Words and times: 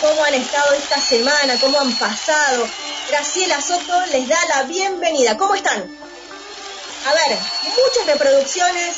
Cómo 0.00 0.24
han 0.24 0.34
estado 0.34 0.74
esta 0.74 1.00
semana, 1.00 1.58
cómo 1.60 1.78
han 1.78 1.92
pasado. 1.96 2.66
Graciela 3.08 3.60
Soto 3.60 4.06
les 4.12 4.28
da 4.28 4.38
la 4.48 4.62
bienvenida. 4.64 5.36
¿Cómo 5.36 5.54
están? 5.54 5.78
A 5.78 7.14
ver, 7.14 7.38
muchas 7.64 8.06
reproducciones, 8.06 8.96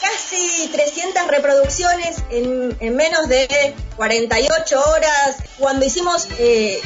casi 0.00 0.68
300 0.68 1.26
reproducciones 1.26 2.16
en, 2.30 2.96
menos 2.96 3.28
de 3.28 3.74
48 3.96 4.80
horas. 4.80 5.36
Cuando 5.58 5.84
hicimos 5.84 6.28
eh, 6.38 6.80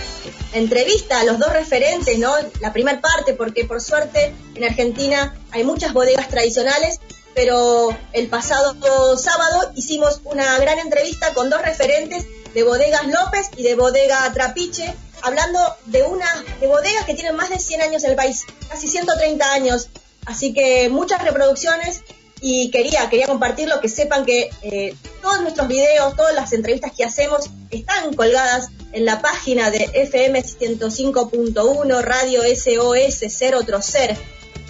entrevista 0.53 1.20
a 1.20 1.25
los 1.25 1.39
dos 1.39 1.53
referentes, 1.53 2.19
¿no? 2.19 2.34
La 2.61 2.73
primera 2.73 3.00
parte, 3.00 3.34
porque 3.34 3.64
por 3.64 3.80
suerte 3.80 4.34
en 4.55 4.64
Argentina 4.64 5.34
hay 5.50 5.64
muchas 5.64 5.92
bodegas 5.92 6.28
tradicionales 6.28 7.00
pero 7.34 7.97
el 8.12 8.28
pasado 8.28 8.77
sábado 9.16 9.73
hicimos 9.75 10.20
una 10.25 10.59
gran 10.59 10.78
entrevista 10.78 11.33
con 11.33 11.48
dos 11.48 11.62
referentes 11.62 12.27
de 12.55 12.62
bodegas 12.62 13.06
López 13.06 13.48
y 13.56 13.62
de 13.62 13.74
bodega 13.74 14.30
Trapiche, 14.33 14.95
hablando 15.22 15.58
de 15.86 16.03
una 16.03 16.27
de 16.61 16.67
bodegas 16.67 17.05
que 17.05 17.14
tienen 17.14 17.36
más 17.36 17.50
de 17.50 17.58
100 17.58 17.83
años 17.83 18.05
en 18.05 18.11
el 18.11 18.17
país, 18.17 18.45
casi 18.69 18.89
130 18.89 19.53
años. 19.53 19.89
Así 20.27 20.53
que 20.53 20.89
muchas 20.89 21.23
reproducciones 21.23 22.03
y 22.41 22.70
quería, 22.70 23.08
quería 23.08 23.27
compartirlo, 23.27 23.80
que 23.80 23.89
sepan 23.89 24.25
que 24.25 24.50
eh, 24.62 24.95
todos 25.20 25.41
nuestros 25.42 25.69
videos, 25.69 26.17
todas 26.17 26.34
las 26.34 26.53
entrevistas 26.53 26.92
que 26.97 27.05
hacemos 27.05 27.50
están 27.70 28.14
colgadas 28.14 28.69
en 28.92 29.05
la 29.05 29.23
página 29.23 29.70
de 29.70 29.89
FM 29.95 30.42
105.1 30.42 32.03
Radio 32.03 32.42
SOS 32.42 33.25
0 33.28 33.61
Ser. 33.80 34.17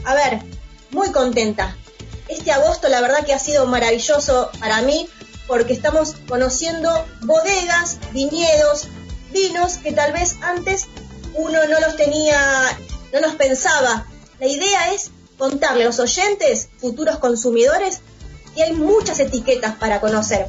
A 0.05 0.14
ver, 0.14 0.41
muy 0.91 1.10
contenta, 1.12 1.77
este 2.28 2.53
agosto 2.53 2.88
la 2.88 3.00
verdad 3.00 3.25
que 3.25 3.33
ha 3.33 3.38
sido 3.38 3.66
maravilloso 3.66 4.50
para 4.60 4.83
mí 4.83 5.08
porque 5.46 5.72
estamos 5.72 6.14
conociendo 6.28 6.90
bodegas, 7.22 7.98
viñedos, 8.12 8.88
vinos 9.32 9.78
que 9.78 9.92
tal 9.92 10.12
vez 10.12 10.36
antes 10.42 10.86
uno 11.34 11.58
no 11.68 11.80
los 11.80 11.96
tenía, 11.96 12.78
no 13.12 13.20
los 13.20 13.34
pensaba. 13.34 14.06
La 14.38 14.46
idea 14.46 14.92
es 14.92 15.10
contarle 15.38 15.84
a 15.84 15.86
los 15.86 15.98
oyentes, 15.98 16.68
futuros 16.78 17.18
consumidores, 17.18 18.00
que 18.54 18.62
hay 18.62 18.72
muchas 18.72 19.18
etiquetas 19.20 19.76
para 19.76 20.00
conocer. 20.00 20.46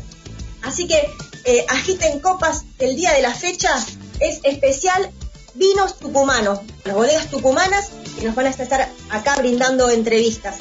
Así 0.61 0.87
que 0.87 1.09
eh, 1.45 1.65
agiten 1.69 2.19
copas, 2.19 2.63
el 2.79 2.95
día 2.95 3.13
de 3.13 3.21
la 3.21 3.33
fecha 3.33 3.73
es 4.19 4.39
especial 4.43 5.11
vinos 5.55 5.99
tucumanos, 5.99 6.59
las 6.83 6.95
bodegas 6.95 7.29
tucumanas 7.29 7.89
que 8.17 8.25
nos 8.25 8.35
van 8.35 8.47
a 8.47 8.49
estar 8.49 8.89
acá 9.09 9.35
brindando 9.37 9.89
entrevistas. 9.89 10.57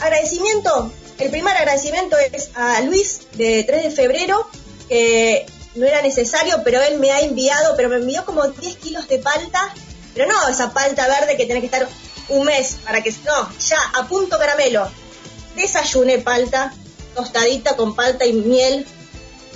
Agradecimiento, 0.00 0.92
el 1.18 1.30
primer 1.30 1.56
agradecimiento 1.56 2.16
es 2.18 2.50
a 2.54 2.80
Luis 2.82 3.20
de 3.32 3.64
3 3.64 3.84
de 3.84 3.90
febrero, 3.90 4.48
que 4.88 5.46
no 5.74 5.86
era 5.86 6.00
necesario, 6.02 6.62
pero 6.64 6.80
él 6.80 6.98
me 6.98 7.10
ha 7.10 7.20
enviado, 7.20 7.74
pero 7.76 7.88
me 7.88 7.96
envió 7.96 8.24
como 8.24 8.46
10 8.46 8.76
kilos 8.76 9.08
de 9.08 9.18
palta, 9.18 9.74
pero 10.14 10.26
no 10.26 10.48
esa 10.48 10.72
palta 10.72 11.06
verde 11.08 11.36
que 11.36 11.44
tiene 11.44 11.60
que 11.60 11.66
estar 11.66 11.88
un 12.28 12.46
mes 12.46 12.78
para 12.84 13.02
que, 13.02 13.10
no, 13.24 13.58
ya, 13.58 13.78
a 13.94 14.06
punto 14.06 14.38
caramelo. 14.38 14.88
Desayuné 15.56 16.18
palta, 16.18 16.72
tostadita 17.14 17.76
con 17.76 17.96
palta 17.96 18.24
y 18.24 18.32
miel. 18.32 18.86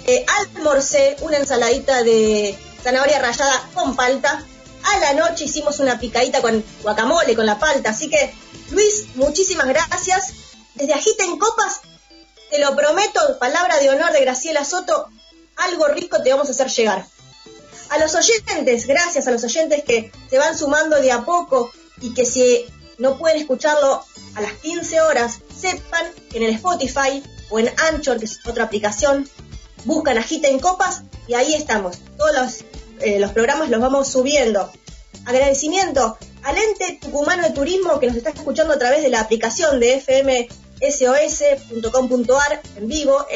Eh, 0.07 0.27
almorcé 0.41 1.17
una 1.21 1.37
ensaladita 1.37 2.03
de 2.03 2.59
zanahoria 2.83 3.21
rallada 3.21 3.69
con 3.75 3.95
palta. 3.95 4.45
A 4.85 4.99
la 4.99 5.13
noche 5.13 5.45
hicimos 5.45 5.79
una 5.79 6.01
picadita 6.01 6.43
con 6.43 6.65
guacamole, 6.83 7.37
con 7.37 7.47
la 7.47 7.59
palta. 7.59 7.91
Así 7.91 8.11
que 8.11 8.35
Luis, 8.71 9.07
muchísimas 9.15 9.69
gracias. 9.69 10.35
Desde 10.75 10.95
Agita 10.95 11.25
en 11.25 11.39
Copas, 11.39 11.81
te 12.51 12.59
lo 12.59 12.75
prometo, 12.75 13.39
palabra 13.39 13.79
de 13.79 13.91
honor 13.91 14.13
de 14.13 14.21
Graciela 14.21 14.65
Soto, 14.65 15.09
algo 15.57 15.89
rico 15.89 16.23
te 16.23 16.31
vamos 16.31 16.49
a 16.49 16.53
hacer 16.53 16.69
llegar. 16.69 17.07
A 17.91 17.99
los 17.99 18.15
oyentes, 18.15 18.87
gracias 18.87 19.27
a 19.27 19.31
los 19.31 19.45
oyentes 19.45 19.85
que 19.85 20.13
se 20.31 20.39
van 20.39 20.57
sumando 20.57 21.01
de 21.01 21.13
a 21.13 21.25
poco 21.25 21.71
y 22.01 22.15
que 22.15 22.25
si 22.25 22.67
no 22.99 23.19
pueden 23.19 23.39
escucharlo 23.39 24.05
a 24.35 24.41
las 24.41 24.53
15 24.55 25.01
horas, 25.03 25.41
sepan 25.59 26.07
que 26.31 26.39
en 26.39 26.45
el 26.45 26.55
Spotify 26.55 27.23
o 27.51 27.59
en 27.59 27.71
Anchor, 27.79 28.19
que 28.19 28.25
es 28.25 28.41
otra 28.47 28.65
aplicación, 28.65 29.29
buscan 29.85 30.17
Agita 30.17 30.49
en 30.49 30.59
Copas 30.59 31.03
y 31.27 31.35
ahí 31.35 31.55
estamos. 31.55 31.99
Todos 32.17 32.35
los, 32.35 32.65
eh, 33.01 33.19
los 33.19 33.33
programas 33.33 33.69
los 33.69 33.81
vamos 33.81 34.09
subiendo. 34.09 34.73
Agradecimiento 35.27 36.17
al 36.43 36.57
ente 36.59 36.99
tucumano 37.01 37.43
de 37.43 37.51
turismo 37.51 38.01
que 38.01 38.07
nos 38.09 38.17
está 38.17 38.31
escuchando 38.31 38.75
a 38.75 38.79
través 38.79 39.03
de 39.03 39.11
la 39.11 39.21
aplicación 39.21 39.79
de 39.81 40.01
fmsos.com.ar 40.81 42.63
en 42.77 42.89
vivo, 42.89 43.27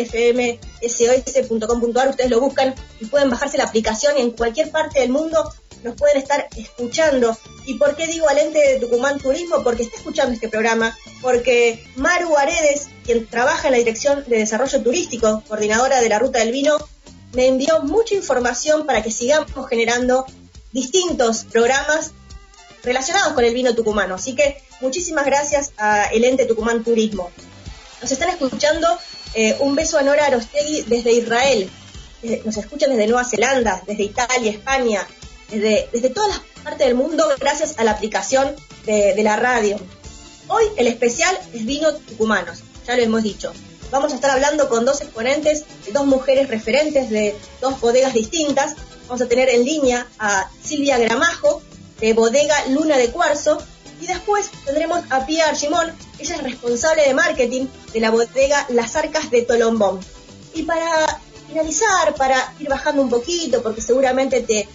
fmsos.com.ar, 0.80 2.08
ustedes 2.08 2.30
lo 2.30 2.40
buscan 2.40 2.74
y 3.00 3.06
pueden 3.06 3.30
bajarse 3.30 3.58
la 3.58 3.64
aplicación 3.64 4.18
y 4.18 4.22
en 4.22 4.32
cualquier 4.32 4.70
parte 4.70 5.00
del 5.00 5.10
mundo 5.10 5.52
nos 5.82 5.94
pueden 5.94 6.16
estar 6.18 6.48
escuchando. 6.56 7.36
¿Y 7.64 7.74
por 7.74 7.94
qué 7.96 8.06
digo 8.06 8.28
al 8.28 8.38
ente 8.38 8.58
de 8.58 8.80
Tucumán 8.80 9.18
Turismo? 9.18 9.62
Porque 9.62 9.84
está 9.84 9.96
escuchando 9.96 10.32
este 10.34 10.48
programa, 10.48 10.96
porque 11.22 11.84
Maru 11.96 12.36
Aredes, 12.36 12.88
quien 13.04 13.26
trabaja 13.26 13.68
en 13.68 13.72
la 13.72 13.78
Dirección 13.78 14.24
de 14.26 14.38
Desarrollo 14.38 14.82
Turístico, 14.82 15.42
coordinadora 15.46 16.00
de 16.00 16.08
la 16.08 16.18
Ruta 16.18 16.40
del 16.40 16.50
Vino, 16.52 16.76
me 17.32 17.46
envió 17.46 17.82
mucha 17.82 18.14
información 18.14 18.86
para 18.86 19.02
que 19.02 19.12
sigamos 19.12 19.50
generando 19.68 20.26
distintos 20.72 21.44
programas 21.44 22.12
relacionados 22.86 23.34
con 23.34 23.44
el 23.44 23.52
vino 23.52 23.74
tucumano. 23.74 24.14
Así 24.14 24.34
que 24.34 24.62
muchísimas 24.80 25.26
gracias 25.26 25.72
a 25.76 26.06
el 26.06 26.24
ente 26.24 26.46
Tucumán 26.46 26.84
Turismo. 26.84 27.30
Nos 28.00 28.12
están 28.12 28.30
escuchando 28.30 28.88
eh, 29.34 29.56
un 29.60 29.74
beso 29.74 29.98
a 29.98 30.02
Nora 30.02 30.26
Arostegui 30.26 30.82
desde 30.82 31.12
Israel. 31.12 31.68
Eh, 32.22 32.42
nos 32.44 32.56
escuchan 32.56 32.90
desde 32.90 33.08
Nueva 33.08 33.24
Zelanda, 33.24 33.82
desde 33.86 34.04
Italia, 34.04 34.50
España, 34.50 35.06
desde, 35.50 35.88
desde 35.92 36.10
todas 36.10 36.30
las 36.30 36.40
partes 36.62 36.86
del 36.86 36.96
mundo 36.96 37.26
gracias 37.38 37.78
a 37.78 37.84
la 37.84 37.90
aplicación 37.90 38.54
de, 38.86 39.14
de 39.14 39.22
la 39.22 39.36
radio. 39.36 39.78
Hoy 40.48 40.64
el 40.76 40.86
especial 40.86 41.36
es 41.52 41.66
vino 41.66 41.92
tucumanos, 41.92 42.60
ya 42.86 42.96
lo 42.96 43.02
hemos 43.02 43.24
dicho. 43.24 43.52
Vamos 43.90 44.12
a 44.12 44.14
estar 44.14 44.30
hablando 44.30 44.68
con 44.68 44.84
dos 44.84 45.00
exponentes, 45.00 45.64
dos 45.92 46.06
mujeres 46.06 46.48
referentes 46.48 47.10
de 47.10 47.36
dos 47.60 47.80
bodegas 47.80 48.14
distintas. 48.14 48.74
Vamos 49.08 49.22
a 49.22 49.28
tener 49.28 49.48
en 49.48 49.64
línea 49.64 50.06
a 50.18 50.48
Silvia 50.62 50.98
Gramajo, 50.98 51.62
de 52.00 52.12
Bodega 52.12 52.66
Luna 52.68 52.96
de 52.96 53.10
Cuarzo. 53.10 53.58
Y 54.00 54.06
después 54.06 54.50
tendremos 54.64 55.00
a 55.10 55.24
Pia 55.24 55.48
Archimón, 55.48 55.90
ella 56.18 56.36
es 56.36 56.42
responsable 56.42 57.02
de 57.02 57.14
marketing 57.14 57.66
de 57.92 58.00
la 58.00 58.10
bodega 58.10 58.66
Las 58.68 58.94
Arcas 58.94 59.30
de 59.30 59.42
Tolombón. 59.42 60.00
Y 60.52 60.64
para 60.64 61.18
finalizar, 61.48 62.14
para 62.14 62.52
ir 62.60 62.68
bajando 62.68 63.02
un 63.02 63.08
poquito, 63.08 63.62
porque 63.62 63.80
seguramente 63.80 64.42
te 64.42 64.68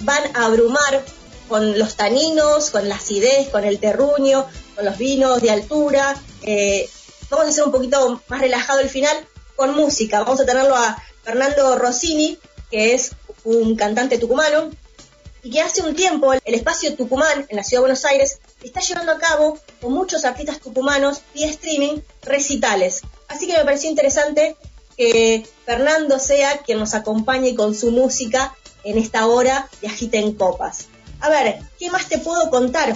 van 0.00 0.22
a 0.34 0.46
abrumar 0.46 1.04
con 1.48 1.78
los 1.78 1.96
taninos, 1.96 2.70
con 2.70 2.88
la 2.88 2.96
acidez, 2.96 3.48
con 3.48 3.64
el 3.64 3.78
terruño, 3.78 4.46
con 4.74 4.84
los 4.84 4.98
vinos 4.98 5.40
de 5.40 5.50
altura. 5.50 6.20
Eh, 6.42 6.88
vamos 7.30 7.46
a 7.46 7.48
hacer 7.50 7.64
un 7.64 7.72
poquito 7.72 8.20
más 8.28 8.40
relajado 8.40 8.80
el 8.80 8.88
final 8.88 9.16
con 9.56 9.74
música. 9.74 10.20
Vamos 10.20 10.40
a 10.40 10.46
tenerlo 10.46 10.76
a 10.76 11.02
Fernando 11.22 11.76
Rossini, 11.76 12.38
que 12.70 12.94
es 12.94 13.12
un 13.44 13.76
cantante 13.76 14.18
tucumano, 14.18 14.70
y 15.48 15.50
que 15.50 15.62
hace 15.62 15.80
un 15.80 15.96
tiempo 15.96 16.34
el 16.34 16.54
espacio 16.54 16.94
Tucumán 16.94 17.46
en 17.48 17.56
la 17.56 17.64
ciudad 17.64 17.78
de 17.78 17.86
Buenos 17.86 18.04
Aires 18.04 18.38
está 18.62 18.80
llevando 18.80 19.12
a 19.12 19.18
cabo 19.18 19.58
con 19.80 19.94
muchos 19.94 20.26
artistas 20.26 20.60
tucumanos 20.60 21.22
vía 21.32 21.46
streaming 21.46 22.02
recitales. 22.20 23.00
Así 23.28 23.46
que 23.46 23.56
me 23.56 23.64
pareció 23.64 23.88
interesante 23.88 24.56
que 24.98 25.48
Fernando 25.64 26.18
sea 26.18 26.58
quien 26.58 26.78
nos 26.78 26.92
acompañe 26.92 27.54
con 27.54 27.74
su 27.74 27.92
música 27.92 28.54
en 28.84 28.98
esta 28.98 29.26
hora 29.26 29.70
de 29.80 29.88
Agita 29.88 30.18
en 30.18 30.34
Copas. 30.34 30.88
A 31.20 31.30
ver, 31.30 31.60
¿qué 31.78 31.90
más 31.90 32.10
te 32.10 32.18
puedo 32.18 32.50
contar 32.50 32.94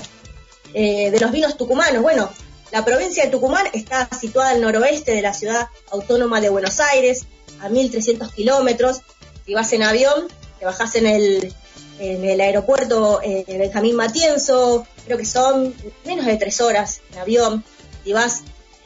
eh, 0.74 1.10
de 1.10 1.20
los 1.20 1.32
vinos 1.32 1.56
tucumanos? 1.56 2.02
Bueno, 2.02 2.28
la 2.70 2.84
provincia 2.84 3.24
de 3.24 3.30
Tucumán 3.30 3.64
está 3.72 4.10
situada 4.20 4.50
al 4.50 4.60
noroeste 4.60 5.12
de 5.12 5.22
la 5.22 5.32
ciudad 5.32 5.68
autónoma 5.90 6.42
de 6.42 6.50
Buenos 6.50 6.80
Aires, 6.80 7.24
a 7.62 7.70
1.300 7.70 8.30
kilómetros. 8.34 9.00
Si 9.46 9.54
vas 9.54 9.72
en 9.72 9.84
avión, 9.84 10.28
te 10.58 10.66
bajás 10.66 10.96
en 10.96 11.06
el 11.06 11.54
en 12.02 12.24
el 12.24 12.40
aeropuerto 12.40 13.20
eh, 13.22 13.44
Benjamín 13.46 13.94
Matienzo, 13.94 14.84
creo 15.04 15.16
que 15.16 15.24
son 15.24 15.72
menos 16.04 16.26
de 16.26 16.36
tres 16.36 16.60
horas 16.60 17.00
en 17.12 17.18
avión, 17.20 17.64
y 18.04 18.12
vas, 18.12 18.42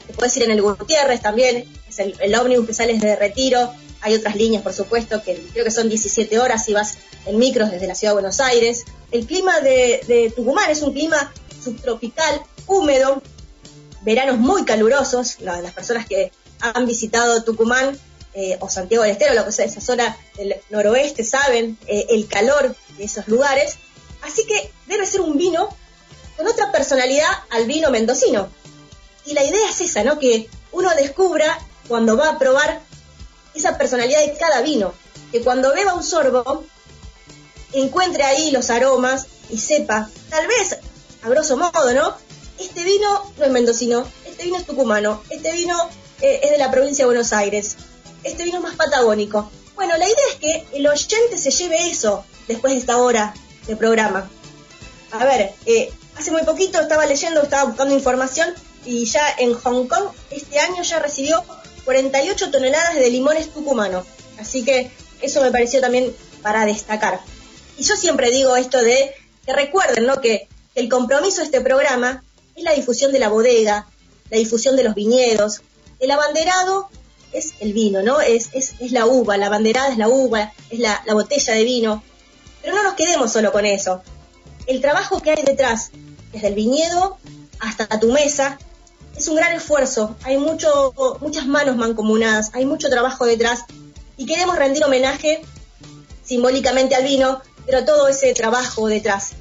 te 0.06 0.12
puedes 0.12 0.36
ir 0.36 0.42
en 0.42 0.50
el 0.50 0.60
Gutiérrez 0.60 1.22
también, 1.22 1.64
es 1.88 1.98
el, 1.98 2.34
ómnibus 2.34 2.66
que 2.66 2.74
sales 2.74 3.00
de 3.00 3.16
Retiro, 3.16 3.72
hay 4.02 4.14
otras 4.14 4.36
líneas, 4.36 4.62
por 4.62 4.74
supuesto, 4.74 5.22
que 5.22 5.34
creo 5.54 5.64
que 5.64 5.70
son 5.70 5.88
17 5.88 6.38
horas 6.38 6.66
si 6.66 6.74
vas 6.74 6.98
en 7.24 7.38
micros 7.38 7.70
desde 7.70 7.86
la 7.86 7.94
ciudad 7.94 8.12
de 8.12 8.20
Buenos 8.20 8.40
Aires. 8.40 8.84
El 9.10 9.26
clima 9.26 9.60
de, 9.60 10.30
Tucumán 10.36 10.70
es 10.70 10.82
un 10.82 10.92
clima 10.92 11.32
subtropical, 11.64 12.42
húmedo, 12.66 13.22
veranos 14.02 14.36
muy 14.36 14.66
calurosos. 14.66 15.40
las 15.40 15.72
personas 15.72 16.06
que 16.06 16.32
han 16.60 16.84
visitado 16.84 17.42
Tucumán 17.44 17.98
eh, 18.34 18.58
o 18.60 18.68
Santiago 18.68 19.04
del 19.04 19.12
Estero, 19.12 19.32
lo 19.32 19.46
que 19.46 19.52
sea, 19.52 19.64
esa 19.64 19.80
zona 19.80 20.14
del 20.36 20.56
noroeste, 20.68 21.24
saben 21.24 21.78
eh, 21.86 22.04
el 22.10 22.28
calor 22.28 22.76
de 22.96 23.04
esos 23.04 23.28
lugares. 23.28 23.78
Así 24.22 24.46
que 24.46 24.72
debe 24.86 25.06
ser 25.06 25.20
un 25.20 25.36
vino 25.36 25.68
con 26.36 26.46
otra 26.46 26.72
personalidad 26.72 27.28
al 27.50 27.66
vino 27.66 27.90
mendocino. 27.90 28.48
Y 29.24 29.34
la 29.34 29.44
idea 29.44 29.70
es 29.70 29.80
esa, 29.80 30.04
¿no? 30.04 30.18
Que 30.18 30.48
uno 30.72 30.90
descubra 30.94 31.58
cuando 31.88 32.16
va 32.16 32.30
a 32.30 32.38
probar 32.38 32.80
esa 33.54 33.78
personalidad 33.78 34.24
de 34.24 34.36
cada 34.36 34.60
vino. 34.60 34.92
Que 35.32 35.42
cuando 35.42 35.72
beba 35.72 35.94
un 35.94 36.04
sorbo, 36.04 36.64
encuentre 37.72 38.22
ahí 38.22 38.50
los 38.50 38.70
aromas 38.70 39.26
y 39.50 39.58
sepa, 39.58 40.08
tal 40.30 40.46
vez, 40.46 40.78
a 41.22 41.28
grosso 41.28 41.56
modo, 41.56 41.92
¿no? 41.92 42.14
Este 42.58 42.84
vino 42.84 43.32
no 43.38 43.44
es 43.44 43.50
mendocino, 43.50 44.06
este 44.24 44.44
vino 44.44 44.58
es 44.58 44.66
tucumano, 44.66 45.22
este 45.30 45.52
vino 45.52 45.76
eh, 46.20 46.40
es 46.42 46.50
de 46.50 46.58
la 46.58 46.70
provincia 46.70 47.04
de 47.04 47.06
Buenos 47.06 47.32
Aires, 47.32 47.76
este 48.24 48.44
vino 48.44 48.58
es 48.58 48.62
más 48.62 48.76
patagónico. 48.76 49.50
Bueno, 49.74 49.96
la 49.98 50.06
idea 50.06 50.24
es 50.32 50.36
que 50.36 50.66
el 50.72 50.86
oyente 50.86 51.36
se 51.36 51.50
lleve 51.50 51.90
eso 51.90 52.24
después 52.48 52.72
de 52.72 52.80
esta 52.80 52.98
hora 52.98 53.34
de 53.66 53.76
programa. 53.76 54.30
A 55.12 55.24
ver, 55.24 55.52
eh, 55.66 55.92
hace 56.16 56.30
muy 56.30 56.42
poquito 56.42 56.80
estaba 56.80 57.06
leyendo, 57.06 57.42
estaba 57.42 57.64
buscando 57.64 57.94
información 57.94 58.54
y 58.84 59.04
ya 59.04 59.22
en 59.38 59.54
Hong 59.54 59.86
Kong 59.88 60.08
este 60.30 60.58
año 60.60 60.82
ya 60.82 60.98
recibió 60.98 61.44
48 61.84 62.50
toneladas 62.50 62.94
de 62.94 63.10
limones 63.10 63.48
tucumanos. 63.52 64.06
Así 64.38 64.64
que 64.64 64.90
eso 65.20 65.42
me 65.42 65.50
pareció 65.50 65.80
también 65.80 66.14
para 66.42 66.66
destacar. 66.66 67.20
Y 67.78 67.84
yo 67.84 67.96
siempre 67.96 68.30
digo 68.30 68.56
esto 68.56 68.82
de 68.82 69.14
que 69.44 69.52
recuerden 69.52 70.06
¿no? 70.06 70.20
que 70.20 70.48
el 70.74 70.88
compromiso 70.88 71.38
de 71.38 71.44
este 71.44 71.60
programa 71.60 72.22
es 72.54 72.64
la 72.64 72.72
difusión 72.72 73.12
de 73.12 73.18
la 73.18 73.28
bodega, 73.28 73.86
la 74.30 74.38
difusión 74.38 74.76
de 74.76 74.84
los 74.84 74.94
viñedos. 74.94 75.62
El 75.98 76.10
abanderado 76.10 76.88
es 77.32 77.54
el 77.60 77.72
vino, 77.72 78.02
¿no? 78.02 78.20
Es, 78.20 78.50
es, 78.52 78.74
es 78.80 78.92
la 78.92 79.06
uva, 79.06 79.36
la 79.36 79.46
abanderada 79.46 79.88
es 79.88 79.98
la 79.98 80.08
uva, 80.08 80.52
es 80.70 80.78
la, 80.78 81.02
la 81.06 81.14
botella 81.14 81.54
de 81.54 81.64
vino. 81.64 82.02
Pero 82.66 82.78
no 82.78 82.82
nos 82.82 82.94
quedemos 82.94 83.32
solo 83.32 83.52
con 83.52 83.64
eso. 83.64 84.02
El 84.66 84.80
trabajo 84.80 85.22
que 85.22 85.30
hay 85.30 85.44
detrás, 85.44 85.92
desde 86.32 86.48
el 86.48 86.54
viñedo 86.54 87.16
hasta 87.60 87.86
tu 88.00 88.10
mesa, 88.10 88.58
es 89.16 89.28
un 89.28 89.36
gran 89.36 89.52
esfuerzo. 89.52 90.16
Hay 90.24 90.36
mucho, 90.36 90.92
muchas 91.20 91.46
manos 91.46 91.76
mancomunadas, 91.76 92.50
hay 92.54 92.66
mucho 92.66 92.88
trabajo 92.90 93.24
detrás 93.24 93.60
y 94.16 94.26
queremos 94.26 94.56
rendir 94.56 94.82
homenaje 94.82 95.42
simbólicamente 96.24 96.96
al 96.96 97.04
vino, 97.04 97.40
pero 97.66 97.84
todo 97.84 98.08
ese 98.08 98.34
trabajo 98.34 98.88
detrás. 98.88 99.34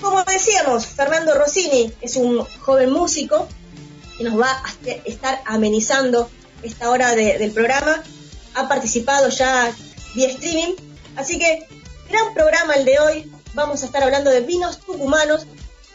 Como 0.00 0.22
decíamos, 0.22 0.86
Fernando 0.86 1.34
Rossini 1.34 1.92
es 2.02 2.14
un 2.14 2.46
joven 2.60 2.92
músico 2.92 3.48
que 4.16 4.22
nos 4.22 4.40
va 4.40 4.48
a 4.52 4.72
estar 5.06 5.42
amenizando 5.44 6.30
esta 6.62 6.90
hora 6.90 7.16
del 7.16 7.50
programa. 7.50 8.00
Ha 8.54 8.68
participado 8.68 9.28
ya 9.30 9.74
vía 10.14 10.28
streaming. 10.28 10.76
Así 11.16 11.36
que, 11.40 11.66
gran 12.14 12.32
programa 12.32 12.74
el 12.74 12.84
de 12.84 13.00
hoy. 13.00 13.32
Vamos 13.54 13.82
a 13.82 13.86
estar 13.86 14.02
hablando 14.04 14.30
de 14.30 14.40
vinos 14.40 14.78
tucumanos. 14.78 15.46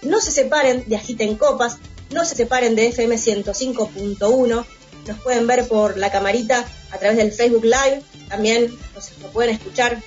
No 0.01 0.19
se 0.19 0.31
separen 0.31 0.83
de 0.85 0.97
Agiten 0.97 1.35
Copas, 1.35 1.77
no 2.11 2.25
se 2.25 2.35
separen 2.35 2.75
de 2.75 2.87
FM 2.87 3.15
105.1. 3.15 4.65
Nos 5.07 5.19
pueden 5.21 5.47
ver 5.47 5.67
por 5.69 5.97
la 5.97 6.11
camarita 6.11 6.65
a 6.91 6.97
través 6.97 7.17
del 7.17 7.31
Facebook 7.31 7.63
Live. 7.63 8.03
También 8.27 8.69
nos, 8.93 9.09
pueden 9.31 9.55
escuchar. 9.55 10.01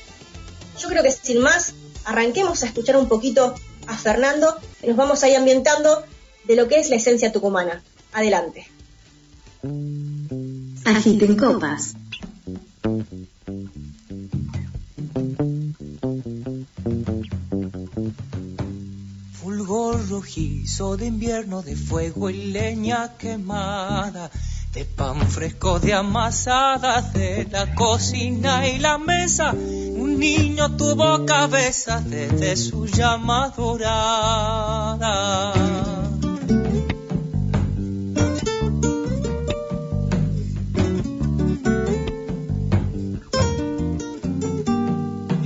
Yo 0.78 0.88
creo 0.88 1.02
que 1.02 1.10
sin 1.10 1.40
más, 1.40 1.72
arranquemos 2.04 2.62
a 2.62 2.66
escuchar 2.66 2.96
un 2.96 3.08
poquito 3.08 3.54
a 3.86 3.96
Fernando 3.96 4.54
y 4.82 4.88
nos 4.88 4.96
vamos 4.96 5.22
ahí 5.22 5.34
ambientando 5.34 6.04
de 6.44 6.56
lo 6.56 6.68
que 6.68 6.78
es 6.78 6.90
la 6.90 6.96
esencia 6.96 7.32
tucumana. 7.32 7.82
Adelante. 8.12 8.66
Agiten 10.84 11.36
copas. 11.36 11.94
Rojizo 20.12 20.98
de 20.98 21.06
invierno, 21.06 21.62
de 21.62 21.74
fuego 21.74 22.28
y 22.28 22.52
leña 22.52 23.16
quemada, 23.16 24.30
de 24.74 24.84
pan 24.84 25.22
fresco 25.26 25.80
de 25.80 25.94
amasadas, 25.94 27.14
de 27.14 27.48
la 27.50 27.74
cocina 27.74 28.68
y 28.68 28.78
la 28.78 28.98
mesa. 28.98 29.52
Un 29.52 30.18
niño 30.18 30.76
tuvo 30.76 31.24
cabeza 31.24 32.02
desde 32.04 32.56
su 32.56 32.86
llama 32.86 33.54
dorada. 33.56 35.52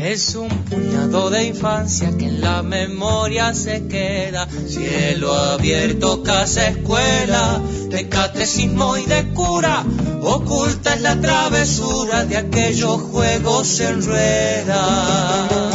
Es 0.07 0.37
un 0.37 0.49
puñado 0.49 1.31
de 1.31 1.47
infancia 1.47 2.17
que 2.17 2.27
en 2.27 2.41
la 2.41 2.63
memoria 2.63 3.53
se 3.55 3.89
queda. 3.89 4.47
Cielo 4.69 5.35
abierto, 5.35 6.23
casa, 6.23 6.69
escuela, 6.69 7.61
de 7.89 8.09
catecismo 8.09 8.97
y 8.97 9.05
de 9.07 9.33
cura. 9.33 9.85
Oculta 10.23 10.95
es 10.95 11.01
la 11.01 11.21
travesura 11.21 12.25
de 12.25 12.37
aquellos 12.37 13.03
juegos 13.03 13.81
en 13.81 14.07
rueda. 14.07 15.66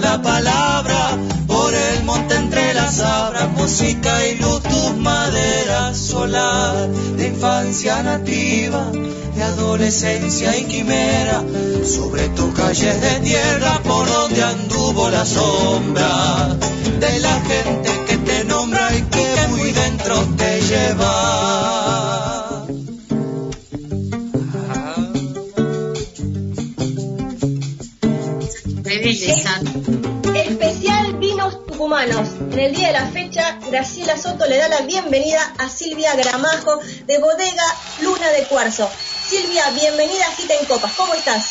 La 0.00 0.22
palabra. 0.22 1.18
Por 1.46 1.74
el 1.74 2.04
monte 2.04 2.34
entre 2.34 2.74
las 2.74 3.00
abras, 3.00 3.48
música 3.56 4.26
y 4.26 4.38
luz, 4.38 4.62
tus 4.62 4.96
maderas 4.96 5.96
solar. 5.96 6.88
De 7.16 7.28
infancia 7.28 8.02
nativa, 8.02 8.90
de 9.34 9.42
adolescencia 9.42 10.56
y 10.56 10.64
quimera. 10.64 11.42
Sobre 11.84 12.28
tus 12.30 12.54
calles 12.54 13.00
de 13.00 13.20
tierra, 13.20 13.80
por 13.82 14.06
donde 14.06 14.42
anduvo 14.42 15.10
la 15.10 15.24
sombra. 15.24 16.56
De 17.00 17.18
la 17.20 17.40
gente 17.40 18.01
día 32.72 32.88
de 32.88 32.92
la 32.94 33.06
fecha, 33.08 33.58
Graciela 33.70 34.16
Soto 34.16 34.46
le 34.46 34.56
da 34.56 34.68
la 34.68 34.80
bienvenida 34.82 35.54
a 35.58 35.68
Silvia 35.68 36.14
Gramajo 36.14 36.80
de 37.06 37.18
Bodega 37.18 37.64
Luna 38.00 38.30
de 38.30 38.44
Cuarzo. 38.44 38.90
Silvia, 39.28 39.68
bienvenida 39.70 40.26
a 40.26 40.32
Gita 40.32 40.54
en 40.58 40.64
Copas. 40.64 40.92
¿Cómo 40.96 41.12
estás? 41.12 41.44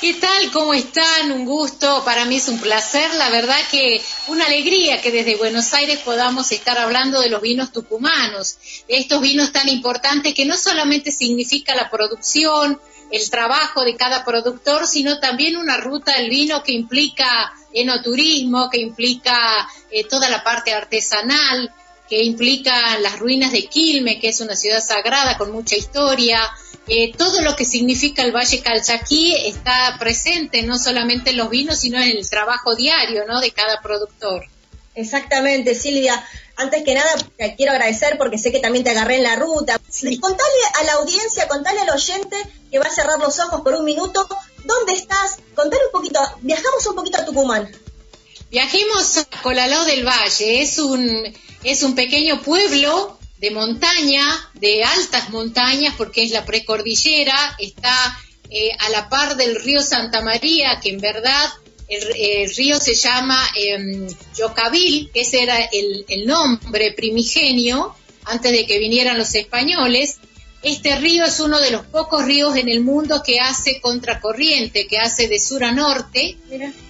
¿Qué 0.00 0.14
tal? 0.14 0.52
¿Cómo 0.52 0.74
están? 0.74 1.32
Un 1.32 1.44
gusto. 1.44 2.04
Para 2.04 2.24
mí 2.26 2.36
es 2.36 2.48
un 2.48 2.60
placer. 2.60 3.14
La 3.14 3.30
verdad 3.30 3.58
que 3.70 4.00
una 4.28 4.44
alegría 4.44 5.00
que 5.00 5.10
desde 5.10 5.36
Buenos 5.36 5.72
Aires 5.74 5.98
podamos 6.04 6.52
estar 6.52 6.78
hablando 6.78 7.20
de 7.20 7.30
los 7.30 7.42
vinos 7.42 7.72
tucumanos, 7.72 8.58
de 8.88 8.98
estos 8.98 9.20
vinos 9.20 9.52
tan 9.52 9.68
importantes 9.68 10.34
que 10.34 10.44
no 10.44 10.56
solamente 10.56 11.10
significa 11.10 11.74
la 11.74 11.90
producción, 11.90 12.80
el 13.10 13.30
trabajo 13.30 13.84
de 13.84 13.96
cada 13.96 14.24
productor, 14.24 14.86
sino 14.86 15.18
también 15.20 15.56
una 15.56 15.76
ruta 15.76 16.16
del 16.16 16.30
vino 16.30 16.62
que 16.62 16.72
implica 16.72 17.52
enoturismo, 17.72 18.68
que 18.70 18.80
implica 18.80 19.68
eh, 19.90 20.04
toda 20.04 20.28
la 20.28 20.42
parte 20.42 20.72
artesanal, 20.72 21.72
que 22.08 22.22
implica 22.22 22.98
las 22.98 23.18
ruinas 23.18 23.52
de 23.52 23.66
Quilme, 23.66 24.18
que 24.20 24.28
es 24.28 24.40
una 24.40 24.56
ciudad 24.56 24.80
sagrada 24.80 25.36
con 25.36 25.52
mucha 25.52 25.76
historia. 25.76 26.40
Eh, 26.88 27.12
todo 27.16 27.42
lo 27.42 27.56
que 27.56 27.64
significa 27.64 28.22
el 28.22 28.34
Valle 28.34 28.62
Calchaquí 28.62 29.34
está 29.46 29.96
presente 29.98 30.62
no 30.62 30.78
solamente 30.78 31.30
en 31.30 31.36
los 31.36 31.50
vinos, 31.50 31.80
sino 31.80 31.98
en 31.98 32.16
el 32.16 32.30
trabajo 32.30 32.76
diario 32.76 33.24
¿no? 33.26 33.40
de 33.40 33.50
cada 33.50 33.80
productor. 33.80 34.46
Exactamente, 34.94 35.74
Silvia. 35.74 36.24
Antes 36.56 36.84
que 36.84 36.94
nada, 36.94 37.10
te 37.36 37.54
quiero 37.54 37.72
agradecer 37.72 38.16
porque 38.16 38.38
sé 38.38 38.50
que 38.50 38.60
también 38.60 38.82
te 38.82 38.90
agarré 38.90 39.16
en 39.16 39.24
la 39.24 39.36
ruta. 39.36 39.78
Contale 40.20 40.60
a 40.80 40.84
la 40.84 40.92
audiencia, 40.94 41.46
contale 41.48 41.80
al 41.80 41.90
oyente 41.90 42.36
que 42.70 42.78
va 42.78 42.86
a 42.86 42.90
cerrar 42.90 43.18
los 43.18 43.38
ojos 43.38 43.60
por 43.60 43.74
un 43.74 43.84
minuto. 43.84 44.26
¿Dónde 44.64 44.94
estás? 44.94 45.36
Contale 45.54 45.84
un 45.86 45.92
poquito. 45.92 46.20
Viajamos 46.40 46.86
un 46.86 46.94
poquito 46.94 47.18
a 47.18 47.24
Tucumán. 47.26 47.70
Viajemos 48.50 49.18
a 49.18 49.24
Colaló 49.42 49.84
del 49.84 50.06
Valle. 50.06 50.62
Es 50.62 50.78
un, 50.78 51.34
es 51.62 51.82
un 51.82 51.94
pequeño 51.94 52.40
pueblo 52.40 53.18
de 53.38 53.50
montaña, 53.50 54.24
de 54.54 54.82
altas 54.82 55.28
montañas, 55.28 55.94
porque 55.98 56.22
es 56.22 56.30
la 56.30 56.46
precordillera, 56.46 57.54
está 57.58 58.18
eh, 58.48 58.70
a 58.78 58.88
la 58.88 59.10
par 59.10 59.36
del 59.36 59.56
río 59.62 59.82
Santa 59.82 60.22
María, 60.22 60.80
que 60.80 60.90
en 60.90 61.00
verdad 61.00 61.50
el, 61.88 62.54
río 62.54 62.78
se 62.80 62.94
llama 62.94 63.38
eh, 63.56 64.08
Yocavil, 64.36 65.10
que 65.12 65.20
ese 65.20 65.42
era 65.42 65.58
el, 65.72 66.26
nombre 66.26 66.92
primigenio 66.92 67.94
antes 68.24 68.52
de 68.52 68.66
que 68.66 68.78
vinieran 68.78 69.18
los 69.18 69.34
españoles. 69.34 70.18
Este 70.62 70.96
río 70.96 71.24
es 71.24 71.38
uno 71.38 71.60
de 71.60 71.70
los 71.70 71.86
pocos 71.86 72.24
ríos 72.24 72.56
en 72.56 72.68
el 72.68 72.80
mundo 72.80 73.22
que 73.24 73.38
hace 73.38 73.80
contracorriente, 73.80 74.88
que 74.88 74.98
hace 74.98 75.28
de 75.28 75.38
sur 75.38 75.62
a 75.62 75.70
norte, 75.70 76.36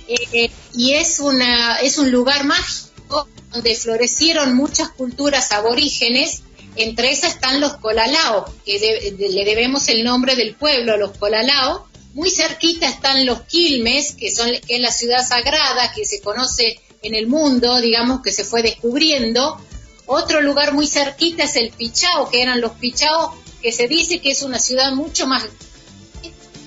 eh, 0.09 0.50
y 0.75 0.95
es, 0.95 1.21
una, 1.21 1.76
es 1.76 1.99
un 1.99 2.11
lugar 2.11 2.45
mágico 2.45 3.29
donde 3.53 3.75
florecieron 3.75 4.55
muchas 4.55 4.91
culturas 4.91 5.53
aborígenes, 5.53 6.43
entre 6.76 7.11
esas 7.11 7.35
están 7.35 7.61
los 7.61 7.76
Colalao, 7.79 8.53
que 8.65 8.79
le 9.19 9.45
debemos 9.45 9.88
el 9.88 10.05
nombre 10.05 10.37
del 10.37 10.55
pueblo, 10.55 10.97
los 10.97 11.17
Colalao, 11.17 11.86
muy 12.16 12.30
cerquita 12.30 12.88
están 12.88 13.26
los 13.26 13.42
Quilmes, 13.42 14.12
que, 14.12 14.30
son, 14.30 14.50
que 14.66 14.76
es 14.76 14.80
la 14.80 14.90
ciudad 14.90 15.23
sagrada 15.23 15.92
que 15.92 16.06
se 16.06 16.23
conoce 16.23 16.80
en 17.02 17.14
el 17.14 17.26
mundo, 17.26 17.78
digamos 17.78 18.23
que 18.23 18.32
se 18.32 18.42
fue 18.42 18.62
descubriendo. 18.62 19.61
Otro 20.06 20.40
lugar 20.40 20.73
muy 20.73 20.87
cerquita 20.87 21.44
es 21.44 21.56
el 21.56 21.73
Pichao, 21.73 22.30
que 22.30 22.40
eran 22.40 22.62
los 22.62 22.73
Pichao, 22.73 23.37
que 23.61 23.70
se 23.70 23.87
dice 23.87 24.20
que 24.20 24.30
es 24.30 24.40
una 24.40 24.58
ciudad 24.58 24.92
mucho 24.92 25.26
más 25.26 25.44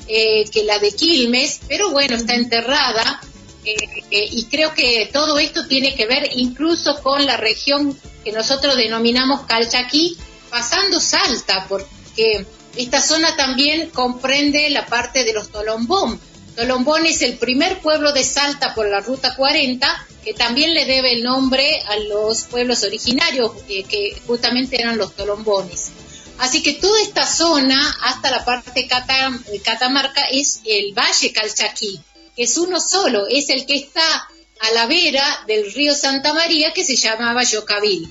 eh, 0.07 0.45
que 0.51 0.65
la 0.65 0.77
de 0.77 0.91
Quilmes, 0.91 1.61
pero 1.67 1.89
bueno, 1.89 2.15
está 2.15 2.35
enterrada. 2.35 3.19
Eh, 3.65 3.75
eh, 4.11 4.29
y 4.31 4.45
creo 4.51 4.75
que 4.75 5.09
todo 5.11 5.39
esto 5.39 5.65
tiene 5.65 5.95
que 5.95 6.05
ver 6.05 6.29
incluso 6.35 7.01
con 7.01 7.25
la 7.25 7.37
región 7.37 7.99
que 8.23 8.31
nosotros 8.31 8.77
denominamos 8.77 9.47
Calchaquí, 9.47 10.15
pasando 10.51 10.99
Salta, 10.99 11.65
porque 11.67 12.45
esta 12.75 13.01
zona 13.01 13.35
también 13.35 13.89
comprende 13.89 14.69
la 14.69 14.85
parte 14.85 15.23
de 15.23 15.33
los 15.33 15.49
Tolombón. 15.49 16.19
Tolombón 16.55 17.05
es 17.05 17.21
el 17.21 17.37
primer 17.37 17.79
pueblo 17.79 18.11
de 18.11 18.23
Salta 18.23 18.75
por 18.75 18.87
la 18.87 18.99
Ruta 18.99 19.35
40, 19.35 20.07
que 20.23 20.33
también 20.33 20.73
le 20.73 20.85
debe 20.85 21.13
el 21.13 21.23
nombre 21.23 21.81
a 21.87 21.97
los 21.97 22.43
pueblos 22.43 22.83
originarios, 22.83 23.51
eh, 23.69 23.83
que 23.83 24.19
justamente 24.27 24.81
eran 24.81 24.97
los 24.97 25.15
Tolombones. 25.15 25.91
Así 26.37 26.63
que 26.63 26.73
toda 26.73 27.01
esta 27.01 27.25
zona, 27.25 27.97
hasta 28.01 28.31
la 28.31 28.45
parte 28.45 28.71
de 28.71 29.61
Catamarca, 29.61 30.21
es 30.31 30.61
el 30.65 30.93
Valle 30.93 31.33
Calchaquí, 31.33 31.99
que 32.35 32.43
es 32.43 32.57
uno 32.57 32.79
solo, 32.79 33.27
es 33.27 33.49
el 33.49 33.65
que 33.65 33.75
está 33.75 34.29
a 34.59 34.71
la 34.73 34.85
vera 34.85 35.43
del 35.47 35.71
río 35.73 35.93
Santa 35.93 36.33
María, 36.33 36.73
que 36.73 36.83
se 36.83 36.95
llamaba 36.95 37.43
Yocavil. 37.43 38.09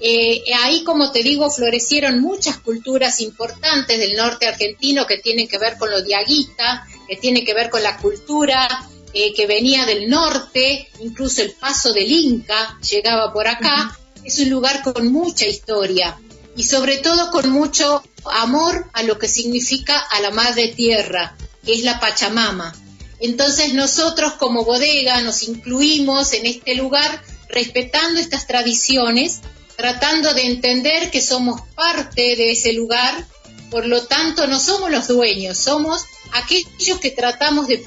Eh, 0.00 0.44
ahí, 0.62 0.84
como 0.84 1.10
te 1.10 1.22
digo, 1.22 1.50
florecieron 1.50 2.20
muchas 2.20 2.58
culturas 2.58 3.20
importantes 3.20 3.98
del 3.98 4.14
norte 4.14 4.46
argentino 4.46 5.06
que 5.06 5.18
tienen 5.18 5.48
que 5.48 5.58
ver 5.58 5.76
con 5.76 5.90
lo 5.90 6.02
diaguita, 6.02 6.86
que 7.08 7.16
tienen 7.16 7.44
que 7.44 7.54
ver 7.54 7.68
con 7.70 7.82
la 7.82 7.96
cultura 7.96 8.88
eh, 9.12 9.32
que 9.34 9.46
venía 9.46 9.86
del 9.86 10.08
norte, 10.08 10.88
incluso 11.00 11.42
el 11.42 11.52
paso 11.52 11.92
del 11.92 12.10
Inca 12.12 12.78
llegaba 12.88 13.32
por 13.32 13.48
acá. 13.48 13.98
Es 14.24 14.38
un 14.38 14.50
lugar 14.50 14.82
con 14.82 15.10
mucha 15.10 15.46
historia 15.46 16.16
y 16.54 16.64
sobre 16.64 16.98
todo 16.98 17.30
con 17.30 17.50
mucho 17.50 18.02
amor 18.24 18.90
a 18.92 19.02
lo 19.02 19.18
que 19.18 19.28
significa 19.28 19.98
a 19.98 20.20
la 20.20 20.30
madre 20.30 20.68
tierra, 20.68 21.36
que 21.64 21.74
es 21.74 21.82
la 21.82 21.98
Pachamama. 22.00 22.74
Entonces 23.20 23.74
nosotros 23.74 24.34
como 24.34 24.64
bodega 24.64 25.20
nos 25.22 25.42
incluimos 25.42 26.32
en 26.34 26.46
este 26.46 26.74
lugar 26.74 27.22
respetando 27.48 28.20
estas 28.20 28.46
tradiciones 28.46 29.40
tratando 29.78 30.34
de 30.34 30.42
entender 30.42 31.08
que 31.08 31.20
somos 31.20 31.60
parte 31.76 32.34
de 32.34 32.50
ese 32.50 32.72
lugar, 32.72 33.24
por 33.70 33.86
lo 33.86 34.04
tanto 34.06 34.48
no 34.48 34.58
somos 34.58 34.90
los 34.90 35.06
dueños, 35.06 35.56
somos 35.56 36.04
aquellos 36.32 36.98
que 37.00 37.12
tratamos 37.12 37.68
de 37.68 37.84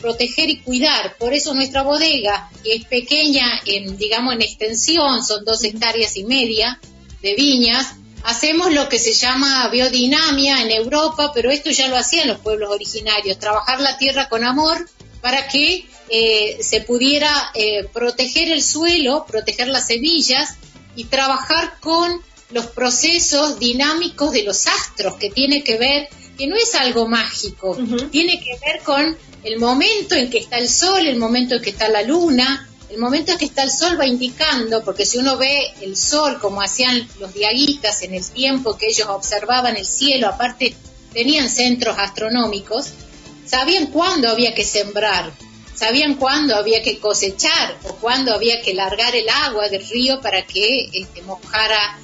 proteger 0.00 0.50
y 0.50 0.58
cuidar. 0.58 1.16
Por 1.16 1.32
eso 1.32 1.54
nuestra 1.54 1.82
bodega, 1.82 2.50
que 2.64 2.74
es 2.74 2.84
pequeña 2.86 3.60
en, 3.66 3.96
digamos, 3.96 4.34
en 4.34 4.42
extensión, 4.42 5.24
son 5.24 5.44
dos 5.44 5.62
hectáreas 5.62 6.16
y 6.16 6.24
media 6.24 6.80
de 7.22 7.36
viñas, 7.36 7.94
hacemos 8.24 8.72
lo 8.72 8.88
que 8.88 8.98
se 8.98 9.12
llama 9.12 9.68
biodinamia 9.68 10.62
en 10.62 10.72
Europa, 10.72 11.30
pero 11.32 11.52
esto 11.52 11.70
ya 11.70 11.86
lo 11.86 11.96
hacían 11.96 12.26
los 12.26 12.40
pueblos 12.40 12.68
originarios, 12.70 13.38
trabajar 13.38 13.80
la 13.80 13.96
tierra 13.96 14.28
con 14.28 14.42
amor 14.42 14.90
para 15.20 15.46
que 15.46 15.86
eh, 16.10 16.58
se 16.60 16.80
pudiera 16.80 17.30
eh, 17.54 17.84
proteger 17.92 18.50
el 18.50 18.62
suelo, 18.62 19.24
proteger 19.24 19.68
las 19.68 19.86
semillas 19.86 20.56
y 20.98 21.04
trabajar 21.04 21.78
con 21.78 22.20
los 22.50 22.66
procesos 22.66 23.60
dinámicos 23.60 24.32
de 24.32 24.42
los 24.42 24.66
astros, 24.66 25.14
que 25.14 25.30
tiene 25.30 25.62
que 25.62 25.78
ver, 25.78 26.08
que 26.36 26.48
no 26.48 26.56
es 26.56 26.74
algo 26.74 27.06
mágico, 27.06 27.78
tiene 28.10 28.40
que 28.40 28.58
ver 28.66 28.82
con 28.82 29.16
el 29.44 29.60
momento 29.60 30.16
en 30.16 30.28
que 30.28 30.38
está 30.38 30.58
el 30.58 30.68
sol, 30.68 31.06
el 31.06 31.16
momento 31.16 31.54
en 31.54 31.62
que 31.62 31.70
está 31.70 31.88
la 31.88 32.02
luna, 32.02 32.68
el 32.90 32.98
momento 32.98 33.30
en 33.30 33.38
que 33.38 33.44
está 33.44 33.62
el 33.62 33.70
sol 33.70 33.96
va 34.00 34.06
indicando, 34.06 34.82
porque 34.82 35.06
si 35.06 35.18
uno 35.18 35.36
ve 35.36 35.72
el 35.82 35.96
sol 35.96 36.40
como 36.40 36.62
hacían 36.62 37.08
los 37.20 37.32
diaguitas 37.32 38.02
en 38.02 38.14
el 38.14 38.28
tiempo 38.28 38.76
que 38.76 38.86
ellos 38.86 39.06
observaban 39.08 39.76
el 39.76 39.86
cielo, 39.86 40.26
aparte 40.26 40.74
tenían 41.12 41.48
centros 41.48 41.96
astronómicos, 41.96 42.86
sabían 43.46 43.86
cuándo 43.86 44.28
había 44.28 44.52
que 44.52 44.64
sembrar, 44.64 45.30
sabían 45.78 46.14
cuándo 46.14 46.56
había 46.56 46.82
que 46.82 46.98
cosechar 46.98 47.78
o 47.84 47.94
cuándo 47.94 48.34
había 48.34 48.60
que 48.62 48.74
largar 48.74 49.14
el 49.14 49.28
agua 49.28 49.68
del 49.68 49.86
río 49.88 50.20
para 50.20 50.44
que 50.44 50.88
este, 50.92 51.22
mojara 51.22 52.00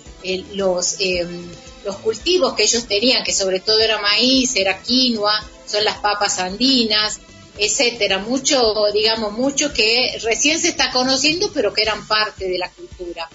los, 0.52 0.96
em, 1.00 1.48
los 1.84 1.96
cultivos 1.96 2.54
que 2.54 2.62
ellos 2.62 2.86
tenían, 2.86 3.24
que 3.24 3.32
sobre 3.32 3.58
todo 3.58 3.80
era 3.80 4.00
maíz, 4.00 4.54
era 4.54 4.80
quinoa, 4.80 5.44
son 5.66 5.84
las 5.84 5.98
papas 5.98 6.38
andinas, 6.38 7.20
etcétera, 7.58 8.18
mucho, 8.18 8.74
digamos, 8.92 9.32
mucho 9.32 9.72
que 9.72 10.18
recién 10.22 10.60
se 10.60 10.68
está 10.68 10.92
conociendo, 10.92 11.50
pero 11.52 11.72
que 11.72 11.82
eran 11.82 12.06
parte 12.06 12.48
de 12.48 12.58
la 12.58 12.70
cultura. 12.70 13.28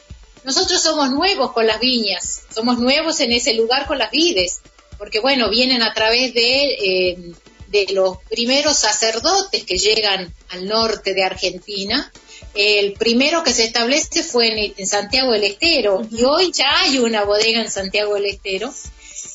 Nosotros 0.46 0.82
somos 0.82 1.10
nuevos 1.12 1.52
con 1.52 1.68
las 1.68 1.82
viñas, 1.82 2.44
somos 2.54 2.80
nuevos 2.80 3.20
en 3.20 3.34
ese 3.34 3.54
lugar 3.54 3.88
con 3.88 3.98
las 3.98 4.10
vides, 4.10 4.62
porque 4.98 5.20
bueno, 5.20 5.50
vienen 5.50 5.84
a 5.84 5.94
través 5.94 6.34
de 6.34 7.12
em, 7.12 7.34
de 7.70 7.88
los 7.94 8.18
primeros 8.30 8.78
sacerdotes 8.78 9.64
que 9.64 9.78
llegan 9.78 10.34
al 10.50 10.68
norte 10.68 11.14
de 11.14 11.24
Argentina. 11.24 12.12
El 12.54 12.94
primero 12.94 13.44
que 13.44 13.54
se 13.54 13.66
establece 13.66 14.24
fue 14.24 14.74
en, 14.76 14.88
Santiago 14.88 15.32
del 15.32 15.44
Estero 15.44 16.02
y 16.12 16.24
hoy 16.24 16.52
ya 16.52 16.82
hay 16.82 16.98
una 16.98 17.24
bodega 17.24 17.62
en 17.62 17.70
Santiago 17.70 18.16
del 18.16 18.26
Estero. 18.26 18.74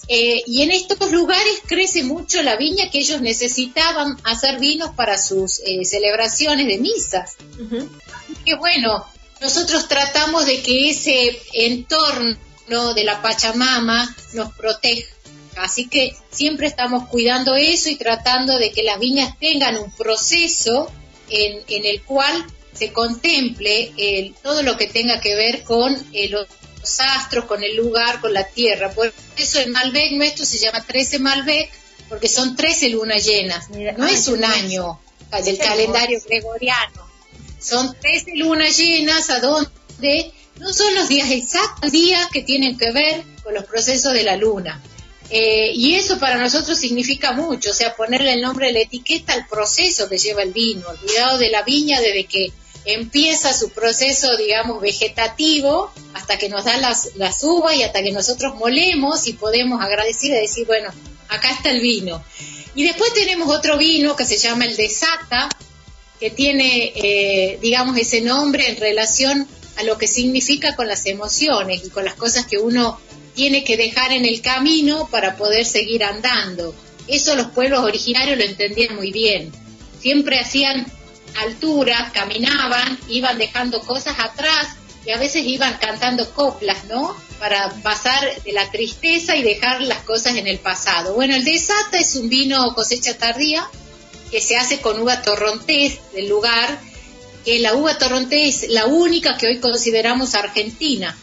Eh, 0.09 0.43
y 0.47 0.63
en 0.63 0.71
estos 0.71 1.11
lugares 1.13 1.61
crece 1.67 2.03
mucho 2.03 2.43
la 2.43 2.57
viña 2.57 2.91
que 2.91 2.99
ellos 2.99 3.21
necesitaban 3.21 4.19
hacer 4.25 4.59
vinos 4.59 4.91
para 4.95 5.17
sus 5.17 5.61
eh, 5.61 5.85
celebraciones 5.85 6.67
de 6.67 6.79
misas. 6.79 7.37
que 8.45 8.55
bueno, 8.57 9.07
nosotros 9.41 9.89
tratamos 9.89 10.45
de 10.47 10.63
que 10.63 10.91
ese 10.91 11.41
entorno 11.53 12.95
de 12.95 13.05
la 13.05 13.23
Pachamama 13.23 14.15
nos 14.33 14.53
proteja 14.55 15.07
Así 15.57 15.89
que 15.89 16.17
siempre 16.31 16.67
estamos 16.67 17.09
cuidando 17.09 17.55
eso 17.55 17.89
y 17.89 17.97
tratando 17.97 18.59
de 18.59 18.73
que 18.73 18.83
las 18.83 18.99
viñas 18.99 19.39
tengan 19.39 19.77
un 19.79 19.91
proceso 19.93 20.91
en, 21.29 21.63
el 21.69 22.03
cual 22.03 22.47
se 22.73 22.93
contemple 22.93 24.33
todo 24.43 24.63
lo 24.63 24.77
que 24.77 24.87
tenga 24.87 25.21
que 25.21 25.35
ver 25.35 25.63
con 25.63 25.97
eh, 26.13 26.29
los, 26.29 26.47
astros, 26.99 27.47
con 27.47 27.63
el 27.63 27.77
lugar, 27.77 28.21
con 28.21 28.35
la 28.35 28.47
tierra. 28.47 28.91
Por 28.91 29.13
eso 29.37 29.61
el 29.61 29.71
Malbec 29.71 30.13
nuestro 30.13 30.45
se 30.45 30.59
llama 30.59 30.85
13 30.85 31.19
Malbec, 31.19 31.71
porque 32.09 32.29
son 32.29 32.57
13 32.57 32.91
lunas 32.91 33.25
llenas. 33.25 33.71
No 33.71 34.07
es 34.07 34.29
un 34.29 34.45
año 34.45 35.01
del 35.43 35.59
calendario 35.59 36.21
gregoriano. 36.27 37.09
Son 37.59 37.97
13 37.99 38.37
lunas 38.37 38.77
llenas 38.77 39.31
a 39.31 39.41
donde 39.41 40.33
no 40.61 40.73
son 40.73 40.95
los 40.95 41.09
días 41.09 41.31
exactos, 41.31 41.91
días 41.91 42.29
que 42.31 42.43
tienen 42.43 42.77
que 42.77 42.93
ver 42.93 43.25
con 43.43 43.55
los 43.55 43.65
procesos 43.65 44.13
de 44.13 44.23
la 44.23 44.37
luna. 44.37 44.83
Eh, 45.31 45.73
y 45.75 45.95
eso 45.95 46.19
para 46.19 46.37
nosotros 46.37 46.79
significa 46.79 47.33
mucho, 47.33 47.71
o 47.71 47.75
sea, 47.75 47.97
ponerle 47.97 48.35
el 48.35 48.43
nombre 48.43 48.67
de 48.67 48.73
la 48.75 48.81
etiqueta 48.81 49.33
al 49.33 49.47
proceso 49.47 50.09
que 50.09 50.19
lleva 50.19 50.43
el 50.43 50.53
vino, 50.53 50.91
el 50.91 50.99
cuidado 50.99 51.39
de 51.39 51.51
la 51.51 51.63
viña 51.63 52.01
desde 52.01 52.25
que 52.25 52.53
empieza 52.85 53.55
su 53.55 53.71
proceso, 53.71 54.37
digamos, 54.37 54.81
vegetativo, 54.81 55.91
hasta 56.13 56.37
que 56.37 56.49
nos 56.49 56.65
da 56.65 56.77
las, 56.77 57.17
las 57.17 57.43
uvas 57.43 57.77
y 57.77 57.83
hasta 57.83 58.03
que 58.03 58.13
nosotros 58.13 58.55
molemos 58.57 59.27
y 59.27 59.33
podemos 59.33 59.81
agradecer 59.83 60.31
y 60.31 60.35
decir, 60.35 60.67
bueno, 60.67 60.91
acá 61.29 61.51
está 61.51 61.71
el 61.71 61.81
vino. 61.81 62.23
Y 62.75 62.85
después 62.85 63.15
tenemos 63.15 63.49
otro 63.49 63.79
vino 63.79 64.17
que 64.17 64.25
se 64.25 64.37
llama 64.37 64.67
el 64.67 64.77
de 64.77 64.89
Sata, 64.91 65.49
que 66.21 66.31
tiene, 66.31 66.93
eh, 66.95 67.59
digamos, 67.63 67.97
ese 67.97 68.21
nombre 68.21 68.69
en 68.69 68.77
relación 68.77 69.49
a 69.77 69.83
lo 69.83 69.97
que 69.99 70.07
significa 70.07 70.77
con 70.77 70.87
las 70.87 71.07
emociones 71.07 71.83
y 71.85 71.91
con 71.91 72.05
las 72.05 72.15
cosas 72.15 72.47
que 72.47 72.59
uno 72.59 73.01
tiene 73.35 73.65
que 73.65 73.77
dejar 73.77 74.13
en 74.13 74.25
el 74.25 74.41
camino 74.41 75.09
para 75.11 75.37
poder 75.37 75.65
seguir 75.65 76.05
andando. 76.05 76.75
Eso 77.09 77.35
los 77.35 77.49
pueblos 77.49 77.81
originarios 77.81 78.39
lo 78.39 78.45
entendían 78.45 78.97
muy 78.97 79.13
bien. 79.13 79.53
Siempre 80.01 80.39
hacían 80.39 80.87
alturas, 81.43 82.13
caminaban, 82.13 82.99
iban 83.09 83.39
dejando 83.39 83.81
cosas 83.81 84.17
atrás 84.19 84.77
y 85.05 85.11
a 85.11 85.19
veces 85.19 85.45
iban 85.45 85.77
cantando 85.79 86.31
coplas, 86.33 86.85
¿no? 86.85 87.15
para 87.39 87.69
pasar 87.83 88.43
de 88.43 88.53
la 88.53 88.71
tristeza 88.71 89.37
y 89.37 89.43
dejar 89.43 89.83
las 89.83 90.03
cosas 90.05 90.37
en 90.37 90.47
el 90.47 90.59
pasado. 90.59 91.13
Bueno, 91.13 91.35
el 91.35 91.45
desata 91.45 91.99
es 91.99 92.17
un 92.17 92.29
vino 92.31 92.75
cosecha 92.75 93.19
tardía 93.19 93.69
que 94.31 94.41
se 94.41 94.57
hace 94.57 94.81
con 94.81 95.01
uva 95.01 95.21
torrontés 95.21 95.99
del 96.15 96.29
lugar, 96.29 96.81
que 97.45 97.59
la 97.59 97.75
uva 97.75 97.99
torrontés 97.99 98.63
es 98.63 98.71
la 98.71 98.87
única 98.87 99.37
que 99.37 99.47
hoy 99.47 99.59
consideramos 99.59 100.35
argentina, 100.35 101.15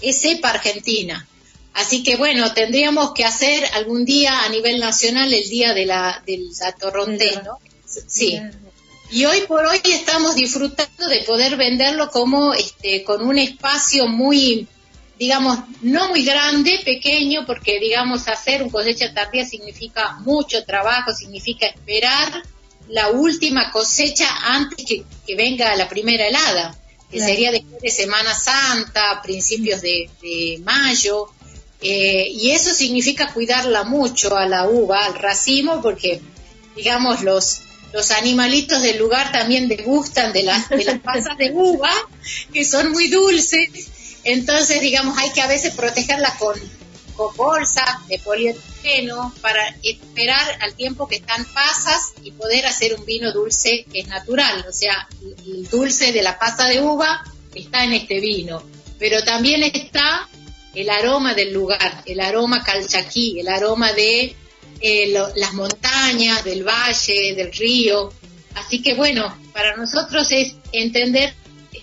es 0.00 0.20
cepa 0.20 0.50
argentina. 0.50 1.26
Así 1.74 2.02
que 2.02 2.16
bueno, 2.16 2.52
tendríamos 2.54 3.12
que 3.12 3.24
hacer 3.24 3.64
algún 3.74 4.04
día 4.04 4.44
a 4.44 4.48
nivel 4.48 4.80
nacional 4.80 5.32
el 5.32 5.48
día 5.48 5.74
de 5.74 5.86
la, 5.86 6.22
del 6.26 6.48
torrontés, 6.80 7.42
¿no? 7.42 7.58
Sí. 8.06 8.40
Y 9.10 9.26
hoy 9.26 9.42
por 9.42 9.64
hoy 9.66 9.80
estamos 9.84 10.34
disfrutando 10.34 11.08
de 11.08 11.22
poder 11.22 11.56
venderlo 11.56 12.10
como 12.10 12.54
este, 12.54 13.04
con 13.04 13.26
un 13.26 13.38
espacio 13.38 14.08
muy 14.08 14.66
digamos, 15.18 15.58
no 15.82 16.08
muy 16.08 16.24
grande, 16.24 16.80
pequeño, 16.84 17.46
porque, 17.46 17.78
digamos, 17.78 18.26
hacer 18.28 18.62
un 18.62 18.70
cosecha 18.70 19.14
tardía 19.14 19.44
significa 19.44 20.18
mucho 20.20 20.64
trabajo, 20.64 21.12
significa 21.12 21.66
esperar 21.66 22.42
la 22.88 23.10
última 23.10 23.70
cosecha 23.70 24.28
antes 24.42 24.84
que, 24.86 25.04
venga 25.36 25.74
la 25.76 25.88
primera 25.88 26.26
helada, 26.26 26.76
que 27.10 27.20
sería 27.20 27.52
después 27.52 27.80
de 27.80 27.90
Semana 27.90 28.34
Santa, 28.34 29.22
principios 29.22 29.80
de, 29.80 30.60
mayo, 30.64 31.32
eh, 31.86 32.28
y 32.30 32.52
eso 32.52 32.72
significa 32.72 33.30
cuidarla 33.34 33.84
mucho 33.84 34.34
a 34.38 34.46
la 34.46 34.66
uva, 34.66 35.04
al 35.04 35.14
racimo, 35.16 35.82
porque, 35.82 36.22
digamos, 36.74 37.22
los, 37.22 37.60
los 37.92 38.10
animalitos 38.10 38.80
del 38.80 38.96
lugar 38.96 39.30
también 39.32 39.68
degustan 39.68 40.32
de 40.32 40.44
las, 40.44 40.64
pasas 41.04 41.36
de 41.36 41.52
uva, 41.52 41.92
que 42.54 42.64
son 42.64 42.90
muy 42.90 43.08
dulces, 43.08 43.68
entonces, 44.24 44.80
digamos, 44.80 45.18
hay 45.18 45.30
que 45.32 45.42
a 45.42 45.46
veces 45.46 45.74
protegerla 45.74 46.34
con, 46.38 46.58
con 47.16 47.36
bolsas 47.36 48.08
de 48.08 48.18
polietileno 48.18 49.34
para 49.42 49.76
esperar 49.82 50.56
al 50.62 50.72
tiempo 50.72 51.06
que 51.06 51.16
están 51.16 51.44
pasas 51.52 52.14
y 52.22 52.30
poder 52.30 52.64
hacer 52.64 52.94
un 52.98 53.04
vino 53.04 53.30
dulce 53.30 53.84
que 53.92 54.00
es 54.00 54.08
natural. 54.08 54.64
O 54.66 54.72
sea, 54.72 55.06
el 55.46 55.68
dulce 55.68 56.12
de 56.12 56.22
la 56.22 56.38
pasa 56.38 56.66
de 56.66 56.80
uva 56.80 57.22
está 57.54 57.84
en 57.84 57.92
este 57.92 58.20
vino, 58.20 58.62
pero 58.98 59.22
también 59.22 59.62
está 59.62 60.26
el 60.74 60.90
aroma 60.90 61.34
del 61.34 61.52
lugar, 61.52 62.02
el 62.06 62.20
aroma 62.20 62.62
calchaquí, 62.62 63.38
el 63.40 63.48
aroma 63.48 63.92
de 63.92 64.34
eh, 64.80 65.14
las 65.36 65.52
montañas, 65.54 66.44
del 66.44 66.64
valle, 66.64 67.34
del 67.34 67.52
río. 67.52 68.12
Así 68.54 68.82
que 68.82 68.94
bueno, 68.94 69.36
para 69.52 69.76
nosotros 69.76 70.30
es 70.30 70.54
entender 70.72 71.34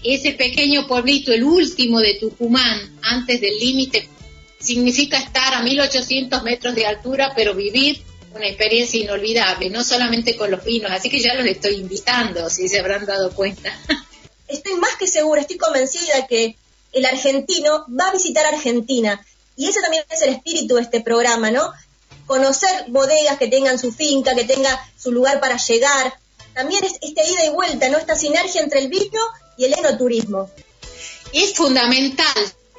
ese 0.04 0.34
pequeño 0.34 0.88
pueblito, 0.88 1.32
el 1.32 1.44
último 1.44 2.00
de 2.00 2.16
Tucumán, 2.16 2.98
antes 3.02 3.40
del 3.40 3.58
límite, 3.60 4.08
significa 4.60 5.18
estar 5.18 5.54
a 5.54 5.62
1800 5.62 6.44
metros 6.44 6.76
de 6.76 6.86
altura, 6.86 7.34
pero 7.36 7.54
vivir 7.54 8.02
una 8.34 8.48
experiencia 8.48 9.00
inolvidable, 9.00 9.70
no 9.70 9.84
solamente 9.84 10.36
con 10.36 10.50
los 10.52 10.64
vinos, 10.64 10.92
así 10.92 11.10
que 11.10 11.20
ya 11.20 11.34
los 11.34 11.46
estoy 11.46 11.76
invitando, 11.76 12.50
si 12.50 12.70
se 12.70 12.80
habrán 12.80 13.06
dado 13.06 13.34
cuenta. 13.34 13.78
Estoy 14.48 14.76
más 14.76 14.96
que 14.98 15.08
segura, 15.08 15.42
estoy 15.42 15.58
convencida 15.58 16.28
que 16.28 16.56
el 16.92 17.06
argentino 17.06 17.86
va 17.88 18.10
a 18.10 18.14
visitar 18.14 18.46
Argentina, 18.46 19.26
y 19.56 19.68
ese 19.68 19.82
también 19.82 20.04
es 20.10 20.22
el 20.22 20.30
espíritu 20.30 20.76
de 20.76 20.82
este 20.82 21.02
programa, 21.02 21.52
¿no? 21.52 21.72
Conocer 22.26 22.86
bodegas 22.88 23.38
que 23.38 23.48
tengan 23.48 23.78
su 23.78 23.92
finca, 23.92 24.34
que 24.36 24.46
tenga 24.46 24.80
su 24.98 25.12
lugar 25.12 25.40
para 25.40 25.58
llegar. 25.58 26.14
También 26.54 26.84
es 26.84 26.94
esta 27.02 27.24
ida 27.24 27.46
y 27.46 27.50
vuelta, 27.50 27.90
¿no? 27.90 27.98
Esta 27.98 28.16
sinergia 28.16 28.62
entre 28.62 28.80
el 28.80 28.88
vino 28.88 29.20
y 29.58 29.66
el 29.66 29.74
enoturismo. 29.74 30.50
Es 31.34 31.54
fundamental. 31.54 32.26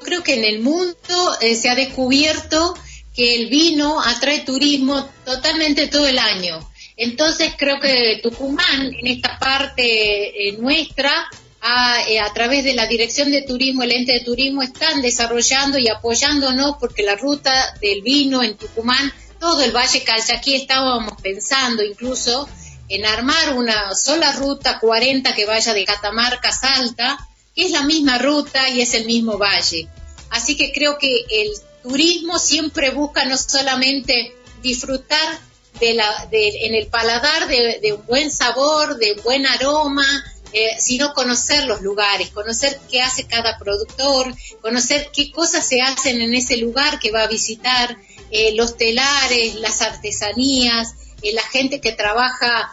Creo 0.02 0.23
que 0.23 0.35
en 0.35 0.45
el 0.45 0.61
mundo 0.61 1.37
eh, 1.40 1.54
se 1.54 1.71
ha 1.71 1.75
descubierto 1.75 2.75
que 3.14 3.37
el 3.37 3.49
vino 3.49 4.00
atrae 4.00 4.40
turismo 4.40 5.09
totalmente 5.25 5.87
todo 5.87 6.07
el 6.07 6.19
año. 6.19 6.69
Entonces 6.97 7.53
creo 7.57 7.81
que 7.81 8.20
Tucumán, 8.22 8.92
en 8.92 9.07
esta 9.07 9.38
parte 9.38 10.48
eh, 10.48 10.57
nuestra, 10.59 11.12
eh, 12.09 12.18
a, 12.18 12.33
través 12.33 12.64
de 12.64 12.75
la 12.75 12.87
Dirección 12.87 13.31
de 13.31 13.42
Turismo, 13.42 13.85
el 13.85 13.92
ente 13.92 14.12
de 14.12 14.20
turismo, 14.20 14.62
están 14.62 15.01
desarrollando 15.01 15.79
y 15.79 15.88
apoyándonos 15.88 16.77
porque 16.81 17.03
la 17.03 17.14
ruta 17.14 17.75
del 17.81 18.03
vino 18.03 18.42
en 18.42 18.57
Tucumán, 18.57 19.12
todo 19.38 19.62
el 19.62 19.70
Valle 19.70 20.03
Calchaquí 20.03 20.55
estábamos 20.55 21.20
pensando 21.22 21.85
incluso 21.85 22.48
en 22.88 23.07
armar 23.07 23.55
una 23.55 23.94
sola 23.94 24.33
ruta 24.33 24.79
40 24.81 25.35
que 25.35 25.46
vaya 25.46 25.72
de 25.72 25.85
Catamarca 25.85 26.48
a 26.48 26.53
Salta, 26.53 27.29
que 27.55 27.66
es 27.66 27.70
la 27.70 27.83
misma 27.83 28.18
ruta 28.18 28.68
y 28.68 28.81
es 28.81 28.94
el 28.94 29.07
mismo 29.07 29.38
valle. 29.38 29.88
Así 30.31 30.57
que 30.57 30.72
creo 30.72 30.98
que 30.98 31.25
el 31.31 31.53
turismo 31.83 32.38
siempre 32.38 32.90
busca 32.90 33.25
no 33.25 33.37
solamente 33.37 34.35
disfrutar 34.62 35.40
de 35.81 36.66
en 36.66 36.75
el 36.75 36.87
paladar 36.87 37.48
de, 37.48 37.92
un 37.92 38.07
buen 38.07 38.31
sabor, 38.31 38.98
de 38.98 39.12
un 39.12 39.22
buen 39.22 39.46
aroma, 39.46 40.05
eh, 40.55 40.77
sino 40.79 41.15
conocer 41.15 41.65
los 41.65 41.81
lugares, 41.81 42.29
conocer 42.29 42.79
qué 42.91 43.01
hace 43.01 43.25
cada 43.25 43.57
productor, 43.57 44.35
conocer 44.61 45.09
qué 45.11 45.31
cosas 45.31 45.67
se 45.67 45.81
hacen 45.81 46.21
en 46.21 46.35
ese 46.35 46.59
lugar 46.59 47.01
que 47.01 47.11
va 47.11 47.23
a 47.23 47.27
visitar, 47.27 47.97
eh, 48.31 48.55
los 48.55 48.77
telares, 48.77 49.55
las 49.55 49.81
artesanías, 49.81 50.95
eh, 51.23 51.33
la 51.33 51.43
gente 51.43 51.81
que 51.81 51.93
trabaja 51.93 52.71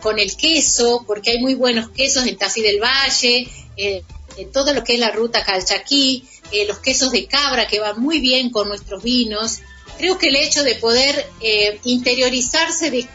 con 0.00 0.18
el 0.18 0.36
queso, 0.36 1.04
porque 1.06 1.30
hay 1.30 1.38
muy 1.38 1.54
buenos 1.54 1.90
quesos 1.90 2.26
en 2.26 2.36
Tafí 2.36 2.60
del 2.60 2.80
Valle, 2.80 3.48
en 3.76 4.52
todo 4.52 4.74
lo 4.74 4.84
que 4.84 4.94
es 4.94 4.98
la 4.98 5.12
ruta 5.12 5.44
Calchaquí, 5.44 6.24
los 6.66 6.80
quesos 6.80 7.10
de 7.10 7.26
cabra 7.26 7.66
que 7.66 7.80
van 7.80 7.98
muy 7.98 8.20
bien 8.20 8.50
con 8.50 8.68
nuestros 8.68 9.02
vinos. 9.02 9.60
Creo 9.96 10.18
que 10.18 10.28
el 10.28 10.36
hecho 10.36 10.62
de 10.62 10.74
poder 10.74 11.26
interiorizarse 11.84 12.90
de, 12.90 13.08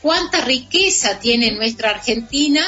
cuánta 0.00 0.42
riqueza 0.42 1.18
tiene 1.18 1.50
nuestra 1.50 1.90
Argentina 1.90 2.64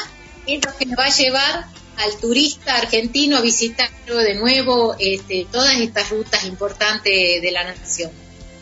es 0.47 0.65
lo 0.65 0.77
que 0.77 0.87
nos 0.87 0.99
va 0.99 1.07
a 1.07 1.11
llevar 1.11 1.67
al 1.97 2.17
turista 2.19 2.77
argentino 2.77 3.39
a 3.39 3.41
visitar 3.41 3.91
de 4.07 4.35
nuevo 4.35 4.95
este, 4.99 5.47
todas 5.51 5.75
estas 5.77 6.11
rutas 6.11 6.45
importantes 6.45 7.43
de 7.43 7.51
la 7.51 7.65
nación. 7.65 8.11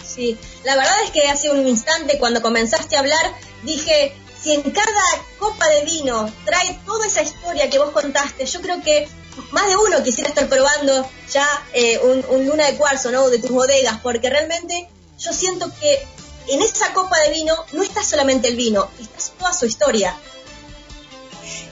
Sí, 0.06 0.36
la 0.64 0.76
verdad 0.76 0.94
es 1.04 1.10
que 1.10 1.28
hace 1.28 1.50
un 1.50 1.66
instante 1.66 2.18
cuando 2.18 2.40
comenzaste 2.42 2.96
a 2.96 3.00
hablar 3.00 3.34
dije, 3.62 4.14
si 4.40 4.52
en 4.52 4.62
cada 4.62 5.02
copa 5.38 5.66
de 5.68 5.84
vino 5.84 6.32
trae 6.44 6.78
toda 6.84 7.06
esa 7.06 7.22
historia 7.22 7.68
que 7.70 7.78
vos 7.78 7.90
contaste, 7.90 8.46
yo 8.46 8.60
creo 8.60 8.82
que 8.82 9.08
más 9.50 9.66
de 9.66 9.76
uno 9.76 10.02
quisiera 10.02 10.28
estar 10.28 10.48
probando 10.48 11.08
ya 11.32 11.46
eh, 11.72 11.98
un, 11.98 12.46
luna 12.46 12.66
de 12.66 12.76
cuarzo, 12.76 13.10
¿no? 13.10 13.28
De 13.30 13.38
tus 13.38 13.50
bodegas, 13.50 13.98
porque 14.02 14.30
realmente 14.30 14.88
yo 15.18 15.32
siento 15.32 15.70
que 15.80 16.06
en 16.48 16.62
esa 16.62 16.92
copa 16.92 17.18
de 17.20 17.30
vino 17.30 17.54
no 17.72 17.82
está 17.82 18.04
solamente 18.04 18.48
el 18.48 18.56
vino, 18.56 18.90
está 19.00 19.38
toda 19.38 19.54
su 19.54 19.66
historia. 19.66 20.16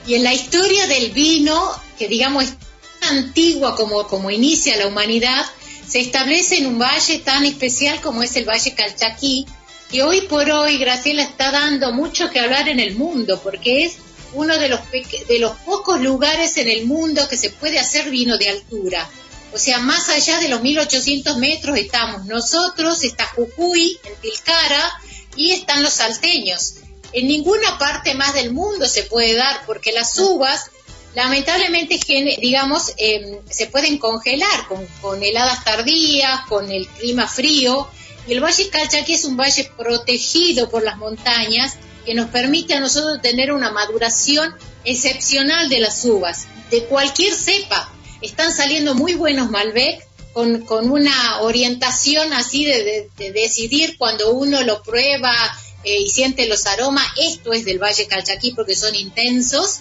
Y 0.05 0.15
en 0.15 0.23
la 0.23 0.33
historia 0.33 0.87
del 0.87 1.11
vino, 1.11 1.71
que 1.97 2.07
digamos 2.07 2.43
es 2.45 2.53
tan 2.99 3.17
antigua 3.17 3.75
como, 3.75 4.07
como 4.07 4.31
inicia 4.31 4.77
la 4.77 4.87
humanidad, 4.87 5.45
se 5.87 5.99
establece 5.99 6.57
en 6.57 6.67
un 6.67 6.79
valle 6.79 7.19
tan 7.19 7.45
especial 7.45 8.01
como 8.01 8.23
es 8.23 8.35
el 8.35 8.45
Valle 8.45 8.73
Calchaquí, 8.73 9.45
y 9.91 10.01
hoy 10.01 10.21
por 10.21 10.49
hoy 10.49 10.79
Graciela 10.79 11.21
está 11.21 11.51
dando 11.51 11.93
mucho 11.93 12.31
que 12.31 12.39
hablar 12.39 12.67
en 12.67 12.79
el 12.79 12.95
mundo, 12.95 13.39
porque 13.43 13.85
es 13.85 13.97
uno 14.33 14.57
de 14.57 14.69
los, 14.69 14.79
de 14.91 15.39
los 15.39 15.51
pocos 15.59 16.01
lugares 16.01 16.57
en 16.57 16.67
el 16.67 16.85
mundo 16.85 17.27
que 17.29 17.37
se 17.37 17.51
puede 17.51 17.77
hacer 17.77 18.09
vino 18.09 18.37
de 18.37 18.49
altura. 18.49 19.07
O 19.53 19.59
sea, 19.59 19.77
más 19.77 20.09
allá 20.09 20.39
de 20.39 20.49
los 20.49 20.63
1800 20.63 21.37
metros 21.37 21.77
estamos 21.77 22.25
nosotros, 22.25 23.03
está 23.03 23.27
Jujuy, 23.35 23.99
en 24.03 24.15
Tilcara, 24.15 24.91
y 25.35 25.51
están 25.51 25.83
los 25.83 25.93
salteños. 25.93 26.75
En 27.13 27.27
ninguna 27.27 27.77
parte 27.77 28.13
más 28.15 28.33
del 28.33 28.51
mundo 28.51 28.87
se 28.87 29.03
puede 29.03 29.35
dar, 29.35 29.65
porque 29.65 29.91
las 29.91 30.17
uvas, 30.17 30.71
lamentablemente, 31.15 31.99
digamos, 32.41 32.93
em, 32.97 33.39
se 33.49 33.67
pueden 33.67 33.97
congelar 33.97 34.67
con, 34.67 34.85
con 35.01 35.23
heladas 35.23 35.63
tardías, 35.63 36.41
con 36.47 36.71
el 36.71 36.87
clima 36.87 37.27
frío, 37.27 37.87
y 38.27 38.33
el 38.33 38.43
Valle 38.43 38.69
Calchaquí 38.69 39.13
es 39.13 39.25
un 39.25 39.37
valle 39.37 39.69
protegido 39.77 40.69
por 40.69 40.83
las 40.83 40.97
montañas 40.97 41.75
que 42.05 42.13
nos 42.13 42.29
permite 42.29 42.73
a 42.73 42.79
nosotros 42.79 43.21
tener 43.21 43.51
una 43.51 43.71
maduración 43.71 44.55
excepcional 44.85 45.69
de 45.69 45.79
las 45.79 46.03
uvas, 46.05 46.47
de 46.69 46.83
cualquier 46.85 47.33
cepa. 47.33 47.91
Están 48.21 48.53
saliendo 48.53 48.95
muy 48.95 49.13
buenos 49.15 49.49
Malbec 49.49 50.05
con, 50.33 50.63
una 50.89 51.41
orientación 51.41 52.33
así 52.33 52.65
de, 52.65 53.09
decidir 53.17 53.97
cuando 53.97 54.31
uno 54.31 54.61
lo 54.63 54.81
prueba 54.81 55.31
eh, 55.83 56.01
y 56.01 56.09
siente 56.09 56.47
los 56.47 56.65
aromas, 56.65 57.05
esto 57.17 57.53
es 57.53 57.65
del 57.65 57.79
Valle 57.79 58.07
Calchaquí 58.07 58.51
porque 58.51 58.75
son 58.75 58.95
intensos, 58.95 59.79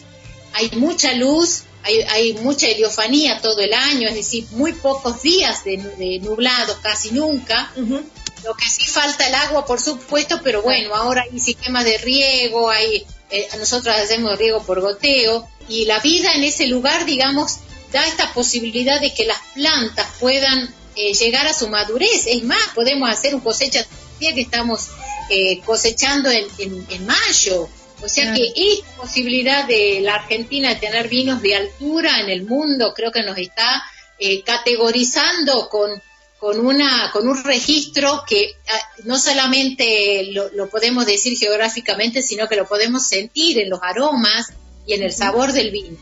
hay 0.53 0.71
mucha 0.73 1.15
luz, 1.15 1.63
hay, 1.85 2.35
mucha 2.35 2.69
heliofanía 2.69 3.41
todo 3.41 3.61
el 3.61 3.73
año, 3.73 4.09
es 4.09 4.15
decir, 4.15 4.47
muy 4.53 4.73
pocos 4.73 5.23
días 5.23 5.65
de, 5.65 6.21
nublado, 6.23 6.77
casi 6.83 7.11
nunca. 7.11 7.73
Lo 7.77 8.55
que 8.55 8.69
sí 8.69 8.85
falta 8.87 9.27
el 9.27 9.35
agua, 9.35 9.65
por 9.65 9.81
supuesto, 9.81 10.41
pero 10.43 10.63
bueno, 10.63 10.95
ahora 10.95 11.25
hay 11.31 11.39
sistemas 11.39 11.85
de 11.85 11.99
riego, 11.99 12.71
hay, 12.71 13.07
eh, 13.31 13.49
nosotros 13.59 13.95
hacemos 13.97 14.37
riego 14.37 14.63
por 14.65 14.81
goteo 14.81 15.49
y 15.69 15.85
la 15.85 16.01
vida 16.01 16.33
en 16.33 16.43
ese 16.43 16.67
lugar, 16.67 17.05
digamos, 17.05 17.59
da 17.93 18.07
esta 18.07 18.33
posibilidad 18.33 19.01
de 19.01 19.15
que 19.15 19.27
las 19.27 19.39
plantas 19.55 20.09
puedan 20.19 20.75
eh, 20.97 21.15
llegar 21.15 21.47
a 21.47 21.55
su 21.55 21.69
madurez. 21.69 22.27
Es 22.27 22.43
más, 22.43 22.69
podemos 22.75 23.09
hacer 23.11 23.35
un 23.35 23.41
cosecha 23.41 23.87
que 24.31 24.41
estamos 24.41 24.89
eh, 25.35 25.63
cosechando 25.65 26.31
en, 26.31 26.47
en, 26.59 27.07
mayo. 27.07 27.67
O 28.03 28.09
sea 28.09 28.35
que 28.35 28.53
esta 28.55 28.97
posibilidad 28.97 29.67
de 29.67 30.01
la 30.03 30.17
Argentina 30.17 30.69
de 30.69 30.77
tener 30.77 31.09
vinos 31.09 31.41
de 31.41 31.57
altura 31.57 32.21
en 32.21 32.29
el 32.29 32.45
mundo 32.45 32.93
creo 32.95 33.11
que 33.11 33.23
nos 33.23 33.39
está 33.39 33.83
eh, 34.19 34.43
categorizando 34.43 35.71
con, 35.71 35.91
con, 36.39 36.61
una, 36.61 37.11
con 37.15 37.27
un 37.27 37.43
registro 37.45 38.25
que 38.29 38.57
ah, 38.69 38.89
no 39.05 39.19
solamente 39.19 40.25
lo, 40.33 40.51
lo, 40.51 40.69
podemos 40.69 41.07
decir 41.07 41.39
geográficamente, 41.39 42.21
sino 42.23 42.47
que 42.47 42.57
lo 42.57 42.69
podemos 42.69 43.07
sentir 43.07 43.59
en 43.59 43.71
los 43.71 43.81
aromas 43.83 44.53
y 44.85 44.93
en 44.93 45.03
el 45.03 45.15
sabor 45.15 45.53
del 45.53 45.71
vino. 45.71 45.97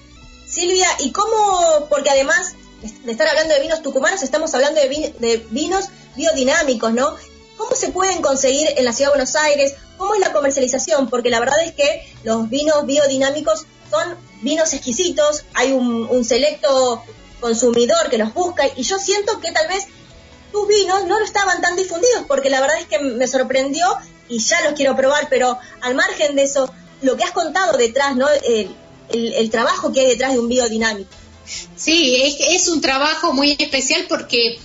Silvia, 0.45 0.88
¿y 0.99 1.12
cómo? 1.12 1.87
Porque 1.88 2.11
además 2.11 2.57
de 3.05 3.12
estar 3.12 3.29
hablando 3.29 3.55
de 3.55 3.61
vinos 3.61 3.81
tucumanos, 3.81 4.25
estamos 4.25 4.53
hablando 4.55 4.81
de, 4.81 5.14
de 5.21 5.47
vinos 5.51 5.85
biodinámicos, 6.16 6.93
¿no? 6.93 7.14
¿Cómo 7.61 7.77
se 7.77 7.90
pueden 7.90 8.23
conseguir 8.23 8.68
en 8.79 8.87
la 8.87 8.94
Ciudad 8.94 9.11
de 9.11 9.18
Buenos 9.18 9.37
Aires? 9.37 9.75
¿Cómo 9.99 10.14
es 10.14 10.20
la 10.20 10.33
comercialización? 10.33 11.11
Porque 11.11 11.29
la 11.29 11.40
verdad 11.40 11.62
es 11.62 11.75
que 11.75 12.11
los 12.25 12.49
vinos 12.49 12.87
biodinámicos 12.87 13.66
son 13.90 14.16
vinos 14.40 14.73
exquisitos, 14.73 15.44
hay 15.53 15.73
un, 15.73 16.25
selecto 16.25 17.05
consumidor 17.38 18.09
que 18.09 18.16
los 18.16 18.33
busca 18.33 18.62
y 18.77 18.83
yo 18.83 18.99
siento 18.99 19.40
que 19.40 19.53
tal 19.53 19.68
vez 19.68 19.88
tus 20.51 20.66
vinos 20.68 21.05
no 21.05 21.18
lo 21.18 21.25
estaban 21.27 21.61
tan 21.61 21.77
difundidos 21.77 22.25
porque 22.27 22.49
la 22.49 22.62
verdad 22.62 22.79
es 22.79 22.87
que 22.87 22.99
me 22.99 23.27
sorprendió 23.27 23.87
y 24.31 24.38
ya 24.38 24.62
los 24.62 24.73
quiero 24.73 24.96
probar, 24.96 25.29
pero 25.29 25.59
al 25.83 25.94
margen 25.94 26.37
de 26.37 26.44
eso, 26.44 26.73
lo 27.03 27.18
que 27.18 27.25
has 27.25 27.33
contado 27.33 27.77
detrás, 27.77 28.16
¿no? 28.16 28.27
El, 29.11 29.51
trabajo 29.51 29.92
que 29.92 30.01
hay 30.01 30.07
detrás 30.07 30.33
de 30.33 30.38
un 30.38 30.49
biodinámico. 30.49 31.11
Sí, 31.77 32.38
es, 32.40 32.68
un 32.68 32.81
trabajo 32.81 33.35
muy 33.35 33.55
especial 33.59 34.07
porque 34.09 34.59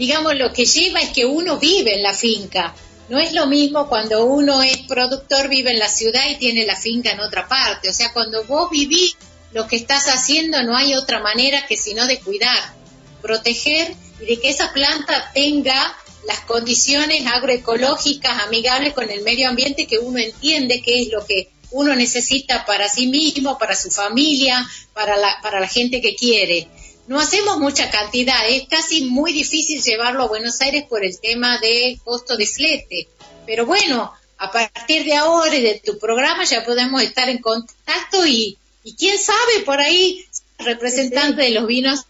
digamos, 0.00 0.34
lo 0.34 0.50
que 0.50 0.64
lleva 0.64 1.00
es 1.00 1.10
que 1.10 1.26
uno 1.26 1.58
vive 1.58 1.94
en 1.94 2.02
la 2.02 2.14
finca. 2.14 2.74
No 3.10 3.18
es 3.18 3.34
lo 3.34 3.46
mismo 3.46 3.86
cuando 3.86 4.24
uno 4.24 4.62
es 4.62 4.78
productor, 4.88 5.50
vive 5.50 5.72
en 5.72 5.78
la 5.78 5.90
ciudad 5.90 6.22
y 6.30 6.36
tiene 6.36 6.64
la 6.64 6.74
finca 6.74 7.10
en 7.10 7.20
otra 7.20 7.46
parte. 7.46 7.90
O 7.90 7.92
sea, 7.92 8.10
cuando 8.14 8.42
vos 8.44 8.70
vivís 8.70 9.14
lo 9.52 9.66
que 9.66 9.76
estás 9.76 10.06
haciendo, 10.08 10.62
no 10.62 10.74
hay 10.74 10.94
otra 10.94 11.20
manera 11.20 11.66
que 11.66 11.76
sino 11.76 12.06
de 12.06 12.18
cuidar, 12.18 12.74
proteger 13.20 13.94
y 14.22 14.24
de 14.24 14.40
que 14.40 14.48
esa 14.48 14.72
planta 14.72 15.32
tenga 15.34 15.94
las 16.26 16.40
condiciones 16.40 17.26
agroecológicas 17.26 18.42
amigables 18.44 18.94
con 18.94 19.10
el 19.10 19.20
medio 19.20 19.50
ambiente 19.50 19.86
que 19.86 19.98
uno 19.98 20.18
entiende 20.18 20.80
que 20.80 21.02
es 21.02 21.08
lo 21.12 21.26
que 21.26 21.50
uno 21.72 21.94
necesita 21.94 22.64
para 22.64 22.88
sí 22.88 23.08
mismo, 23.08 23.58
para 23.58 23.76
su 23.76 23.90
familia, 23.90 24.66
para 24.94 25.18
la, 25.18 25.40
para 25.42 25.60
la 25.60 25.68
gente 25.68 26.00
que 26.00 26.16
quiere 26.16 26.68
no 27.10 27.18
hacemos 27.18 27.58
mucha 27.58 27.90
cantidad, 27.90 28.48
es 28.48 28.68
casi 28.68 29.06
muy 29.06 29.32
difícil 29.32 29.82
llevarlo 29.82 30.22
a 30.22 30.28
Buenos 30.28 30.60
Aires 30.60 30.84
por 30.88 31.04
el 31.04 31.18
tema 31.18 31.58
de 31.58 31.98
costo 32.04 32.36
de 32.36 32.46
flete. 32.46 33.08
Pero 33.44 33.66
bueno, 33.66 34.12
a 34.38 34.52
partir 34.52 35.02
de 35.02 35.14
ahora 35.14 35.56
y 35.56 35.60
de 35.60 35.82
tu 35.84 35.98
programa 35.98 36.44
ya 36.44 36.64
podemos 36.64 37.02
estar 37.02 37.28
en 37.28 37.38
contacto 37.38 38.24
y, 38.24 38.56
y 38.84 38.94
quién 38.94 39.18
sabe 39.18 39.64
por 39.66 39.80
ahí, 39.80 40.24
representante 40.58 41.42
de 41.42 41.50
los 41.50 41.66
vinos 41.66 42.04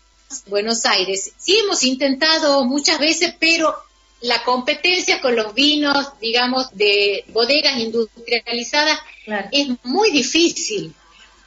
Buenos 0.49 0.85
Aires. 0.85 1.33
Sí 1.39 1.59
hemos 1.65 1.83
intentado 1.83 2.67
muchas 2.67 2.99
veces, 2.99 3.35
pero 3.41 3.75
la 4.21 4.45
competencia 4.45 5.23
con 5.23 5.35
los 5.35 5.55
vinos, 5.55 6.09
digamos, 6.21 6.77
de 6.77 7.25
bodegas 7.29 7.79
industrializadas 7.79 8.99
es 9.51 9.69
muy 9.83 10.11
difícil 10.11 10.93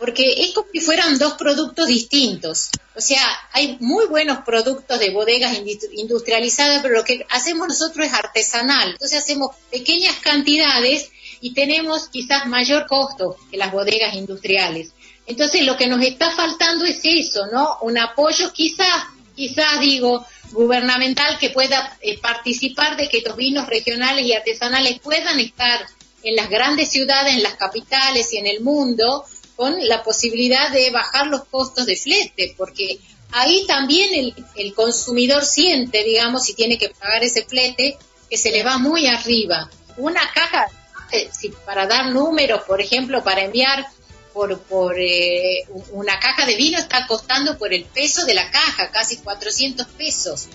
porque 0.04 0.44
es 0.44 0.52
como 0.52 0.68
si 0.70 0.82
fueran 0.82 1.18
dos 1.18 1.36
productos 1.36 1.88
distintos. 1.88 2.72
O 2.94 3.00
sea, 3.00 3.26
hay 3.54 3.78
muy 3.80 4.06
buenos 4.08 4.40
productos 4.40 5.00
de 5.00 5.12
bodegas 5.12 5.58
industrializadas, 5.94 6.82
pero 6.82 6.96
lo 6.96 7.06
que 7.06 7.26
hacemos 7.30 7.70
nosotros 7.70 8.08
es 8.08 8.14
artesanal. 8.14 8.92
Entonces 8.92 9.20
hacemos 9.20 9.56
pequeñas 9.72 10.18
cantidades 10.18 11.10
y 11.40 11.54
tenemos 11.54 12.10
quizás 12.10 12.48
mayor 12.48 12.86
costo 12.86 13.38
que 13.50 13.56
las 13.56 13.72
bodegas 13.72 14.14
industriales. 14.16 14.92
Entonces 15.26 15.66
lo 15.66 15.78
que 15.78 15.88
nos 15.88 16.02
está 16.02 16.32
faltando 16.32 16.84
es 16.84 17.00
eso, 17.06 17.48
¿no? 17.48 17.78
Un 17.84 17.98
apoyo 17.98 18.52
quizás, 18.52 19.06
quizás 19.38 19.80
digo, 19.80 20.26
gubernamental 20.52 21.40
que 21.40 21.52
pueda 21.52 21.98
eh, 22.02 22.20
participar 22.20 22.98
de 22.98 23.08
que 23.08 23.22
los 23.22 23.38
vinos 23.38 23.68
regionales 23.68 24.26
y 24.26 24.34
artesanales 24.34 25.00
puedan 25.00 25.40
estar 25.40 25.80
en 26.24 26.36
las 26.36 26.50
grandes 26.50 26.90
ciudades, 26.90 27.36
en 27.36 27.44
las 27.44 27.56
capitales 27.56 28.34
y 28.34 28.38
en 28.38 28.48
el 28.48 28.60
mundo, 28.60 29.26
con 29.56 29.76
la 29.88 30.04
posibilidad 30.04 30.72
de 30.72 30.92
bajar 30.92 31.28
los 31.28 31.46
costos 31.46 31.86
de 31.86 31.96
flete, 31.96 32.56
porque 32.58 33.00
ahí 33.32 33.66
también 33.68 34.34
el, 34.56 34.74
consumidor 34.74 35.46
siente, 35.46 36.04
digamos, 36.04 36.44
si 36.44 36.54
tiene 36.54 36.78
que 36.78 36.90
pagar 36.90 37.24
ese 37.24 37.46
flete, 37.46 37.98
que 38.30 38.38
se 38.38 38.52
le 38.52 38.64
va 38.64 38.78
muy 38.78 39.08
arriba. 39.08 39.70
Una 39.98 40.22
caja, 40.34 40.68
eh, 41.12 41.30
para 41.66 41.86
dar 41.86 42.12
números, 42.12 42.64
por 42.64 42.82
ejemplo, 42.82 43.24
para 43.24 43.44
enviar 43.44 43.86
por, 44.34 44.60
por 44.62 44.96
eh, 44.98 45.66
una 45.92 46.20
caja 46.20 46.46
de 46.46 46.56
vino 46.56 46.80
está 46.80 47.06
costando 47.06 47.58
por 47.58 47.74
el 47.74 47.86
peso 47.86 48.26
de 48.26 48.34
la 48.34 48.50
caja, 48.50 48.90
casi 48.92 49.18
400 49.18 49.86
pesos, 49.88 50.48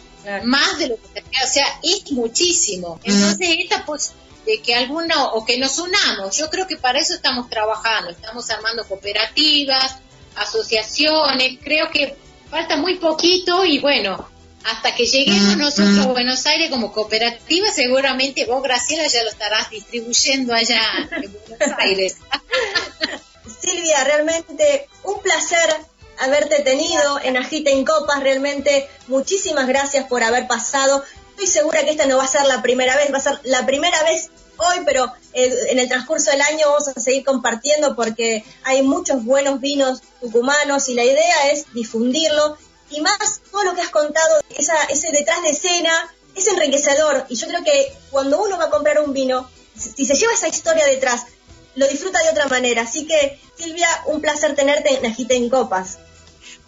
más 0.44 0.78
de 0.78 0.88
lo 0.88 0.96
que 0.96 1.20
tenía, 1.20 1.44
o 1.44 1.48
sea, 1.48 1.80
es 1.82 2.10
muchísimo. 2.12 3.00
Entonces, 3.04 3.48
esta 3.60 3.86
posibilidad 3.86 4.27
de 4.48 4.62
que 4.62 4.74
alguna 4.74 5.26
o 5.26 5.44
que 5.44 5.58
nos 5.58 5.78
unamos. 5.78 6.34
Yo 6.34 6.48
creo 6.48 6.66
que 6.66 6.78
para 6.78 6.98
eso 6.98 7.12
estamos 7.12 7.50
trabajando, 7.50 8.10
estamos 8.10 8.48
armando 8.48 8.82
cooperativas, 8.88 9.96
asociaciones, 10.36 11.58
creo 11.62 11.90
que 11.90 12.16
falta 12.50 12.78
muy 12.78 12.94
poquito 12.94 13.66
y 13.66 13.78
bueno, 13.78 14.26
hasta 14.64 14.94
que 14.94 15.04
lleguemos 15.04 15.58
nosotros 15.58 15.98
a 15.98 16.06
Buenos 16.06 16.46
Aires 16.46 16.70
como 16.70 16.92
cooperativa, 16.92 17.68
seguramente 17.70 18.46
vos, 18.46 18.62
Graciela, 18.62 19.06
ya 19.06 19.22
lo 19.22 19.28
estarás 19.28 19.68
distribuyendo 19.68 20.54
allá 20.54 20.80
en 21.10 21.30
Buenos 21.46 21.78
Aires. 21.78 22.16
Silvia, 23.60 24.02
realmente 24.04 24.88
un 25.04 25.20
placer 25.20 25.76
haberte 26.20 26.62
tenido 26.62 27.20
en 27.22 27.36
Agita 27.36 27.70
en 27.70 27.84
Copas, 27.84 28.20
realmente 28.22 28.88
muchísimas 29.08 29.66
gracias 29.66 30.06
por 30.06 30.22
haber 30.22 30.46
pasado. 30.46 31.04
Estoy 31.38 31.52
segura 31.52 31.84
que 31.84 31.90
esta 31.90 32.04
no 32.06 32.16
va 32.16 32.24
a 32.24 32.26
ser 32.26 32.44
la 32.46 32.62
primera 32.62 32.96
vez, 32.96 33.12
va 33.12 33.18
a 33.18 33.20
ser 33.20 33.38
la 33.44 33.64
primera 33.64 34.02
vez 34.02 34.28
hoy, 34.56 34.78
pero 34.84 35.04
eh, 35.32 35.66
en 35.68 35.78
el 35.78 35.88
transcurso 35.88 36.32
del 36.32 36.42
año 36.42 36.66
vamos 36.66 36.88
a 36.88 37.00
seguir 37.00 37.24
compartiendo 37.24 37.94
porque 37.94 38.44
hay 38.64 38.82
muchos 38.82 39.24
buenos 39.24 39.60
vinos 39.60 40.02
tucumanos 40.20 40.88
y 40.88 40.94
la 40.94 41.04
idea 41.04 41.52
es 41.52 41.72
difundirlo 41.72 42.58
y 42.90 43.02
más 43.02 43.40
todo 43.52 43.62
lo 43.62 43.74
que 43.76 43.82
has 43.82 43.90
contado, 43.90 44.40
ese 44.48 45.12
detrás 45.12 45.40
de 45.42 45.50
escena, 45.50 46.12
es 46.34 46.48
enriquecedor 46.48 47.26
y 47.28 47.36
yo 47.36 47.46
creo 47.46 47.62
que 47.62 47.96
cuando 48.10 48.42
uno 48.42 48.58
va 48.58 48.64
a 48.64 48.70
comprar 48.70 48.98
un 48.98 49.12
vino, 49.12 49.48
si 49.76 50.06
se 50.06 50.16
lleva 50.16 50.32
esa 50.32 50.48
historia 50.48 50.86
detrás, 50.86 51.26
lo 51.76 51.86
disfruta 51.86 52.20
de 52.20 52.30
otra 52.30 52.48
manera. 52.48 52.82
Así 52.82 53.06
que, 53.06 53.38
Silvia, 53.56 53.86
un 54.06 54.20
placer 54.20 54.56
tenerte 54.56 54.92
en 54.92 55.06
Agita 55.06 55.34
en 55.34 55.48
Copas. 55.48 55.98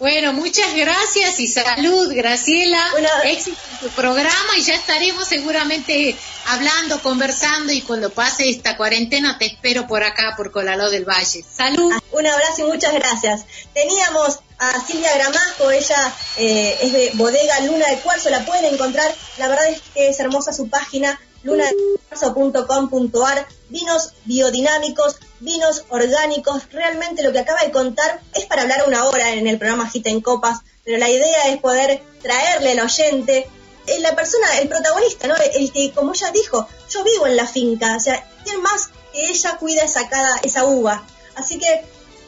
Bueno, 0.01 0.33
muchas 0.33 0.75
gracias 0.75 1.39
y 1.41 1.47
salud, 1.47 2.11
Graciela. 2.15 2.83
Éxito 3.25 3.61
en 3.71 3.79
tu 3.81 3.89
programa 3.95 4.57
y 4.57 4.63
ya 4.63 4.75
estaremos 4.75 5.29
seguramente 5.29 6.17
hablando, 6.47 7.03
conversando 7.03 7.71
y 7.71 7.83
cuando 7.83 8.09
pase 8.09 8.49
esta 8.49 8.79
cuarentena 8.79 9.37
te 9.37 9.45
espero 9.45 9.87
por 9.87 10.03
acá, 10.03 10.33
por 10.39 10.53
Colaló 10.53 10.89
del 10.89 11.05
Valle. 11.05 11.45
Salud. 11.55 11.93
Un 12.13 12.27
abrazo 12.27 12.63
y 12.63 12.73
muchas 12.73 12.95
gracias. 12.95 13.45
Teníamos 13.75 14.39
a 14.59 14.81
Silvia 14.87 15.15
Gramajo, 15.17 15.71
ella 15.71 16.15
eh, 16.39 16.79
es 16.81 16.93
de 16.95 17.11
Bodega 17.13 17.61
Luna 17.61 17.87
de 17.89 17.99
Cuarzo, 17.99 18.31
la 18.31 18.47
pueden 18.47 18.73
encontrar. 18.73 19.15
La 19.37 19.49
verdad 19.49 19.69
es 19.69 19.83
que 19.93 20.09
es 20.09 20.19
hermosa 20.19 20.55
su 20.55 20.71
página, 20.71 21.21
lunadecuarzo.com.ar. 21.43 23.47
Vinos 23.69 24.13
biodinámicos, 24.25 25.17
vinos 25.41 25.85
orgánicos. 25.89 26.63
Realmente 26.73 27.23
lo 27.23 27.33
que 27.33 27.39
acaba 27.39 27.63
de 27.63 27.71
contar 27.71 28.21
es 28.35 28.47
para 28.47 28.63
hablar 28.63 28.85
una 28.87 29.07
hora 29.07 29.33
en 29.33 29.47
el 29.47 29.59
programa 29.59 29.89
Gita 29.89 30.11
en 30.11 30.21
Copas, 30.21 30.61
pero 30.85 30.99
la 30.99 31.09
idea 31.09 31.49
es 31.49 31.61
poder 31.61 32.03
traerle 32.23 32.73
al 32.73 32.81
oyente 32.81 33.49
eh, 33.87 34.01
la 34.01 34.15
persona, 34.15 34.59
el 34.59 34.69
protagonista. 34.69 35.29
El 35.55 35.73
que, 35.73 35.93
como 35.93 36.13
ella 36.13 36.31
dijo, 36.33 36.69
yo 36.91 37.05
vivo 37.05 37.27
en 37.27 37.37
la 37.37 37.47
finca, 37.47 37.97
o 37.97 38.01
sea, 38.01 38.29
¿quién 38.45 38.61
más 38.63 38.91
que 39.13 39.31
ella 39.31 39.57
cuida 39.59 39.85
esa, 39.85 40.09
cada, 40.09 40.37
esa 40.43 40.65
uva? 40.65 41.05
Así 41.37 41.59
que 41.59 41.85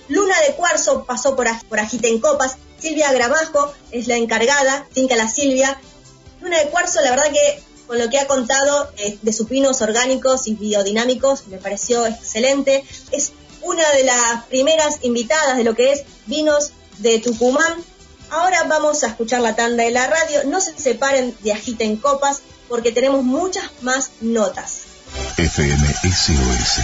Luna 0.09 0.41
de 0.47 0.55
Cuarzo 0.55 1.05
pasó 1.05 1.37
por, 1.37 1.47
por 1.69 1.81
Agita 1.81 2.09
en 2.09 2.21
Copas, 2.21 2.57
Silvia 2.79 3.13
Gramajo 3.13 3.73
es 3.93 4.09
la 4.09 4.17
encargada, 4.17 4.87
Finca 4.93 5.15
La 5.15 5.29
Silvia. 5.29 5.81
Luna 6.41 6.59
de 6.59 6.71
Cuarzo, 6.71 7.01
la 7.01 7.11
verdad 7.11 7.31
que 7.31 7.63
con 7.93 7.99
lo 7.99 8.09
que 8.09 8.19
ha 8.19 8.27
contado 8.27 8.91
eh, 8.97 9.19
de 9.21 9.35
sus 9.35 9.51
vinos 9.51 9.83
orgánicos 9.83 10.47
y 10.47 10.55
biodinámicos, 10.55 11.47
me 11.49 11.59
pareció 11.59 12.07
excelente. 12.07 12.87
Es 13.11 13.33
una 13.61 13.87
de 13.91 14.05
las 14.05 14.45
primeras 14.49 15.01
invitadas 15.03 15.59
de 15.59 15.65
lo 15.65 15.75
que 15.75 15.93
es 15.93 16.05
vinos 16.25 16.71
de 17.01 17.19
Tucumán. 17.19 17.75
Ahora 18.31 18.65
vamos 18.65 19.05
a 19.05 19.09
escuchar 19.09 19.43
la 19.43 19.55
tanda 19.55 19.85
de 19.85 19.91
la 19.91 20.07
radio. 20.07 20.43
No 20.47 20.63
se 20.63 20.73
separen 20.79 21.37
de 21.41 21.53
Agita 21.53 21.85
en 21.85 21.99
Copas 21.99 22.41
porque 22.67 22.93
tenemos 22.93 23.25
muchas 23.25 23.65
más 23.83 24.13
notas. 24.23 24.85
FM 25.37 25.87
SOS 25.87 26.81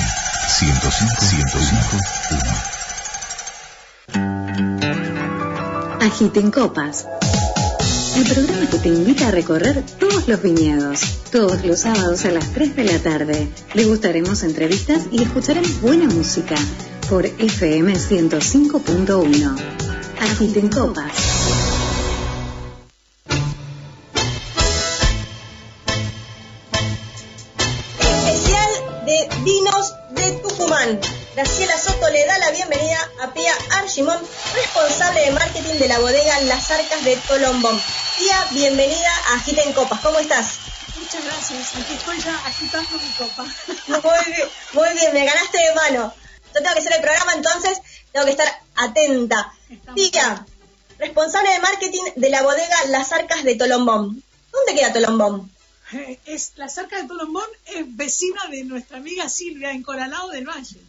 105 0.59 1.59
Agita 6.03 6.41
en 6.41 6.51
Copas 6.51 7.07
el 8.19 8.25
programa 8.25 8.69
que 8.69 8.79
te 8.79 8.89
invita 8.89 9.29
a 9.29 9.31
recorrer 9.31 9.85
todos 9.99 10.27
los 10.27 10.43
viñedos. 10.43 11.01
Todos 11.31 11.65
los 11.65 11.81
sábados 11.81 12.25
a 12.25 12.33
las 12.33 12.53
3 12.53 12.75
de 12.75 12.85
la 12.85 12.99
tarde. 12.99 13.49
Le 13.75 13.85
gustaremos 13.85 14.43
entrevistas 14.43 15.03
y 15.13 15.23
escucharemos 15.23 15.81
buena 15.81 16.07
música 16.07 16.57
por 17.09 17.27
FM 17.27 17.95
105.1. 17.95 19.57
Agiten 20.21 20.69
copas. 20.69 21.13
Especial 28.01 28.71
de 29.07 29.29
vinos 29.45 29.95
de 30.17 30.33
Tucumán. 30.43 30.99
Graciela 31.37 31.79
Soto 31.79 32.11
le 32.11 32.27
da 32.27 32.37
la 32.39 32.51
bienvenida 32.51 32.99
a 33.23 33.33
Pia 33.33 33.53
Archimón, 33.77 34.19
responsable 34.57 35.21
de 35.21 35.31
marketing 35.31 35.79
de 35.79 35.87
la 35.87 36.01
bodega 36.01 36.41
Las 36.41 36.69
Arcas 36.73 37.05
de 37.05 37.17
Tolombón. 37.29 37.81
Bienvenida 38.51 39.09
a 39.29 39.35
Agiten 39.35 39.73
Copas. 39.75 40.01
¿Cómo 40.01 40.19
estás? 40.19 40.59
Muchas 40.99 41.25
gracias. 41.25 41.77
Aquí 41.77 41.93
estoy 41.93 42.19
ya 42.21 42.37
agitando 42.47 42.99
mi 42.99 43.11
copa. 43.13 43.45
Muy 43.87 44.35
bien, 44.35 44.49
muy 44.73 44.89
bien, 44.95 45.15
me 45.15 45.25
ganaste 45.25 45.59
de 45.59 45.75
mano. 45.75 46.13
Yo 46.47 46.61
tengo 46.61 46.73
que 46.73 46.81
hacer 46.81 46.95
el 46.95 47.01
programa, 47.01 47.33
entonces 47.35 47.79
tengo 48.11 48.27
que 48.27 48.33
estar 48.33 48.61
atenta. 48.75 49.55
Pia, 49.95 50.45
responsable 50.99 51.53
de 51.53 51.59
marketing 51.61 52.03
de 52.17 52.31
la 52.31 52.43
bodega 52.43 52.87
Las 52.89 53.13
Arcas 53.13 53.45
de 53.45 53.55
Tolombón. 53.55 54.21
¿Dónde 54.51 54.75
queda 54.75 54.93
Tolombón? 54.93 55.53
Eh, 55.93 56.19
Es, 56.25 56.55
la 56.57 56.69
cerca 56.69 57.01
de 57.01 57.07
Tolombón 57.07 57.49
es 57.67 57.85
vecina 57.97 58.49
de 58.51 58.65
nuestra 58.65 58.97
amiga 58.97 59.29
Silvia 59.29 59.71
en 59.71 59.85
Coralao 59.85 60.29
del 60.31 60.49
Valle. 60.49 60.81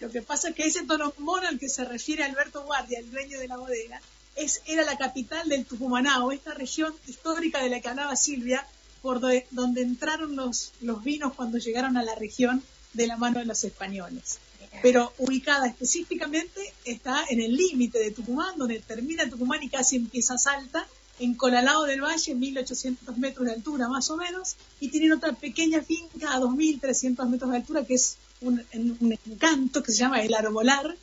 Lo 0.00 0.10
que 0.10 0.22
pasa 0.22 0.48
es 0.48 0.56
que 0.56 0.66
ese 0.66 0.84
Tolombón 0.84 1.46
al 1.46 1.60
que 1.60 1.68
se 1.68 1.84
refiere 1.84 2.24
Alberto 2.24 2.64
Guardia, 2.64 2.98
el 2.98 3.12
dueño 3.12 3.38
de 3.38 3.46
la 3.46 3.58
bodega, 3.58 4.00
es, 4.36 4.62
era 4.66 4.84
la 4.84 4.96
capital 4.98 5.48
del 5.48 5.64
Tucumanao, 5.64 6.32
esta 6.32 6.54
región 6.54 6.94
histórica 7.06 7.62
de 7.62 7.70
la 7.70 7.80
que 7.80 7.88
hablaba 7.88 8.16
Silvia, 8.16 8.66
por 9.02 9.20
do- 9.20 9.28
donde 9.50 9.82
entraron 9.82 10.34
los, 10.36 10.72
los 10.80 11.04
vinos 11.04 11.34
cuando 11.34 11.58
llegaron 11.58 11.96
a 11.96 12.02
la 12.02 12.14
región 12.14 12.62
de 12.94 13.06
la 13.06 13.16
mano 13.16 13.38
de 13.40 13.44
los 13.46 13.62
españoles. 13.64 14.38
Pero 14.82 15.12
ubicada 15.18 15.68
específicamente 15.68 16.60
está 16.84 17.24
en 17.30 17.40
el 17.40 17.54
límite 17.54 17.98
de 18.00 18.10
Tucumán, 18.10 18.58
donde 18.58 18.80
termina 18.80 19.28
Tucumán 19.30 19.62
y 19.62 19.68
casi 19.68 19.96
empieza 19.96 20.36
Salta, 20.36 20.86
en 21.20 21.34
Colalao 21.34 21.84
del 21.84 22.00
Valle, 22.02 22.34
1800 22.34 23.16
metros 23.18 23.46
de 23.46 23.52
altura 23.52 23.88
más 23.88 24.10
o 24.10 24.16
menos, 24.16 24.56
y 24.80 24.88
tienen 24.88 25.12
otra 25.12 25.32
pequeña 25.32 25.80
finca 25.80 26.34
a 26.34 26.40
2300 26.40 27.28
metros 27.28 27.50
de 27.52 27.56
altura 27.58 27.84
que 27.84 27.94
es 27.94 28.16
un, 28.40 28.64
un 29.00 29.12
encanto 29.26 29.80
que 29.82 29.92
se 29.92 29.98
llama 29.98 30.22
el 30.22 30.34
Arbolar, 30.34 30.96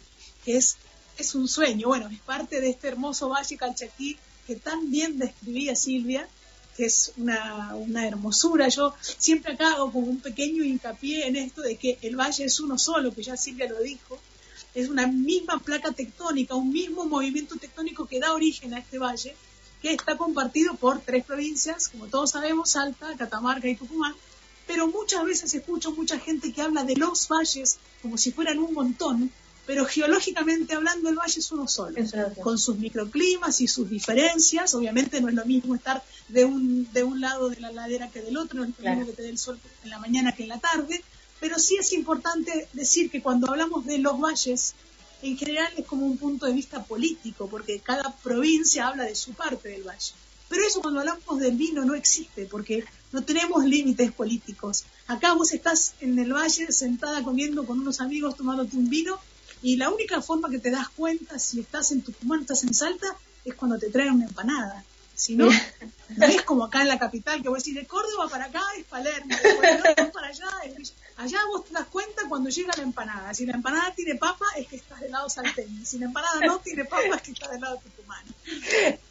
que 0.43 0.57
es, 0.57 0.75
es 1.17 1.35
un 1.35 1.47
sueño. 1.47 1.87
Bueno, 1.87 2.07
es 2.09 2.19
parte 2.19 2.61
de 2.61 2.69
este 2.69 2.87
hermoso 2.87 3.29
valle 3.29 3.57
calchaquí 3.57 4.17
que 4.47 4.55
tan 4.55 4.89
bien 4.89 5.17
describía 5.17 5.75
Silvia, 5.75 6.27
que 6.75 6.85
es 6.85 7.13
una, 7.17 7.75
una 7.75 8.07
hermosura. 8.07 8.67
Yo 8.69 8.93
siempre 9.17 9.53
acá 9.53 9.73
hago 9.73 9.91
como 9.91 10.07
un 10.07 10.19
pequeño 10.19 10.63
hincapié 10.63 11.27
en 11.27 11.35
esto 11.35 11.61
de 11.61 11.75
que 11.75 11.97
el 12.01 12.15
valle 12.15 12.45
es 12.45 12.59
uno 12.59 12.77
solo, 12.77 13.13
que 13.13 13.23
ya 13.23 13.37
Silvia 13.37 13.69
lo 13.69 13.79
dijo, 13.81 14.19
es 14.73 14.89
una 14.89 15.07
misma 15.07 15.59
placa 15.59 15.91
tectónica, 15.91 16.55
un 16.55 16.71
mismo 16.71 17.05
movimiento 17.05 17.57
tectónico 17.57 18.05
que 18.05 18.19
da 18.19 18.33
origen 18.33 18.73
a 18.73 18.79
este 18.79 18.99
valle, 18.99 19.35
que 19.81 19.93
está 19.93 20.15
compartido 20.15 20.75
por 20.75 21.01
tres 21.01 21.25
provincias, 21.25 21.89
como 21.89 22.07
todos 22.07 22.31
sabemos, 22.31 22.71
Salta, 22.71 23.15
Catamarca 23.17 23.67
y 23.67 23.75
Tucumán, 23.75 24.15
pero 24.67 24.87
muchas 24.87 25.25
veces 25.25 25.53
escucho 25.53 25.91
mucha 25.91 26.19
gente 26.19 26.53
que 26.53 26.61
habla 26.61 26.83
de 26.83 26.95
los 26.95 27.27
valles 27.27 27.79
como 28.01 28.17
si 28.17 28.31
fueran 28.31 28.59
un 28.59 28.73
montón, 28.73 29.31
pero 29.71 29.85
geológicamente 29.85 30.73
hablando 30.75 31.07
el 31.07 31.15
valle 31.15 31.39
es 31.39 31.49
uno 31.53 31.65
solo, 31.65 32.05
solo. 32.05 32.33
con 32.43 32.57
sus 32.57 32.77
microclimas 32.77 33.61
y 33.61 33.69
sus 33.69 33.89
diferencias, 33.89 34.75
obviamente 34.75 35.21
no 35.21 35.29
es 35.29 35.33
lo 35.33 35.45
mismo 35.45 35.75
estar 35.75 36.03
de 36.27 36.43
un, 36.43 36.91
de 36.91 37.05
un 37.05 37.21
lado 37.21 37.47
de 37.49 37.57
la 37.61 37.71
ladera 37.71 38.09
que 38.09 38.21
del 38.21 38.35
otro, 38.35 38.57
no 38.59 38.63
es 38.65 38.69
lo 38.71 38.75
Claro. 38.75 38.97
mismo 38.97 39.11
que 39.11 39.15
te 39.15 39.21
dé 39.23 39.29
el 39.29 39.37
sol 39.37 39.57
en 39.85 39.89
la 39.89 39.97
mañana 39.97 40.33
que 40.33 40.43
en 40.43 40.49
la 40.49 40.59
tarde, 40.59 41.01
pero 41.39 41.57
sí 41.57 41.77
es 41.79 41.93
importante 41.93 42.67
decir 42.73 43.09
que 43.09 43.21
cuando 43.21 43.49
hablamos 43.49 43.85
de 43.85 43.97
los 43.99 44.19
valles, 44.19 44.73
en 45.21 45.37
general 45.37 45.71
es 45.77 45.85
como 45.85 46.05
un 46.05 46.17
punto 46.17 46.47
de 46.47 46.51
vista 46.51 46.83
político, 46.83 47.47
porque 47.47 47.79
cada 47.79 48.13
provincia 48.17 48.89
habla 48.89 49.05
de 49.05 49.15
su 49.15 49.31
parte 49.31 49.69
del 49.69 49.83
valle. 49.83 50.11
Pero 50.49 50.67
eso 50.67 50.81
cuando 50.81 50.99
hablamos 50.99 51.39
del 51.39 51.55
vino 51.55 51.85
no 51.85 51.95
existe, 51.95 52.45
porque 52.45 52.83
no 53.13 53.23
tenemos 53.23 53.63
límites 53.63 54.11
políticos. 54.11 54.83
Acá 55.07 55.31
vos 55.33 55.53
estás 55.53 55.93
en 56.01 56.19
el 56.19 56.33
valle 56.33 56.73
sentada 56.73 57.23
comiendo 57.23 57.65
con 57.65 57.79
unos 57.79 58.01
amigos 58.01 58.35
tomándote 58.35 58.75
un 58.75 58.89
vino 58.89 59.17
y 59.61 59.77
la 59.77 59.89
única 59.89 60.21
forma 60.21 60.49
que 60.49 60.59
te 60.59 60.71
das 60.71 60.89
cuenta 60.89 61.39
si 61.39 61.59
estás 61.59 61.91
en 61.91 62.01
Tucumán, 62.01 62.41
estás 62.41 62.63
en 62.63 62.73
Salta, 62.73 63.15
es 63.45 63.55
cuando 63.55 63.77
te 63.77 63.89
traen 63.89 64.13
una 64.13 64.25
empanada. 64.25 64.83
Si 65.15 65.35
no, 65.35 65.49
no 66.17 66.25
es 66.25 66.41
como 66.41 66.65
acá 66.65 66.81
en 66.81 66.87
la 66.87 66.97
capital 66.97 67.41
que 67.41 67.49
vos 67.49 67.59
decís 67.59 67.75
de 67.75 67.85
Córdoba 67.85 68.27
para 68.29 68.45
acá 68.45 68.61
es 68.77 68.85
Palermo, 68.85 69.35
de 69.35 70.05
para 70.05 70.27
allá 70.27 70.47
es 70.65 70.93
Allá 71.17 71.37
vos 71.49 71.65
te 71.65 71.73
das 71.73 71.85
cuenta 71.85 72.23
cuando 72.27 72.49
llega 72.49 72.73
la 72.75 72.81
empanada. 72.81 73.31
Si 73.35 73.45
la 73.45 73.53
empanada 73.53 73.93
tiene 73.93 74.15
papa 74.15 74.45
es 74.57 74.67
que 74.67 74.77
estás 74.77 74.99
del 75.01 75.11
lado 75.11 75.29
salteño. 75.29 75.85
Si 75.85 75.99
la 75.99 76.05
empanada 76.05 76.39
no 76.39 76.57
tiene 76.59 76.85
papa 76.85 77.15
es 77.15 77.21
que 77.21 77.31
estás 77.31 77.51
del 77.51 77.61
lado 77.61 77.77
tucumano. 77.77 78.27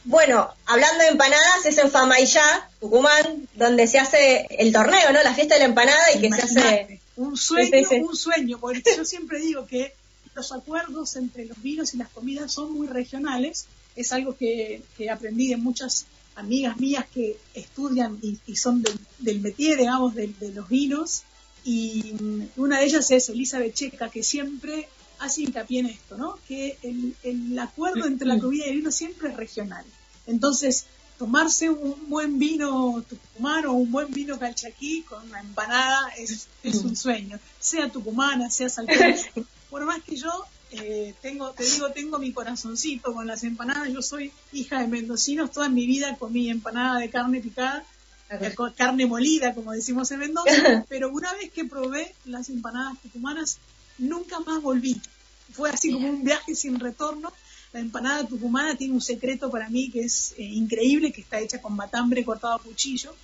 Bueno, 0.05 0.53
hablando 0.67 1.05
de 1.05 1.11
empanadas, 1.11 1.67
es 1.67 1.79
en 1.79 1.89
Famaillá, 1.89 2.69
Tucumán, 2.81 3.49
donde 3.55 3.87
se 3.87 4.01
hace 4.01 4.49
el 4.59 4.73
torneo, 4.73 5.13
¿no? 5.13 5.23
La 5.23 5.35
fiesta 5.35 5.55
de 5.55 5.61
la 5.61 5.67
empanada 5.67 6.13
y 6.13 6.21
que 6.21 6.33
se 6.33 6.43
hace... 6.43 7.01
Un 7.15 7.37
sueño, 7.37 7.71
Sí, 7.71 7.85
sí, 7.85 7.85
sí. 7.85 8.01
un 8.01 8.17
sueño, 8.17 8.59
porque 8.59 8.83
yo 8.97 9.05
siempre 9.05 9.39
digo 9.39 9.67
que 9.67 9.95
los 10.35 10.53
acuerdos 10.53 11.17
entre 11.17 11.45
los 11.47 11.61
vinos 11.63 11.95
y 11.95 11.99
las 11.99 12.09
comidas 12.09 12.53
son 12.53 12.73
muy 12.73 12.87
regionales, 12.87 13.67
es 13.97 14.13
algo 14.13 14.37
que, 14.37 14.83
aprendí 15.11 15.49
de 15.49 15.57
muchas 15.57 16.07
amigas 16.37 16.79
mías 16.79 17.07
que 17.13 17.39
estudian 17.55 18.19
y, 18.23 18.57
son 18.57 18.83
del, 18.83 18.99
del 19.19 19.41
métier, 19.41 19.79
digamos, 19.79 20.15
de, 20.15 20.33
los 20.55 20.69
vinos, 20.69 21.25
y 21.65 22.15
mm, 22.19 22.43
una 22.57 22.79
de 22.79 22.87
ellas 22.87 23.11
es 23.11 23.29
Elizabeth 23.29 23.75
Checa, 23.75 24.09
que 24.09 24.23
siempre 24.23 24.89
hace 25.19 25.43
hincapié 25.43 25.81
en 25.81 25.87
esto, 25.87 26.17
¿no? 26.17 26.39
Que 26.49 26.79
el, 26.83 27.59
acuerdo 27.59 28.07
entre 28.07 28.27
la 28.27 28.39
comida 28.39 28.67
y 28.67 28.71
el 28.71 28.77
vino 28.77 28.91
siempre 28.91 29.29
es 29.29 29.37
regional. 29.37 29.85
Entonces, 30.27 30.87
tomarse 31.19 31.69
un 31.69 32.09
buen 32.09 32.39
vino 32.39 33.05
tucumano 33.07 33.73
o 33.73 33.75
un 33.75 33.93
buen 33.93 34.11
vino 34.11 34.39
calchaquí 34.39 35.03
con 35.03 35.23
una 35.29 35.41
empanada 35.41 36.09
es, 36.17 36.49
es 36.63 36.77
un 36.77 36.97
sueño, 36.97 37.39
sea 37.59 37.91
tucumana, 37.91 38.51
sea 38.51 38.71
salteña. 38.71 39.17
Por 39.71 39.85
más 39.85 40.03
que 40.03 40.17
yo 40.17 40.31
eh, 40.73 41.15
tengo, 41.23 41.51
te 41.53 41.65
digo, 41.65 41.91
tengo 41.91 42.19
mi 42.19 42.33
corazoncito 42.33 43.13
con 43.13 43.27
las 43.27 43.43
empanadas, 43.45 43.93
yo 43.93 44.03
soy 44.03 44.33
hija 44.53 44.81
de 44.81 44.89
mendocinos, 44.89 45.51
toda 45.51 45.69
mi 45.69 45.87
vida 45.87 46.17
comí 46.17 46.51
empanada 46.51 47.01
de 47.01 47.11
carne 47.11 47.41
picada, 47.41 47.85
eh, 48.31 48.55
carne 48.77 49.07
molida, 49.07 49.55
como 49.55 49.73
decimos 49.73 50.11
en 50.13 50.21
Mendoza, 50.21 50.85
pero 50.89 51.11
una 51.11 51.33
vez 51.35 51.51
que 51.51 51.65
probé 51.65 52.15
las 52.25 52.49
empanadas 52.49 53.01
tucumanas, 53.01 53.59
nunca 53.99 54.39
más 54.41 54.63
volví. 54.63 55.01
Fue 55.53 55.71
así 55.71 55.93
como 55.93 56.09
un 56.09 56.23
viaje 56.23 56.55
sin 56.55 56.79
retorno. 56.79 57.33
La 57.73 57.81
empanada 57.81 58.27
tucumana 58.27 58.77
tiene 58.77 58.95
un 58.95 59.01
secreto 59.01 59.51
para 59.51 59.69
mí 59.69 59.91
que 59.91 60.03
es 60.03 60.35
eh, 60.39 60.43
increíble, 60.43 61.13
que 61.13 61.21
está 61.21 61.41
hecha 61.41 61.61
con 61.61 61.75
matambre 61.75 62.25
cortado 62.25 62.55
a 62.55 62.59
cuchillo, 62.59 63.15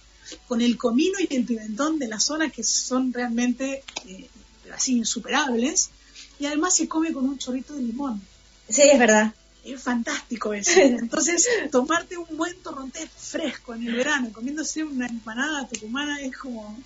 con 0.48 0.60
el 0.60 0.76
comino 0.76 1.18
y 1.20 1.34
el 1.34 1.44
pimentón 1.44 1.98
de 1.98 2.08
la 2.08 2.18
zona 2.18 2.50
que 2.50 2.64
son 2.64 3.12
realmente 3.12 3.84
eh, 4.06 4.28
así 4.72 4.96
insuperables, 4.96 5.90
y 6.38 6.46
además 6.46 6.74
se 6.74 6.88
come 6.88 7.12
con 7.12 7.24
un 7.24 7.38
chorrito 7.38 7.74
de 7.74 7.82
limón. 7.82 8.20
Sí, 8.68 8.82
es 8.82 8.98
verdad. 8.98 9.32
Es 9.64 9.82
fantástico 9.82 10.54
eso. 10.54 10.70
Entonces, 10.80 11.48
tomarte 11.70 12.16
un 12.16 12.36
buen 12.36 12.56
torrontés 12.62 13.08
fresco 13.16 13.74
en 13.74 13.86
el 13.86 13.96
verano, 13.96 14.30
comiéndose 14.32 14.84
una 14.84 15.06
empanada 15.06 15.66
tucumana, 15.68 16.20
es 16.20 16.36
como 16.36 16.76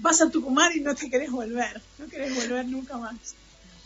vas 0.00 0.20
a 0.20 0.30
Tucumán 0.30 0.72
y 0.74 0.80
no 0.80 0.94
te 0.94 1.10
querés 1.10 1.30
volver, 1.30 1.80
no 1.98 2.08
querés 2.08 2.34
volver 2.34 2.64
nunca 2.66 2.96
más. 2.96 3.14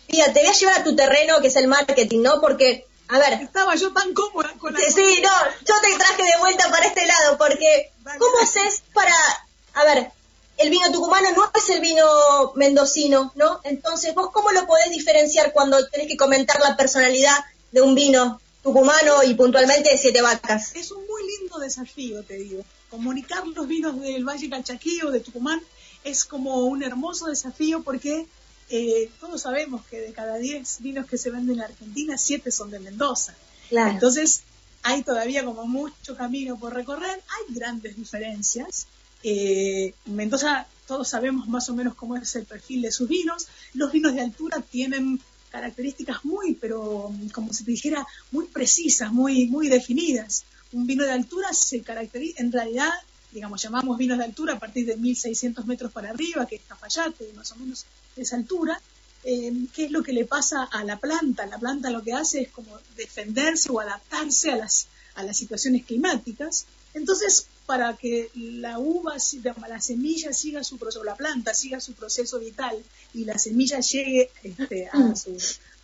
Mira, 0.09 0.33
te 0.33 0.41
voy 0.41 0.49
a 0.49 0.53
llevar 0.53 0.81
a 0.81 0.85
tu 0.85 0.95
terreno, 0.95 1.41
que 1.41 1.49
es 1.49 1.57
el 1.57 1.69
marketing, 1.69 2.23
¿no? 2.23 2.41
Porque, 2.41 2.87
a 3.09 3.19
ver, 3.19 3.35
Estaba 3.35 3.75
yo 3.77 3.93
tan 3.93 4.13
cómoda 4.13 4.53
con 4.59 4.73
la 4.73 4.81
Sí, 4.81 4.93
sí, 4.93 5.23
no, 5.23 5.31
yo 5.67 5.75
te 5.83 5.97
traje 5.97 6.23
de 6.23 6.39
vuelta 6.41 6.71
para 6.71 6.87
este 6.87 7.07
lado, 7.07 7.39
porque 7.39 7.93
Dale. 8.03 8.19
¿cómo 8.19 8.39
haces 8.43 8.83
para, 8.93 9.15
a 9.75 9.85
ver, 9.85 10.11
el 10.63 10.71
vino 10.71 10.91
tucumano 10.93 11.31
no 11.33 11.51
es 11.55 11.69
el 11.71 11.81
vino 11.81 12.05
mendocino, 12.55 13.33
¿no? 13.35 13.61
Entonces, 13.65 14.15
¿vos 14.15 14.31
cómo 14.33 14.51
lo 14.53 14.67
podés 14.67 14.91
diferenciar 14.91 15.53
cuando 15.53 15.87
tenés 15.89 16.07
que 16.07 16.17
comentar 16.17 16.61
la 16.61 16.77
personalidad 16.77 17.37
de 17.73 17.83
un 17.83 17.95
vino 17.95 18.41
tucumano 18.63 19.23
y 19.25 19.35
puntualmente 19.35 19.91
de 19.91 19.99
siete 19.99 20.23
vacas? 20.23 20.75
Es 20.75 20.93
un 20.93 21.05
muy 21.07 21.23
lindo 21.39 21.59
desafío, 21.59 22.23
te 22.23 22.35
digo. 22.35 22.65
Comunicar 22.91 23.47
los 23.47 23.67
vinos 23.67 24.01
del 24.01 24.25
Valle 24.25 24.49
Calchaquí 24.49 25.01
o 25.03 25.11
de 25.11 25.21
Tucumán 25.21 25.61
es 26.05 26.25
como 26.25 26.65
un 26.67 26.83
hermoso 26.83 27.27
desafío 27.27 27.83
porque 27.83 28.27
eh, 28.69 29.11
todos 29.21 29.43
sabemos 29.43 29.85
que 29.87 30.01
de 30.01 30.13
cada 30.13 30.37
10 30.37 30.81
vinos 30.81 31.07
que 31.07 31.19
se 31.19 31.31
venden 31.31 31.57
en 31.57 31.63
Argentina, 31.63 32.17
7 32.17 32.51
son 32.51 32.71
de 32.71 32.79
Mendoza. 32.79 33.35
Claro. 33.69 33.91
Entonces, 33.91 34.43
hay 34.83 35.03
todavía 35.03 35.45
como 35.45 35.67
mucho 35.67 36.17
camino 36.17 36.59
por 36.59 36.75
recorrer, 36.75 37.11
hay 37.29 37.55
grandes 37.55 37.97
diferencias. 37.97 38.87
Eh, 39.23 39.95
Mendoza, 40.07 40.67
todos 40.87 41.09
sabemos 41.09 41.49
más 41.49 41.69
o 41.69 41.75
menos 41.75 41.95
cómo 41.95 42.17
es 42.17 42.35
el 42.37 42.45
perfil 42.45 42.83
de 42.83 42.93
sus 42.93 43.09
vinos. 43.09 43.49
Los 43.75 43.93
vinos 43.93 44.15
de 44.15 44.21
altura 44.21 44.61
tienen 44.61 45.21
características 45.51 46.25
muy, 46.25 46.55
pero 46.55 47.13
como 47.33 47.53
se 47.53 47.65
dijera, 47.65 48.07
muy 48.31 48.47
precisas, 48.47 49.13
muy, 49.13 49.47
muy 49.47 49.69
definidas. 49.69 50.45
un 50.73 50.87
vino 50.87 51.05
de 51.05 51.13
altura 51.13 51.53
se 51.53 51.83
caracteriza, 51.83 52.41
en 52.41 52.51
realidad, 52.51 52.91
digamos, 53.31 53.63
llamamos 53.63 53.99
vinos 53.99 54.19
de 54.19 54.25
altura 54.25 54.55
a 54.55 54.59
partir 54.59 54.87
de 54.87 54.97
1600 54.97 55.67
metros 55.67 55.93
para 55.93 56.11
arriba, 56.11 56.47
que 56.47 56.57
es 56.57 56.63
Cafayate, 56.67 57.33
más 57.35 57.53
o 57.53 57.57
menos 57.57 57.85
esa 58.17 58.37
altura. 58.37 58.81
Eh, 59.25 59.53
¿Qué 59.75 59.85
es 59.85 59.91
lo 59.91 60.03
que 60.03 60.13
le 60.13 60.25
pasa 60.25 60.65
a 60.65 60.83
la 60.85 60.99
planta? 60.99 61.47
La 61.47 61.59
planta 61.59 61.91
lo 61.91 62.03
que 62.03 62.15
hace 62.15 62.43
es 62.43 62.49
como 62.49 62.79
defenderse 62.97 63.71
o 63.71 63.79
adaptarse 63.79 64.51
a 64.51 64.57
las, 64.57 64.89
a 65.15 65.23
las 65.23 65.37
situaciones 65.37 65.85
climáticas. 65.85 66.67
Entonces, 66.95 67.47
para 67.73 67.97
que 67.97 68.29
la 68.35 68.79
uva, 68.79 69.15
la 69.67 69.81
semilla 69.81 70.31
siga 70.35 70.63
su 70.63 70.77
proceso, 70.77 71.03
la 71.05 71.15
planta 71.15 71.55
siga 71.55 71.81
su 71.81 71.95
proceso 71.95 72.39
vital 72.39 72.77
y 73.15 73.25
la 73.25 73.39
semilla 73.39 73.81
llegue 73.81 74.29
este, 74.43 74.91
a, 74.93 75.17
su, 75.17 75.39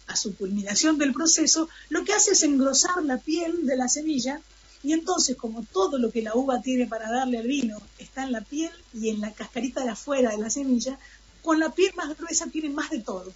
a 0.07 0.15
su 0.15 0.37
culminación 0.37 0.99
del 0.99 1.15
proceso, 1.15 1.67
lo 1.89 2.05
que 2.05 2.13
hace 2.13 2.33
es 2.33 2.43
engrosar 2.43 3.03
la 3.05 3.17
piel 3.17 3.65
de 3.65 3.75
la 3.75 3.89
semilla 3.89 4.39
y 4.83 4.93
entonces, 4.93 5.35
como 5.35 5.63
todo 5.63 5.97
lo 5.97 6.11
que 6.11 6.21
la 6.21 6.35
uva 6.35 6.61
tiene 6.61 6.87
para 6.87 7.11
darle 7.11 7.39
al 7.39 7.47
vino 7.47 7.81
está 7.99 8.25
en 8.25 8.33
la 8.33 8.43
piel 8.43 8.71
y 8.93 9.09
en 9.09 9.23
la 9.23 9.33
cascarita 9.33 9.83
de 9.83 9.89
afuera 9.89 10.33
de 10.33 10.37
la 10.37 10.51
semilla, 10.51 10.99
con 11.41 11.59
la 11.59 11.71
piel 11.71 11.95
más 11.97 12.15
gruesa 12.19 12.49
tiene 12.53 12.69
más 12.69 12.91
de 12.91 13.01
todo. 13.01 13.33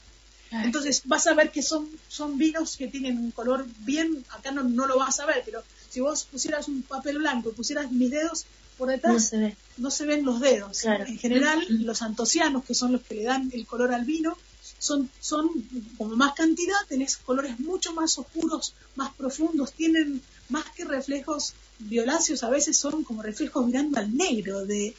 Entonces 0.50 1.00
vas 1.06 1.26
a 1.26 1.32
ver 1.32 1.50
que 1.50 1.62
son, 1.62 1.88
son 2.08 2.36
vinos 2.36 2.76
que 2.76 2.86
tienen 2.86 3.16
un 3.16 3.30
color 3.30 3.64
bien, 3.78 4.22
acá 4.28 4.50
no, 4.50 4.62
no 4.62 4.86
lo 4.86 4.98
vas 4.98 5.18
a 5.20 5.24
ver, 5.24 5.40
pero 5.42 5.64
si 5.92 6.00
vos 6.00 6.24
pusieras 6.24 6.68
un 6.68 6.82
papel 6.82 7.18
blanco 7.18 7.50
y 7.50 7.52
pusieras 7.52 7.92
mis 7.92 8.10
dedos 8.10 8.46
por 8.78 8.88
detrás, 8.88 9.30
no 9.76 9.90
se, 9.90 10.06
ven 10.06 10.24
los 10.24 10.40
dedos. 10.40 10.84
En 10.86 11.18
general, 11.18 11.62
los 11.68 12.00
antocianos, 12.00 12.64
que 12.64 12.74
son 12.74 12.92
los 12.92 13.02
que 13.02 13.16
le 13.16 13.24
dan 13.24 13.50
el 13.52 13.66
color 13.66 13.92
al 13.92 14.06
vino, 14.06 14.38
son, 14.78 15.10
son 15.20 15.50
como 15.98 16.16
más 16.16 16.32
cantidad, 16.32 16.78
tenés 16.88 17.18
colores 17.18 17.60
mucho 17.60 17.92
más 17.92 18.18
oscuros, 18.18 18.74
más 18.96 19.12
profundos, 19.14 19.74
tienen 19.74 20.22
más 20.48 20.64
que 20.70 20.86
reflejos 20.86 21.52
violáceos, 21.78 22.42
a 22.42 22.48
veces 22.48 22.78
son 22.78 23.04
como 23.04 23.22
reflejos 23.22 23.66
mirando 23.66 24.00
al 24.00 24.16
negro, 24.16 24.64
de, 24.64 24.94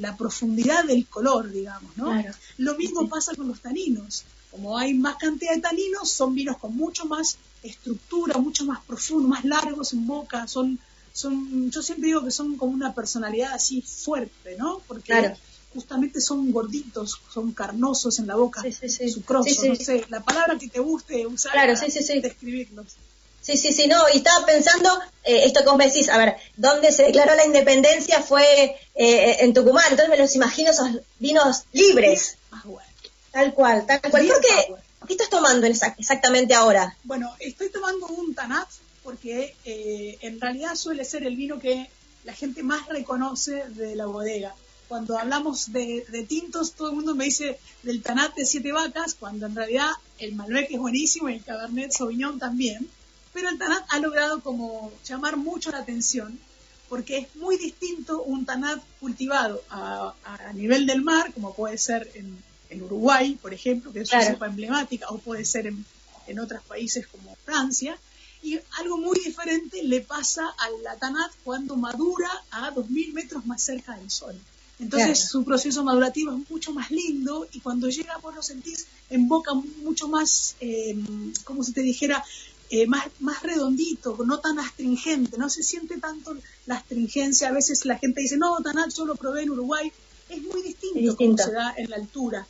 la 0.00 0.16
profundidad 0.16 0.84
del 0.86 1.06
color, 1.06 1.52
digamos, 1.52 1.96
¿no? 1.96 2.12
Lo 2.58 2.76
mismo 2.76 3.08
pasa 3.08 3.36
con 3.36 3.46
los 3.46 3.60
taninos. 3.60 4.24
Como 4.50 4.76
hay 4.76 4.94
más 4.94 5.16
cantidad 5.16 5.54
de 5.54 5.60
taninos, 5.60 6.10
son 6.10 6.34
vinos 6.34 6.58
con 6.58 6.76
mucho 6.76 7.04
más 7.06 7.38
estructura, 7.62 8.38
mucho 8.38 8.64
más 8.64 8.80
profundo, 8.84 9.28
más 9.28 9.44
largos 9.44 9.92
en 9.92 10.06
boca, 10.06 10.46
son, 10.48 10.78
son, 11.12 11.70
yo 11.70 11.82
siempre 11.82 12.08
digo 12.08 12.24
que 12.24 12.30
son 12.30 12.56
como 12.56 12.72
una 12.72 12.94
personalidad 12.94 13.52
así 13.52 13.82
fuerte, 13.82 14.56
¿no? 14.56 14.80
Porque 14.86 15.34
justamente 15.72 16.20
son 16.20 16.50
gorditos, 16.50 17.20
son 17.32 17.52
carnosos 17.52 18.18
en 18.18 18.26
la 18.26 18.34
boca, 18.34 18.62
sí, 18.62 18.72
sí, 18.72 19.68
no 19.68 19.76
sé, 19.76 20.04
la 20.08 20.20
palabra 20.20 20.58
que 20.58 20.68
te 20.68 20.80
guste 20.80 21.26
usar 21.26 21.52
para 21.52 21.74
describirlos. 21.74 22.96
Sí, 23.40 23.56
sí, 23.56 23.72
sí, 23.72 23.86
no, 23.86 23.96
y 24.12 24.18
estaba 24.18 24.44
pensando, 24.44 24.90
eh, 25.24 25.44
esto 25.44 25.60
que 25.60 25.66
vos 25.66 25.78
me 25.78 25.86
decís, 25.86 26.10
a 26.10 26.18
ver, 26.18 26.36
¿dónde 26.56 26.92
se 26.92 27.04
declaró 27.04 27.34
la 27.34 27.46
independencia 27.46 28.20
fue 28.20 28.76
eh, 28.94 29.36
en 29.40 29.54
Tucumán, 29.54 29.84
entonces 29.90 30.10
me 30.10 30.18
los 30.18 30.34
imagino 30.34 30.70
esos 30.70 30.88
vinos 31.18 31.64
libres. 31.72 32.36
Ah, 32.50 32.62
tal 33.30 33.54
cual, 33.54 33.86
tal 33.86 34.00
cual. 34.00 34.10
¿Por 34.10 34.40
qué, 34.40 34.74
qué, 35.06 35.12
estás 35.12 35.30
tomando 35.30 35.66
exactamente 35.66 36.54
ahora? 36.54 36.96
Bueno, 37.04 37.34
estoy 37.38 37.70
tomando 37.70 38.06
un 38.06 38.34
Tanat 38.34 38.68
porque 39.02 39.54
eh, 39.64 40.18
en 40.20 40.40
realidad 40.40 40.74
suele 40.74 41.04
ser 41.04 41.24
el 41.24 41.36
vino 41.36 41.58
que 41.58 41.90
la 42.24 42.34
gente 42.34 42.62
más 42.62 42.86
reconoce 42.88 43.64
de 43.70 43.96
la 43.96 44.06
bodega. 44.06 44.54
Cuando 44.88 45.16
hablamos 45.16 45.72
de, 45.72 46.04
de 46.08 46.24
tintos, 46.24 46.72
todo 46.72 46.90
el 46.90 46.96
mundo 46.96 47.14
me 47.14 47.24
dice 47.24 47.58
del 47.82 48.02
Tanat 48.02 48.34
de 48.34 48.44
siete 48.44 48.72
vacas, 48.72 49.14
cuando 49.14 49.46
en 49.46 49.54
realidad 49.54 49.90
el 50.18 50.34
Malbec 50.34 50.70
es 50.70 50.78
buenísimo 50.78 51.28
y 51.28 51.34
el 51.34 51.44
Cabernet 51.44 51.92
Sauvignon 51.92 52.38
también 52.38 52.90
pero 53.32 53.48
el 53.48 53.58
Tanat 53.58 53.84
ha 53.88 53.98
logrado 53.98 54.40
como 54.40 54.92
llamar 55.04 55.36
mucho 55.36 55.70
la 55.70 55.78
atención 55.78 56.38
porque 56.88 57.18
es 57.18 57.36
muy 57.36 57.56
distinto 57.56 58.22
un 58.22 58.44
Tanat 58.44 58.82
cultivado 58.98 59.62
a, 59.70 60.12
nivel 60.54 60.86
del 60.86 61.02
mar, 61.02 61.32
como 61.32 61.54
puede 61.54 61.78
ser 61.78 62.10
en, 62.14 62.36
Uruguay, 62.82 63.38
por 63.40 63.52
ejemplo, 63.52 63.92
que 63.92 64.00
es 64.00 64.12
una 64.12 64.22
cepa 64.22 64.46
emblemática, 64.46 65.06
o 65.08 65.18
puede 65.18 65.44
ser 65.44 65.66
en, 65.66 66.38
otros 66.38 66.62
países 66.62 67.06
como 67.08 67.34
Francia, 67.44 67.98
y 68.42 68.58
algo 68.78 68.96
muy 68.96 69.18
diferente 69.18 69.82
le 69.82 70.00
pasa 70.00 70.48
al 70.58 70.98
Tanat 70.98 71.32
cuando 71.42 71.76
madura 71.76 72.30
a 72.52 72.72
2.000 72.72 73.12
metros 73.12 73.44
más 73.46 73.62
cerca 73.62 73.96
del 73.96 74.10
sol. 74.10 74.36
Entonces 74.78 75.28
su 75.28 75.44
proceso 75.44 75.84
madurativo 75.84 76.32
es 76.32 76.50
mucho 76.50 76.72
más 76.72 76.90
lindo 76.90 77.46
y 77.52 77.60
cuando 77.60 77.88
llega, 77.88 78.16
vos 78.18 78.34
lo 78.34 78.42
sentís 78.42 78.86
en 79.10 79.28
boca 79.28 79.52
mucho 79.54 80.08
más, 80.08 80.56
eh, 80.60 80.96
como 81.44 81.62
si 81.64 81.72
te 81.72 81.82
dijera, 81.82 82.24
eh, 82.70 82.86
más, 82.86 83.04
más 83.18 83.42
redondito, 83.42 84.16
no 84.24 84.38
tan 84.38 84.58
astringente, 84.60 85.36
no 85.36 85.50
se 85.50 85.64
siente 85.64 85.98
tanto 85.98 86.36
la 86.66 86.76
astringencia. 86.76 87.48
A 87.48 87.52
veces 87.52 87.84
la 87.84 87.98
gente 87.98 88.22
dice, 88.22 88.36
no, 88.36 88.56
Tanat 88.62 88.94
yo 88.96 89.04
lo 89.04 89.16
probé 89.16 89.42
en 89.42 89.50
Uruguay. 89.50 89.92
Es 90.28 90.40
muy 90.42 90.62
distinto, 90.62 91.16
como 91.16 91.36
se 91.36 91.52
da 91.52 91.74
en 91.76 91.90
la 91.90 91.96
altura. 91.96 92.46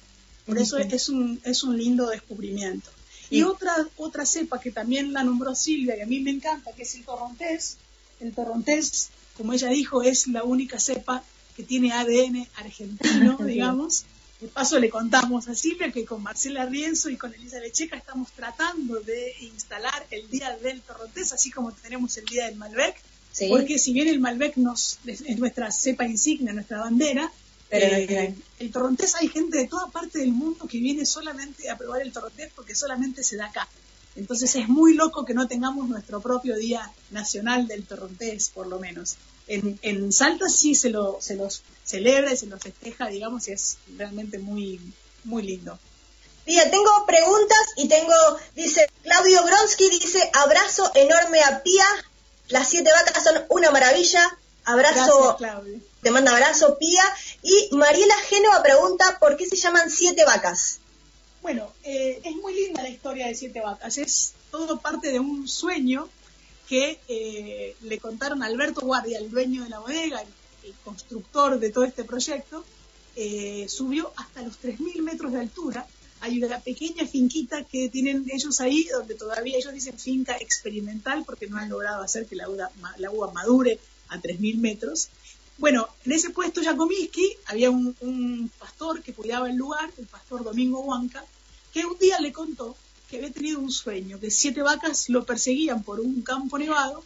Por 0.46 0.59
eso 0.59 0.79
es 0.79 1.09
un, 1.09 1.40
es 1.44 1.62
un 1.62 1.76
lindo 1.76 2.09
descubrimiento. 2.09 2.90
Y 3.31 3.42
otra, 3.42 3.72
otra 3.96 4.26
cepa 4.26 4.61
que 4.61 4.72
también 4.72 5.12
la 5.12 5.22
nombró 5.22 5.55
Silvia 5.55 5.96
y 5.96 6.00
a 6.00 6.07
mí 6.07 6.20
me 6.20 6.31
encanta, 6.31 6.72
que 6.72 6.83
es 6.83 6.94
el 6.96 7.05
torrontés. 7.05 7.76
El 8.18 8.33
torrontés, 8.35 9.11
como 9.37 9.53
ella 9.53 9.68
dijo, 9.68 10.03
es 10.03 10.26
la 10.26 10.42
única 10.42 10.81
cepa 10.81 11.22
que 11.57 11.62
tiene 11.62 11.92
ADN 11.92 12.48
argentino, 12.57 13.38
digamos. 13.46 14.05
De 14.40 14.48
paso 14.48 14.79
le 14.81 14.88
contamos 14.88 15.48
a 15.48 15.55
Silvia 15.55 15.92
que 15.92 16.05
con 16.05 16.22
Marcela 16.22 16.64
Rienzo 16.64 17.11
y 17.11 17.16
con 17.16 17.33
Elisa 17.35 17.61
Lecheca 17.61 17.96
estamos 17.96 18.33
tratando 18.33 18.98
de 19.00 19.35
instalar 19.42 20.07
el 20.11 20.29
Día 20.31 20.57
del 20.57 20.81
Torrontés, 20.81 21.33
así 21.33 21.50
como 21.50 21.72
tenemos 21.72 22.16
el 22.16 22.24
Día 22.24 22.46
del 22.46 22.57
Malbec, 22.57 22.96
porque 23.48 23.79
si 23.79 23.92
bien 23.92 24.09
el 24.09 24.18
Malbec 24.18 24.57
nos, 24.57 24.98
es 25.05 25.38
nuestra 25.38 25.70
cepa 25.70 26.07
insignia, 26.07 26.53
nuestra 26.53 26.81
bandera, 26.81 27.31
eh, 27.70 28.35
el 28.59 28.70
torrontés 28.70 29.14
hay 29.14 29.28
gente 29.28 29.59
de 29.59 29.68
toda 29.68 29.88
parte 29.88 30.18
del 30.18 30.33
mundo 30.33 30.66
que 30.66 30.78
viene 30.78 31.06
solamente 31.06 31.70
a 31.70 31.76
probar 31.76 32.02
el 32.02 32.12
torrontés 32.12 32.50
porque 32.54 32.74
solamente 32.74 33.22
se 33.22 33.37
da 33.37 33.46
acá. 33.46 33.68
Entonces 34.16 34.54
es 34.56 34.68
muy 34.68 34.94
loco 34.94 35.24
que 35.24 35.35
no 35.35 35.46
tengamos 35.46 35.88
nuestro 35.88 36.20
propio 36.20 36.56
Día 36.56 36.90
Nacional 37.11 37.68
del 37.68 37.87
Torrontés, 37.87 38.48
por 38.48 38.66
lo 38.66 38.78
menos. 38.78 39.16
En, 39.46 40.12
Salta 40.12 40.48
sí 40.48 40.74
se, 40.74 40.90
lo, 40.90 41.18
se 41.20 41.37
los 41.37 41.62
celebra 41.85 42.33
y 42.33 42.37
se 42.37 42.46
los 42.46 42.61
festeja, 42.61 43.09
digamos, 43.09 43.48
y 43.48 43.52
es 43.52 43.78
realmente 43.96 44.38
muy, 44.38 44.80
muy 45.24 45.42
lindo. 45.42 45.78
Pía, 46.44 46.70
tengo 46.70 47.04
preguntas 47.06 47.59
y 47.76 47.88
tengo, 47.88 48.14
dice 48.54 48.88
Claudio 49.02 49.44
Gronsky, 49.44 49.90
dice, 49.90 50.30
abrazo 50.35 50.90
enorme 50.94 51.40
a 51.42 51.62
Pía, 51.62 51.87
las 52.48 52.68
siete 52.68 52.90
vacas 52.92 53.24
son 53.24 53.42
una 53.48 53.70
maravilla, 53.70 54.38
abrazo, 54.70 55.37
te 56.02 56.11
manda 56.11 56.33
abrazo 56.33 56.78
Pía, 56.78 57.04
y 57.42 57.74
Mariela 57.76 58.16
Génova 58.28 58.62
pregunta, 58.62 59.18
¿por 59.20 59.37
qué 59.37 59.46
se 59.46 59.56
llaman 59.56 59.90
siete 59.90 60.24
vacas? 60.24 60.80
Bueno, 61.42 61.72
eh, 61.85 62.20
es 62.22 62.37
muy 62.37 62.54
linda 62.54 62.83
la 62.83 62.88
historia 62.88 63.26
de 63.26 63.35
siete 63.35 63.61
vacas, 63.61 63.98
es 63.98 64.35
todo 64.50 64.80
parte 64.80 65.11
de 65.11 65.20
un 65.20 65.48
sueño 65.48 66.09
que 66.68 67.00
eh, 67.09 67.74
le 67.83 67.98
contaron 67.98 68.42
a 68.42 68.46
Alberto 68.46 68.83
Guardia, 68.83 69.18
el 69.18 69.30
dueño 69.30 69.64
de 69.64 69.70
la 69.70 69.80
bodega, 69.80 70.20
el, 70.22 70.28
constructor 70.85 71.59
de 71.59 71.70
todo 71.70 71.85
este 71.85 72.04
proyecto, 72.04 72.64
eh, 73.16 73.66
subió 73.68 74.12
hasta 74.16 74.42
los 74.42 74.61
3.000 74.62 75.02
metros 75.02 75.33
de 75.33 75.40
altura. 75.40 75.85
Hay 76.20 76.40
una 76.40 76.61
pequeña 76.61 77.06
finquita 77.06 77.64
que 77.64 77.88
tienen 77.88 78.24
ellos 78.33 78.61
ahí, 78.61 78.85
donde 78.85 79.16
todavía 79.16 79.56
ellos 79.56 79.72
dicen 79.72 79.98
finca 79.98 80.37
experimental, 80.37 81.24
porque 81.26 81.48
no 81.48 81.56
han 81.56 81.70
logrado 81.70 82.02
hacer 82.04 82.26
que 82.26 82.37
la 82.37 82.48
uva, 82.48 82.70
la 82.98 83.11
uva 83.11 83.33
madure 83.33 83.80
a 84.11 84.18
3.000 84.18 84.59
metros. 84.59 85.09
Bueno, 85.59 85.88
en 86.05 86.12
ese 86.12 86.31
puesto 86.31 86.62
Jacomiski 86.62 87.37
había 87.46 87.70
un, 87.70 88.51
pastor 88.59 89.03
que 89.03 89.12
cuidaba 89.12 89.49
el 89.51 89.57
lugar, 89.57 89.90
el 89.99 90.07
pastor 90.07 90.44
Domingo 90.44 90.81
Huanca, 90.81 91.25
que 91.73 91.85
un 91.85 91.99
día 91.99 92.18
le 92.20 92.33
contó 92.33 92.77
que 93.09 93.18
había 93.18 93.33
tenido 93.33 93.59
un 93.59 93.70
sueño, 93.70 94.20
que 94.20 94.31
siete 94.31 94.62
vacas 94.62 95.09
lo 95.09 95.25
perseguían 95.25 95.83
por 95.83 96.01
un 96.01 96.23
campo 96.23 96.59
nevado 96.59 97.02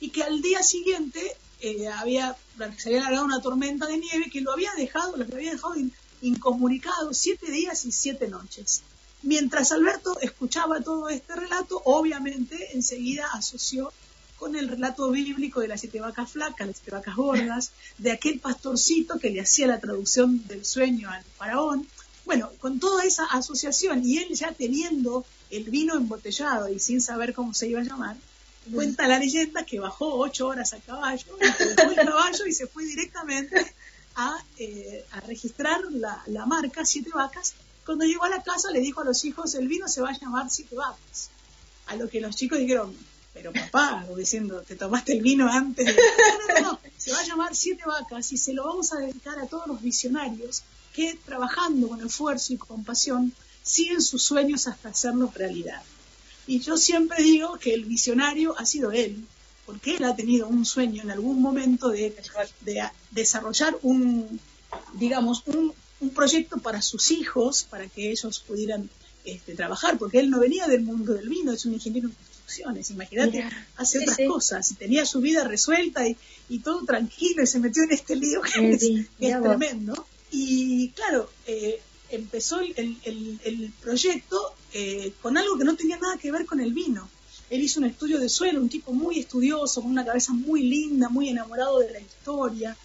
y 0.00 0.10
que 0.10 0.22
al 0.22 0.42
día 0.42 0.62
siguiente 0.62 1.20
eh, 1.60 1.88
había, 1.88 2.36
se 2.76 2.88
había 2.88 3.02
largado 3.02 3.24
una 3.24 3.40
tormenta 3.40 3.86
de 3.86 3.98
nieve 3.98 4.30
que 4.30 4.40
lo 4.40 4.52
había 4.52 4.72
dejado, 4.76 5.16
lo 5.16 5.24
había 5.24 5.52
dejado 5.52 5.74
incomunicado 6.20 7.14
siete 7.14 7.50
días 7.50 7.84
y 7.84 7.92
siete 7.92 8.28
noches. 8.28 8.82
Mientras 9.22 9.72
Alberto 9.72 10.18
escuchaba 10.20 10.82
todo 10.82 11.08
este 11.08 11.34
relato, 11.34 11.80
obviamente 11.86 12.74
enseguida 12.74 13.26
asoció 13.32 13.90
con 14.44 14.56
el 14.56 14.68
relato 14.68 15.10
bíblico 15.10 15.60
de 15.60 15.68
las 15.68 15.80
siete 15.80 16.00
vacas 16.00 16.32
flacas, 16.32 16.66
las 16.66 16.76
siete 16.76 16.90
vacas 16.90 17.16
gordas, 17.16 17.72
de 17.96 18.12
aquel 18.12 18.40
pastorcito 18.40 19.18
que 19.18 19.30
le 19.30 19.40
hacía 19.40 19.66
la 19.66 19.80
traducción 19.80 20.46
del 20.46 20.66
sueño 20.66 21.08
al 21.08 21.24
faraón. 21.38 21.88
Bueno, 22.26 22.50
con 22.60 22.78
toda 22.78 23.04
esa 23.04 23.24
asociación 23.24 24.04
y 24.04 24.18
él 24.18 24.34
ya 24.34 24.52
teniendo 24.52 25.24
el 25.48 25.64
vino 25.70 25.94
embotellado 25.94 26.68
y 26.68 26.78
sin 26.78 27.00
saber 27.00 27.32
cómo 27.32 27.54
se 27.54 27.68
iba 27.68 27.80
a 27.80 27.84
llamar, 27.84 28.18
cuenta 28.70 29.08
la 29.08 29.18
leyenda 29.18 29.64
que 29.64 29.80
bajó 29.80 30.14
ocho 30.18 30.48
horas 30.48 30.74
a 30.74 30.78
caballo, 30.78 31.38
y 31.40 31.80
el 31.80 31.94
caballo 31.96 32.46
y 32.46 32.52
se 32.52 32.66
fue 32.66 32.84
directamente 32.84 33.74
a, 34.16 34.36
eh, 34.58 35.06
registrar 35.26 35.80
la, 35.90 36.44
marca 36.44 36.84
Siete 36.84 37.08
Vacas. 37.14 37.54
Cuando 37.86 38.04
llegó 38.04 38.24
a 38.24 38.28
la 38.28 38.42
casa 38.42 38.70
le 38.70 38.80
dijo 38.80 39.00
a 39.00 39.04
los 39.04 39.24
hijos, 39.24 39.54
el 39.54 39.68
vino 39.68 39.88
se 39.88 40.02
va 40.02 40.10
a 40.10 40.18
llamar 40.18 40.50
Siete 40.50 40.76
Vacas. 40.76 41.30
A 41.86 41.96
lo 41.96 42.10
que 42.10 42.20
los 42.20 42.36
chicos 42.36 42.58
dijeron, 42.58 42.94
pero 43.34 43.52
papá, 43.52 44.06
diciendo, 44.16 44.62
te 44.62 44.76
tomaste 44.76 45.12
el 45.12 45.20
vino 45.20 45.50
antes 45.50 45.84
de... 45.84 45.92
No, 45.92 46.60
no, 46.62 46.72
no, 46.72 46.80
se 46.96 47.12
va 47.12 47.18
a 47.18 47.26
llamar 47.26 47.54
Siete 47.54 47.82
Vacas 47.84 48.32
y 48.32 48.36
se 48.36 48.54
lo 48.54 48.64
vamos 48.64 48.92
a 48.92 48.98
dedicar 48.98 49.38
a 49.40 49.46
todos 49.46 49.66
los 49.66 49.82
visionarios 49.82 50.62
que 50.94 51.18
trabajando 51.26 51.88
con 51.88 52.06
esfuerzo 52.06 52.52
y 52.52 52.56
con 52.56 52.84
pasión 52.84 53.32
siguen 53.62 54.00
sus 54.00 54.22
sueños 54.22 54.68
hasta 54.68 54.90
hacerlos 54.90 55.34
realidad. 55.34 55.82
Y 56.46 56.60
yo 56.60 56.76
siempre 56.76 57.22
digo 57.22 57.58
que 57.58 57.74
el 57.74 57.84
visionario 57.86 58.54
ha 58.56 58.64
sido 58.64 58.92
él, 58.92 59.24
porque 59.66 59.96
él 59.96 60.04
ha 60.04 60.14
tenido 60.14 60.46
un 60.46 60.64
sueño 60.64 61.02
en 61.02 61.10
algún 61.10 61.42
momento 61.42 61.88
de, 61.88 62.14
desarrollar 63.10 63.76
un, 63.82 64.38
digamos, 64.94 65.42
un, 65.46 65.74
proyecto 66.14 66.58
para 66.58 66.82
sus 66.82 67.10
hijos, 67.10 67.64
para 67.64 67.88
que 67.88 68.10
ellos 68.10 68.38
pudieran 68.40 68.90
este, 69.24 69.54
trabajar, 69.54 69.96
porque 69.96 70.20
él 70.20 70.28
no 70.28 70.38
venía 70.38 70.68
del 70.68 70.82
mundo 70.82 71.14
del 71.14 71.30
vino, 71.30 71.50
es 71.50 71.64
un 71.64 71.72
ingeniero 71.72 72.10
imagínate, 72.90 73.44
hace 73.76 73.98
otras 74.00 74.18
cosas, 74.28 74.74
tenía 74.78 75.06
su 75.06 75.20
vida 75.20 75.44
resuelta 75.44 76.02
y, 76.06 76.58
todo 76.60 76.84
tranquilo 76.84 77.42
y 77.42 77.46
se 77.46 77.58
metió 77.58 77.82
en 77.82 77.92
este 77.92 78.16
lío 78.16 78.40
que 78.42 78.72
es, 78.72 79.42
tremendo. 79.42 80.06
Y 80.30 80.90
claro, 80.90 81.30
eh, 81.46 81.80
empezó 82.10 82.60
el, 82.60 83.72
proyecto 83.80 84.54
eh, 84.72 85.12
con 85.22 85.36
algo 85.36 85.58
que 85.58 85.64
no 85.64 85.76
tenía 85.76 85.98
nada 85.98 86.16
que 86.16 86.32
ver 86.32 86.46
con 86.46 86.60
el 86.60 86.72
vino. 86.72 87.08
Él 87.50 87.62
hizo 87.62 87.80
un 87.80 87.86
estudio 87.86 88.18
de 88.18 88.28
suelo, 88.28 88.60
un 88.60 88.68
tipo 88.68 88.92
muy 88.92 89.20
estudioso, 89.20 89.82
con 89.82 89.90
una 89.90 90.04
cabeza 90.04 90.32
muy 90.32 90.62
linda, 90.62 91.08
muy 91.08 91.28
enamorado 91.28 91.78
de 91.80 91.92
la 91.92 92.00
historia. 92.00 92.76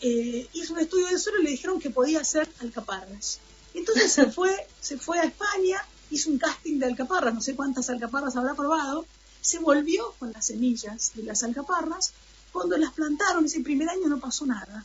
Eh, 0.00 0.46
hizo 0.52 0.74
un 0.74 0.80
estudio 0.80 1.06
de 1.08 1.18
suelo 1.18 1.40
y 1.40 1.44
le 1.44 1.50
dijeron 1.50 1.80
que 1.80 1.90
podía 1.90 2.20
hacer 2.20 2.48
alcaparras. 2.60 3.40
Entonces 3.72 4.12
se 4.12 4.26
fue, 4.30 4.54
se 4.80 4.98
fue 4.98 5.18
a 5.18 5.24
España, 5.24 5.84
hizo 6.14 6.30
un 6.30 6.38
casting 6.38 6.78
de 6.78 6.86
alcaparras, 6.86 7.34
no 7.34 7.40
sé 7.40 7.54
cuántas 7.54 7.90
alcaparras 7.90 8.36
habrá 8.36 8.54
probado, 8.54 9.06
se 9.40 9.58
volvió 9.58 10.14
con 10.18 10.32
las 10.32 10.46
semillas 10.46 11.12
de 11.14 11.24
las 11.24 11.42
alcaparras. 11.42 12.12
Cuando 12.52 12.76
las 12.78 12.92
plantaron 12.92 13.44
ese 13.44 13.60
primer 13.60 13.88
año 13.88 14.08
no 14.08 14.18
pasó 14.18 14.46
nada. 14.46 14.84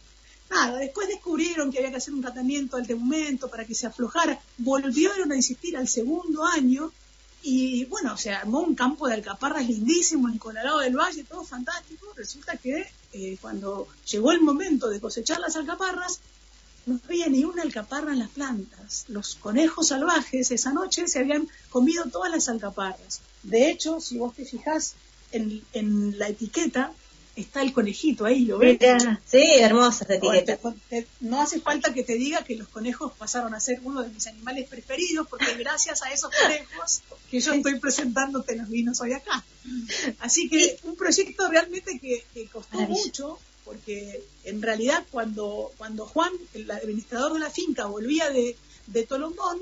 Nada, 0.50 0.80
después 0.80 1.08
descubrieron 1.08 1.72
que 1.72 1.78
había 1.78 1.92
que 1.92 1.98
hacer 1.98 2.14
un 2.14 2.22
tratamiento 2.22 2.76
al 2.76 2.96
momento 2.96 3.50
para 3.50 3.66
que 3.66 3.76
se 3.76 3.86
aflojara. 3.86 4.40
Volvieron 4.58 5.32
a 5.32 5.36
insistir 5.36 5.78
al 5.78 5.88
segundo 5.88 6.44
año 6.44 6.92
y 7.42 7.86
bueno, 7.86 8.18
se 8.18 8.32
armó 8.32 8.60
un 8.62 8.76
campo 8.76 9.08
de 9.08 9.14
alcaparras 9.14 9.66
lindísimo 9.66 10.28
en 10.28 10.38
Colorado 10.40 10.80
del 10.80 10.98
Valle, 10.98 11.24
todo 11.24 11.44
fantástico. 11.46 12.12
Resulta 12.16 12.58
que 12.58 12.86
eh, 13.14 13.38
cuando 13.40 13.88
llegó 14.12 14.32
el 14.32 14.42
momento 14.42 14.90
de 14.90 15.00
cosechar 15.00 15.40
las 15.40 15.56
alcaparras, 15.56 16.20
no 16.90 17.00
había 17.06 17.28
ni 17.28 17.44
una 17.44 17.62
alcaparra 17.62 18.12
en 18.12 18.20
las 18.20 18.30
plantas. 18.30 19.06
Los 19.08 19.36
conejos 19.36 19.90
salvajes 19.90 20.52
esa 20.52 20.74
noche 20.74 21.08
se 21.08 21.20
habían 21.20 21.48
comido 21.70 22.06
todas 22.06 22.32
las 22.32 22.50
alcaparras. 22.50 23.22
De 23.44 23.70
hecho, 23.70 24.00
si 24.00 24.18
vos 24.18 24.36
te 24.36 24.46
fijás 24.46 24.96
en, 25.32 25.62
en 25.74 26.18
la 26.18 26.28
etiqueta, 26.30 26.94
está 27.40 27.62
el 27.62 27.74
conejito 27.74 28.26
ahí, 28.26 28.46
¿lo 28.46 28.58
ves? 28.58 28.80
Sí, 29.26 29.44
hermosa 29.60 30.06
esta 30.10 30.16
etiqueta. 30.16 30.60
no 31.22 31.42
hace 31.42 31.60
falta 31.60 31.94
que 31.94 32.04
te 32.04 32.16
diga 32.16 32.44
que 32.44 32.56
los 32.56 32.68
conejos 32.68 33.14
pasaron 33.18 33.54
a 33.54 33.60
ser 33.60 33.80
uno 33.84 34.04
de 34.04 34.10
mis 34.10 34.28
animales 34.28 34.68
preferidos, 34.68 35.28
porque 35.28 35.54
gracias 35.56 36.04
a 36.04 36.12
esos 36.12 36.32
conejos 36.36 37.02
que 37.30 37.40
yo 37.40 37.54
estoy 37.54 37.80
presentándote 37.80 38.56
los 38.56 38.70
vinos 38.70 39.00
hoy 39.02 39.14
acá. 39.14 39.44
Así 40.20 40.50
que 40.50 40.80
un 40.84 40.96
proyecto 40.96 41.48
realmente 41.50 42.00
que, 42.00 42.48
costó 42.52 42.80
mucho, 42.80 43.40
porque 43.70 44.24
en 44.46 44.64
realidad 44.64 45.06
cuando, 45.12 45.72
cuando 45.78 46.08
Juan, 46.08 46.32
el 46.56 46.72
administrador 46.72 47.34
de 47.34 47.40
la 47.40 47.52
finca, 47.52 47.86
volvía 47.86 48.32
de, 48.32 48.56
de 48.88 49.04
Tolombón, 49.06 49.60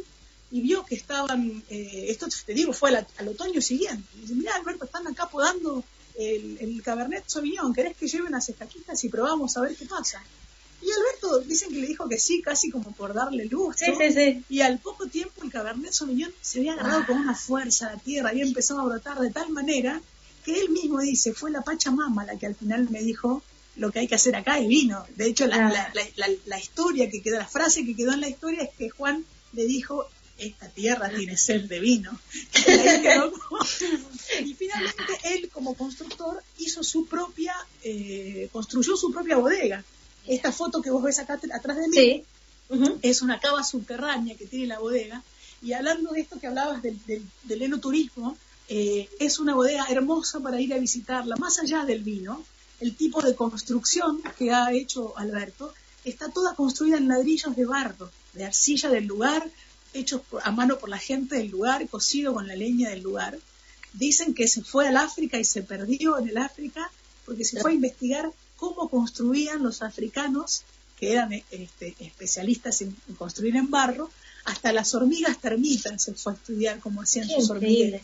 y 0.49 0.61
vio 0.61 0.85
que 0.85 0.95
estaban, 0.95 1.61
eh, 1.69 2.05
esto 2.07 2.25
te 2.45 2.53
digo, 2.53 2.71
fue 2.71 2.95
al, 2.95 3.27
otoño 3.27 3.59
siguiente. 3.59 4.07
Y 4.15 4.21
dice, 4.21 4.35
mira 4.35 4.55
Alberto, 4.55 4.85
están 4.85 5.05
acá 5.07 5.27
podando 5.27 5.83
el, 6.17 6.57
el 6.61 6.81
Cabernet 6.81 7.25
Sauvignon, 7.27 7.73
¿querés 7.73 7.97
que 7.97 8.07
lleve 8.07 8.27
unas 8.27 8.47
estaquitas 8.47 9.03
y 9.03 9.09
probamos 9.09 9.57
a 9.57 9.61
ver 9.61 9.75
qué 9.75 9.85
pasa? 9.85 10.23
Y 10.81 10.89
Alberto 10.89 11.39
dicen 11.39 11.69
que 11.69 11.81
le 11.81 11.87
dijo 11.87 12.07
que 12.07 12.17
sí, 12.17 12.41
casi 12.41 12.69
como 12.69 12.93
por 12.93 13.13
darle 13.13 13.43
luz. 13.47 13.75
Sí, 13.77 13.91
sí, 13.97 14.13
sí. 14.13 14.45
Y 14.47 14.61
al 14.61 14.79
poco 14.79 15.07
tiempo 15.07 15.43
el 15.43 15.51
Cabernet 15.51 15.91
Sauvignon 15.91 16.31
se 16.39 16.59
había 16.59 16.75
agarrado 16.75 17.07
con 17.07 17.17
una 17.17 17.35
fuerza 17.35 17.87
a 17.87 17.95
la 17.95 17.99
tierra, 17.99 18.29
había 18.29 18.45
empezado 18.45 18.79
a 18.79 18.85
brotar 18.85 19.19
de 19.19 19.31
tal 19.31 19.49
manera 19.49 20.01
que 20.45 20.61
él 20.61 20.69
mismo 20.69 21.01
dice, 21.01 21.33
fue 21.33 21.51
la 21.51 21.61
Pachamama 21.61 22.23
la 22.23 22.37
que 22.37 22.45
al 22.45 22.55
final 22.55 22.89
me 22.89 23.01
dijo, 23.01 23.43
lo 23.77 23.91
que 23.91 23.99
hay 23.99 24.07
que 24.07 24.15
hacer 24.15 24.35
acá 24.35 24.59
es 24.59 24.67
vino. 24.67 25.05
De 25.15 25.27
hecho, 25.27 25.47
la, 25.47 25.69
la, 25.69 25.91
la, 26.15 26.27
la, 26.45 26.59
historia 26.59 27.09
que 27.09 27.21
quedó, 27.21 27.37
la 27.37 27.47
frase 27.47 27.85
que 27.85 27.95
quedó 27.95 28.13
en 28.13 28.21
la 28.21 28.29
historia 28.29 28.63
es 28.63 28.69
que 28.75 28.89
Juan 28.89 29.25
le 29.53 29.65
dijo, 29.65 30.07
esta 30.37 30.69
tierra 30.69 31.09
tiene 31.09 31.37
sed 31.37 31.63
de 31.63 31.79
vino. 31.79 32.19
y 34.43 34.53
finalmente 34.53 35.13
él 35.25 35.49
como 35.49 35.75
constructor 35.75 36.43
hizo 36.59 36.83
su 36.83 37.07
propia, 37.07 37.55
eh, 37.83 38.49
construyó 38.51 38.95
su 38.95 39.11
propia 39.11 39.37
bodega. 39.37 39.83
Esta 40.25 40.51
foto 40.51 40.81
que 40.81 40.91
vos 40.91 41.03
ves 41.03 41.19
acá 41.19 41.39
atrás 41.53 41.77
de 41.77 41.87
mí 41.87 42.23
es 43.01 43.21
una 43.21 43.39
cava 43.39 43.63
subterránea 43.63 44.35
que 44.35 44.45
tiene 44.45 44.67
la 44.67 44.79
bodega. 44.79 45.23
Y 45.61 45.73
hablando 45.73 46.11
de 46.11 46.21
esto 46.21 46.39
que 46.39 46.47
hablabas 46.47 46.83
del, 46.83 46.99
del, 47.05 47.61
enoturismo, 47.61 48.37
eh, 48.69 49.09
es 49.19 49.39
una 49.39 49.55
bodega 49.55 49.87
hermosa 49.89 50.39
para 50.39 50.61
ir 50.61 50.73
a 50.73 50.77
visitarla, 50.77 51.35
más 51.37 51.59
allá 51.59 51.85
del 51.85 52.03
vino. 52.03 52.43
El 52.79 52.95
tipo 52.95 53.21
de 53.21 53.35
construcción 53.35 54.21
que 54.37 54.51
ha 54.51 54.71
hecho 54.71 55.17
Alberto 55.17 55.73
está 56.05 56.29
toda 56.29 56.55
construida 56.55 56.97
en 56.97 57.07
ladrillos 57.07 57.55
de 57.55 57.65
barro, 57.65 58.09
de 58.33 58.45
arcilla 58.45 58.89
del 58.89 59.05
lugar, 59.05 59.49
hechos 59.93 60.21
a 60.43 60.51
mano 60.51 60.77
por 60.77 60.89
la 60.89 60.97
gente 60.97 61.37
del 61.37 61.49
lugar, 61.49 61.87
cocido 61.89 62.33
con 62.33 62.47
la 62.47 62.55
leña 62.55 62.89
del 62.89 63.01
lugar. 63.01 63.37
Dicen 63.93 64.33
que 64.33 64.47
se 64.47 64.63
fue 64.63 64.87
al 64.87 64.97
África 64.97 65.39
y 65.39 65.43
se 65.43 65.63
perdió 65.63 66.19
en 66.19 66.29
el 66.29 66.37
África 66.37 66.91
porque 67.25 67.43
se 67.43 67.59
fue 67.59 67.71
a 67.71 67.75
investigar 67.75 68.31
cómo 68.55 68.89
construían 68.89 69.63
los 69.63 69.81
africanos, 69.81 70.63
que 70.97 71.13
eran 71.13 71.33
este, 71.33 71.95
especialistas 71.99 72.81
en, 72.81 72.95
construir 73.17 73.55
en 73.55 73.69
barro, 73.69 74.09
hasta 74.45 74.71
las 74.71 74.95
hormigas 74.95 75.39
termitas 75.39 76.01
se 76.01 76.13
fue 76.13 76.33
a 76.33 76.35
estudiar 76.35 76.79
cómo 76.79 77.01
hacían 77.01 77.29
sus 77.29 77.49
hormigas. 77.49 78.01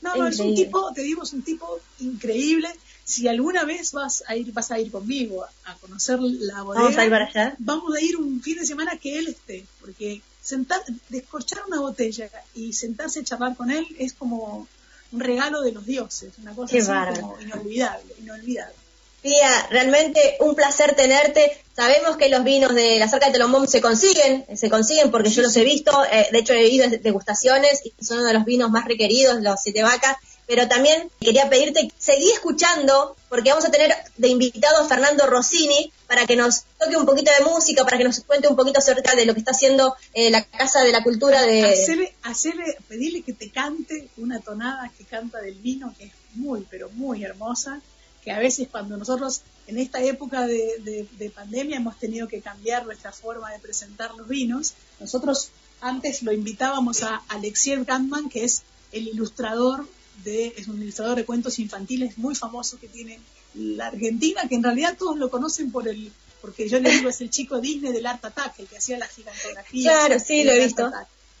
No, 0.00 0.16
no, 0.16 0.26
es 0.26 0.38
un 0.38 0.54
tipo, 0.54 0.92
te 0.92 1.02
digo, 1.02 1.22
es 1.22 1.32
un 1.32 1.42
tipo 1.42 1.78
increíble. 2.00 2.68
Si 3.04 3.28
alguna 3.28 3.64
vez 3.64 3.92
vas 3.92 4.24
a 4.26 4.34
ir, 4.34 4.52
vas 4.52 4.70
a 4.70 4.78
ir 4.78 4.90
conmigo 4.90 5.44
a, 5.44 5.74
conocer 5.74 6.18
la 6.20 6.62
bodega, 6.62 6.84
vamos 6.84 6.98
a 6.98 7.04
ir 7.04 7.10
para 7.10 7.26
allá. 7.26 7.54
Vamos 7.58 7.94
a 7.94 8.00
ir 8.00 8.16
un 8.16 8.40
fin 8.40 8.58
de 8.58 8.66
semana 8.66 8.96
que 8.96 9.18
él 9.18 9.28
esté, 9.28 9.66
porque 9.80 10.22
sentar, 10.40 10.80
descorchar 11.10 11.62
una 11.66 11.80
botella 11.80 12.30
y 12.54 12.72
sentarse 12.72 13.20
a 13.20 13.24
charlar 13.24 13.56
con 13.56 13.70
él 13.70 13.86
es 13.98 14.14
como 14.14 14.66
un 15.12 15.20
regalo 15.20 15.60
de 15.60 15.72
los 15.72 15.84
dioses, 15.84 16.32
una 16.38 16.54
cosa 16.54 16.76
así 16.76 17.20
como 17.20 17.40
inolvidable, 17.40 18.14
inolvidable. 18.20 18.74
Tía, 19.22 19.68
realmente 19.70 20.36
un 20.40 20.54
placer 20.54 20.94
tenerte. 20.94 21.58
Sabemos 21.74 22.18
que 22.18 22.28
los 22.28 22.44
vinos 22.44 22.74
de 22.74 22.98
la 22.98 23.08
cerca 23.08 23.26
de 23.26 23.32
Telombón 23.32 23.66
se 23.66 23.80
consiguen, 23.80 24.44
se 24.54 24.68
consiguen 24.68 25.10
porque 25.10 25.30
yo 25.30 25.40
los 25.40 25.56
he 25.56 25.64
visto, 25.64 26.04
eh, 26.12 26.28
de 26.30 26.38
hecho 26.38 26.52
he 26.52 26.68
ido 26.68 26.88
degustaciones 26.90 27.80
y 27.84 28.04
son 28.04 28.18
uno 28.18 28.26
de 28.26 28.34
los 28.34 28.44
vinos 28.44 28.70
más 28.70 28.84
requeridos, 28.84 29.40
los 29.40 29.60
siete 29.62 29.82
vacas 29.82 30.16
pero 30.46 30.68
también 30.68 31.10
quería 31.20 31.48
pedirte, 31.48 31.90
seguí 31.98 32.30
escuchando, 32.30 33.16
porque 33.28 33.50
vamos 33.50 33.64
a 33.64 33.70
tener 33.70 33.94
de 34.16 34.28
invitado 34.28 34.82
a 34.82 34.88
Fernando 34.88 35.26
Rossini 35.26 35.92
para 36.06 36.26
que 36.26 36.36
nos 36.36 36.64
toque 36.78 36.96
un 36.96 37.06
poquito 37.06 37.30
de 37.38 37.44
música, 37.44 37.84
para 37.84 37.98
que 37.98 38.04
nos 38.04 38.20
cuente 38.20 38.48
un 38.48 38.56
poquito 38.56 38.78
acerca 38.78 39.14
de 39.14 39.26
lo 39.26 39.34
que 39.34 39.40
está 39.40 39.52
haciendo 39.52 39.96
eh, 40.12 40.30
la 40.30 40.44
Casa 40.44 40.82
de 40.82 40.92
la 40.92 41.02
Cultura 41.02 41.42
de... 41.42 41.64
Hacerle, 41.64 42.14
hacerle, 42.22 42.76
pedirle 42.88 43.22
que 43.22 43.32
te 43.32 43.50
cante 43.50 44.08
una 44.16 44.40
tonada 44.40 44.90
que 44.96 45.04
canta 45.04 45.40
del 45.40 45.54
vino, 45.54 45.94
que 45.98 46.04
es 46.04 46.12
muy, 46.34 46.66
pero 46.70 46.90
muy 46.90 47.24
hermosa, 47.24 47.80
que 48.22 48.30
a 48.30 48.38
veces 48.38 48.68
cuando 48.70 48.96
nosotros 48.96 49.42
en 49.66 49.78
esta 49.78 50.02
época 50.02 50.46
de, 50.46 51.08
de 51.10 51.30
pandemia 51.30 51.76
hemos 51.76 51.98
tenido 51.98 52.28
que 52.28 52.40
cambiar 52.40 52.84
nuestra 52.84 53.12
forma 53.12 53.50
de 53.50 53.58
presentar 53.58 54.14
los 54.14 54.28
vinos, 54.28 54.74
nosotros 55.00 55.50
antes 55.80 56.22
lo 56.22 56.32
invitábamos 56.32 57.02
a 57.02 57.22
Alexiev 57.28 57.84
Gantman, 57.84 58.28
que 58.28 58.44
es 58.44 58.62
el 58.92 59.08
ilustrador 59.08 59.86
es 60.24 60.68
un 60.68 60.80
ilustrador 60.82 61.16
de 61.16 61.24
cuentos 61.24 61.58
infantiles 61.58 62.18
muy 62.18 62.34
famoso 62.34 62.78
que 62.78 62.88
tiene 62.88 63.20
la 63.54 63.88
Argentina, 63.88 64.48
que 64.48 64.54
en 64.54 64.62
realidad 64.62 64.96
todos 64.98 65.16
lo 65.18 65.30
conocen 65.30 65.70
por 65.70 65.88
el, 65.88 66.12
porque 66.40 66.68
yo 66.68 66.80
le 66.80 66.90
digo 66.90 67.08
es 67.08 67.20
el 67.20 67.30
chico 67.30 67.60
Disney 67.60 67.92
del 67.92 68.06
Art 68.06 68.24
Attack, 68.24 68.58
el 68.60 68.66
que 68.66 68.78
hacía 68.78 68.98
la 68.98 69.06
gigantografía. 69.06 69.90
Claro, 69.90 70.18
sí, 70.18 70.44
lo 70.44 70.52
he 70.52 70.64
visto. 70.64 70.90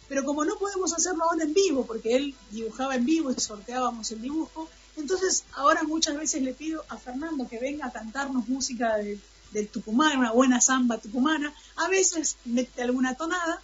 Pero 0.08 0.24
como 0.24 0.44
no 0.44 0.56
podemos 0.56 0.92
hacerlo 0.92 1.24
ahora 1.24 1.44
en 1.44 1.54
vivo, 1.54 1.86
porque 1.86 2.16
él 2.16 2.34
dibujaba 2.50 2.94
en 2.94 3.06
vivo 3.06 3.30
y 3.30 3.40
sorteábamos 3.40 4.10
el 4.12 4.20
dibujo, 4.20 4.68
entonces 4.96 5.44
ahora 5.54 5.82
muchas 5.82 6.16
veces 6.16 6.42
le 6.42 6.52
pido 6.52 6.84
a 6.88 6.98
Fernando 6.98 7.48
que 7.48 7.58
venga 7.58 7.86
a 7.86 7.92
cantarnos 7.92 8.48
música 8.48 8.96
del 8.96 9.68
Tucumán, 9.68 10.18
una 10.18 10.32
buena 10.32 10.60
samba 10.60 10.98
tucumana, 10.98 11.54
a 11.76 11.88
veces 11.88 12.36
mete 12.44 12.82
alguna 12.82 13.14
tonada, 13.14 13.62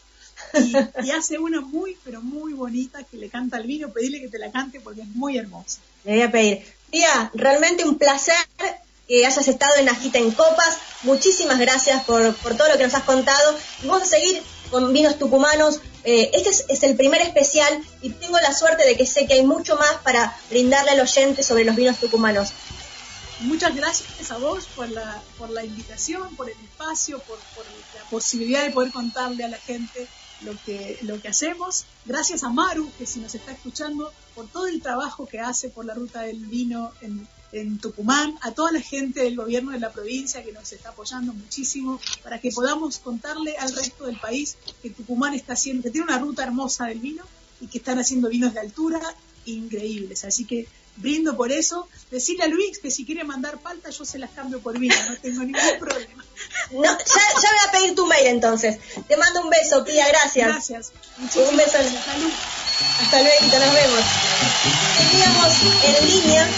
y, 1.05 1.11
hace 1.11 1.38
una 1.38 1.61
muy, 1.61 1.97
pero 2.05 2.20
muy 2.22 2.53
bonita 2.53 3.03
que 3.05 3.16
le 3.16 3.28
canta 3.28 3.57
al 3.57 3.66
vino. 3.66 3.91
Pedirle 3.91 4.20
que 4.20 4.28
te 4.28 4.38
la 4.38 4.51
cante 4.51 4.80
porque 4.80 5.03
es 5.03 5.09
muy 5.09 5.38
hermosa. 5.38 5.80
Le 6.05 6.12
voy 6.12 6.22
a 6.22 6.30
pedir. 6.30 6.64
Tía, 6.91 7.30
realmente 7.34 7.84
un 7.84 7.99
placer 7.99 8.34
que 9.07 9.26
hayas 9.26 9.49
estado 9.49 9.76
en 9.76 9.88
Agita 9.88 10.18
en 10.18 10.30
Copas. 10.30 10.78
Muchísimas 11.03 11.59
gracias 11.59 12.05
por, 12.05 12.34
por 12.36 12.57
todo 12.57 12.68
lo 12.68 12.78
que 12.78 12.84
nos 12.84 12.95
has 12.95 13.05
contado. 13.05 13.57
vamos 13.84 14.03
a 14.03 14.07
seguir 14.07 14.43
con 14.70 14.93
vinos 14.93 15.18
tucumanos, 15.18 15.80
eh, 16.05 16.30
este 16.32 16.64
es, 16.72 16.82
el 16.82 16.97
primer 16.97 17.20
especial 17.20 17.82
y 18.01 18.11
tengo 18.11 18.38
la 18.38 18.55
suerte 18.55 18.86
de 18.86 18.97
que 18.97 19.05
sé 19.05 19.26
que 19.26 19.34
hay 19.34 19.45
mucho 19.45 19.76
más 19.76 19.95
para 20.03 20.34
brindarle 20.49 20.93
al 20.93 21.01
oyente 21.01 21.43
sobre 21.43 21.64
los 21.64 21.76
vinos 21.76 21.99
tucumanos. 21.99 22.53
Muchas 23.41 23.74
gracias 23.74 24.30
a 24.30 24.38
vos 24.38 24.66
por 24.76 24.88
la, 24.91 25.22
por 25.38 25.51
la 25.51 25.64
invitación, 25.64 26.34
por 26.36 26.49
el 26.49 26.57
espacio, 26.62 27.18
por, 27.20 27.38
por 27.55 27.64
la 27.64 28.09
posibilidad 28.11 28.62
de 28.62 28.70
poder 28.70 28.93
contarle 28.93 29.45
a 29.45 29.49
la 29.49 29.59
gente 29.59 30.07
lo 30.43 30.53
que, 30.64 30.99
lo 31.03 31.20
que 31.20 31.28
hacemos. 31.28 31.84
Gracias 32.05 32.45
a 32.45 32.49
Maru, 32.49 32.91
que 32.99 33.07
si 33.07 33.20
nos 33.20 33.34
está 33.34 33.53
escuchando, 33.53 34.12
por 34.34 34.49
todo 34.49 34.66
el 34.66 34.80
trabajo 34.80 35.26
que 35.26 35.41
hace 35.41 35.68
por 35.68 35.84
la 35.84 35.95
ruta 35.95 36.22
del 36.22 36.47
vino 36.47 36.93
en, 37.01 37.26
en 37.53 37.78
Tucumán, 37.78 38.36
a 38.43 38.53
toda 38.53 38.72
la 38.72 38.80
gente 38.80 39.22
del 39.22 39.36
gobierno 39.36 39.72
de 39.72 39.80
la 39.80 39.91
provincia 39.91 40.43
que 40.43 40.53
nos 40.53 40.72
está 40.72 40.91
apoyando 40.91 41.32
muchísimo 41.32 42.01
para 42.22 42.41
que 42.41 42.51
podamos 42.51 42.99
contarle 42.99 43.57
al 43.59 43.74
resto 43.74 44.07
del 44.07 44.18
país 44.18 44.57
que 44.82 44.91
Tucumán 44.91 45.34
está 45.34 45.55
haciendo, 45.55 45.82
que 45.82 45.91
tiene 45.91 46.07
una 46.07 46.18
ruta 46.18 46.43
hermosa 46.43 46.86
del 46.86 47.01
vino 47.01 47.24
y 47.61 47.66
que 47.66 47.78
están 47.78 47.99
haciendo 47.99 48.28
vinos 48.28 48.55
de 48.55 48.61
altura 48.61 49.01
increíbles. 49.45 50.24
Así 50.24 50.45
que 50.45 50.68
brindo 50.97 51.36
por 51.36 51.53
eso. 51.53 51.88
Decirle 52.11 52.45
a 52.45 52.49
Luis 52.49 52.78
que 52.78 52.91
si 52.91 53.05
quiere 53.05 53.24
mandar 53.24 53.59
palta 53.59 53.91
yo 53.91 54.05
se 54.05 54.18
las 54.18 54.30
cambio 54.30 54.61
por 54.61 54.78
vino, 54.78 54.95
no 55.09 55.16
tengo 55.16 55.43
ningún 55.43 55.61
problema. 55.80 56.24
No, 56.72 56.82
ya, 56.82 56.95
ya 56.95 57.49
voy 57.51 57.68
a 57.68 57.72
pedir 57.72 57.95
tu 57.95 58.07
mail 58.07 58.26
entonces. 58.26 58.78
Te 59.09 59.16
mando 59.16 59.43
un 59.43 59.51
beso, 59.51 59.84
Pía, 59.84 60.09
gracias. 60.09 60.49
Gracias. 60.49 60.93
un 61.18 61.57
beso. 61.57 61.72
Salud. 61.72 62.30
Hasta 63.01 63.22
luego, 63.22 63.41
nos 63.43 63.74
vemos. 63.74 64.05
Teníamos 65.11 65.53
en 65.84 66.07
línea 66.07 66.49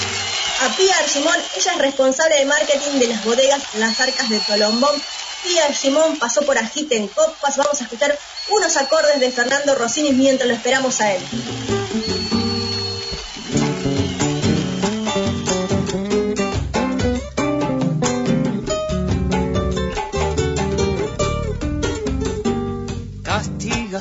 a 0.60 0.76
Pía 0.76 0.96
Archimón, 0.98 1.36
ella 1.56 1.72
es 1.72 1.78
responsable 1.78 2.36
de 2.36 2.44
marketing 2.44 2.98
de 3.00 3.08
las 3.08 3.24
bodegas 3.24 3.62
Las 3.74 3.98
Arcas 4.00 4.28
de 4.28 4.38
Tolombón. 4.40 4.94
Pía 5.42 5.66
Archimón 5.66 6.18
pasó 6.18 6.42
por 6.42 6.56
Agite 6.56 6.96
en 6.96 7.08
Copas. 7.08 7.56
Vamos 7.56 7.80
a 7.80 7.84
escuchar 7.84 8.16
unos 8.48 8.76
acordes 8.76 9.18
de 9.18 9.32
Fernando 9.32 9.74
Rossini 9.74 10.12
mientras 10.12 10.48
lo 10.48 10.54
esperamos 10.54 11.00
a 11.00 11.14
él. 11.14 11.22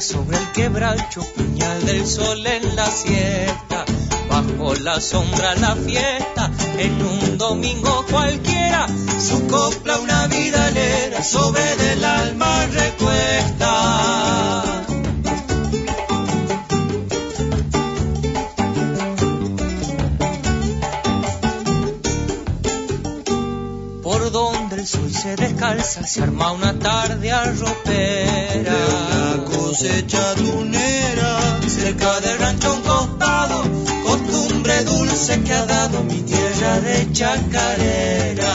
Sobre 0.02 0.38
el 0.38 0.52
quebracho, 0.52 1.22
puñal 1.36 1.86
del 1.86 2.08
sol 2.08 2.45
en 2.47 2.76
la 2.76 2.88
siesta, 2.88 3.86
bajo 4.30 4.74
la 4.76 4.99
sombra 4.99 5.54
la 5.56 5.76
fiesta, 5.76 6.49
en 6.80 7.06
un 7.06 7.38
domingo 7.38 8.04
cualquiera, 8.10 8.88
su 9.20 9.45
copla 9.47 9.99
una 9.99 10.26
vidalera 10.28 11.24
sobre 11.24 11.76
del 11.76 12.04
alma 12.04 12.66
recuesta. 12.66 13.72
Por 24.02 24.32
donde 24.32 24.78
el 24.78 24.88
sol 24.88 25.12
se 25.14 25.36
descalza, 25.36 26.06
se 26.08 26.24
arma 26.24 26.52
una 26.52 26.78
tarde 26.80 27.32
arropera 27.32 28.76
cosecha 29.45 30.36
tunera, 30.36 31.60
cerca 31.68 32.20
del 32.20 32.39
rancho 32.39 32.74
un 32.74 32.82
costado, 32.82 33.64
costumbre 34.06 34.84
dulce 34.84 35.41
que 35.43 35.54
ha 35.54 35.66
dado 35.66 36.04
mi 36.04 36.22
tierra 36.22 36.80
de 36.82 37.12
chacarera. 37.12 38.54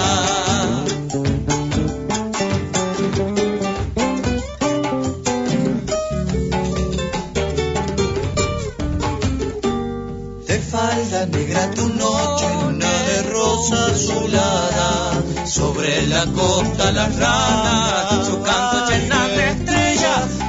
Sobre 15.57 16.07
la 16.09 16.27
costa 16.27 16.93
las 16.93 17.17
ranas, 17.17 18.27
su 18.27 18.43
canto 18.43 18.91
llena 18.91 19.27
de 19.29 19.47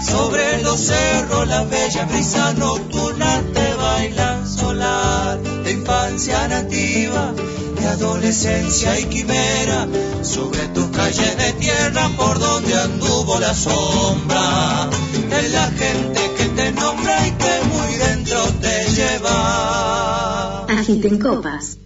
sobre 0.06 0.62
los 0.64 0.80
cerros 0.82 1.48
la 1.48 1.64
bella 1.64 2.04
brisa 2.06 2.54
nocturna 2.56 3.42
te 3.54 3.74
baila 3.76 4.46
solar 4.46 5.42
de 5.64 5.72
infancia 5.72 6.48
nativa, 6.50 7.34
de 7.80 7.88
adolescencia 7.88 9.00
y 9.00 9.06
quimera, 9.06 9.88
sobre 10.22 10.68
tus 10.76 10.88
calles 10.88 11.38
de 11.38 11.54
tierra 11.54 12.10
por 12.18 12.38
donde 12.38 12.76
anduvo 12.76 13.40
la 13.40 13.54
sombra 13.54 14.90
de 15.30 15.50
la 15.50 15.68
gente 15.72 16.22
que 16.38 16.46
te 16.58 16.72
nombra 16.74 17.28
y 17.28 17.32
que 17.32 17.62
muy 17.72 17.94
dentro 17.96 18.44
te 18.62 18.90
lleva. 18.92 20.66
Agiten 20.68 21.18
copas. 21.18 21.78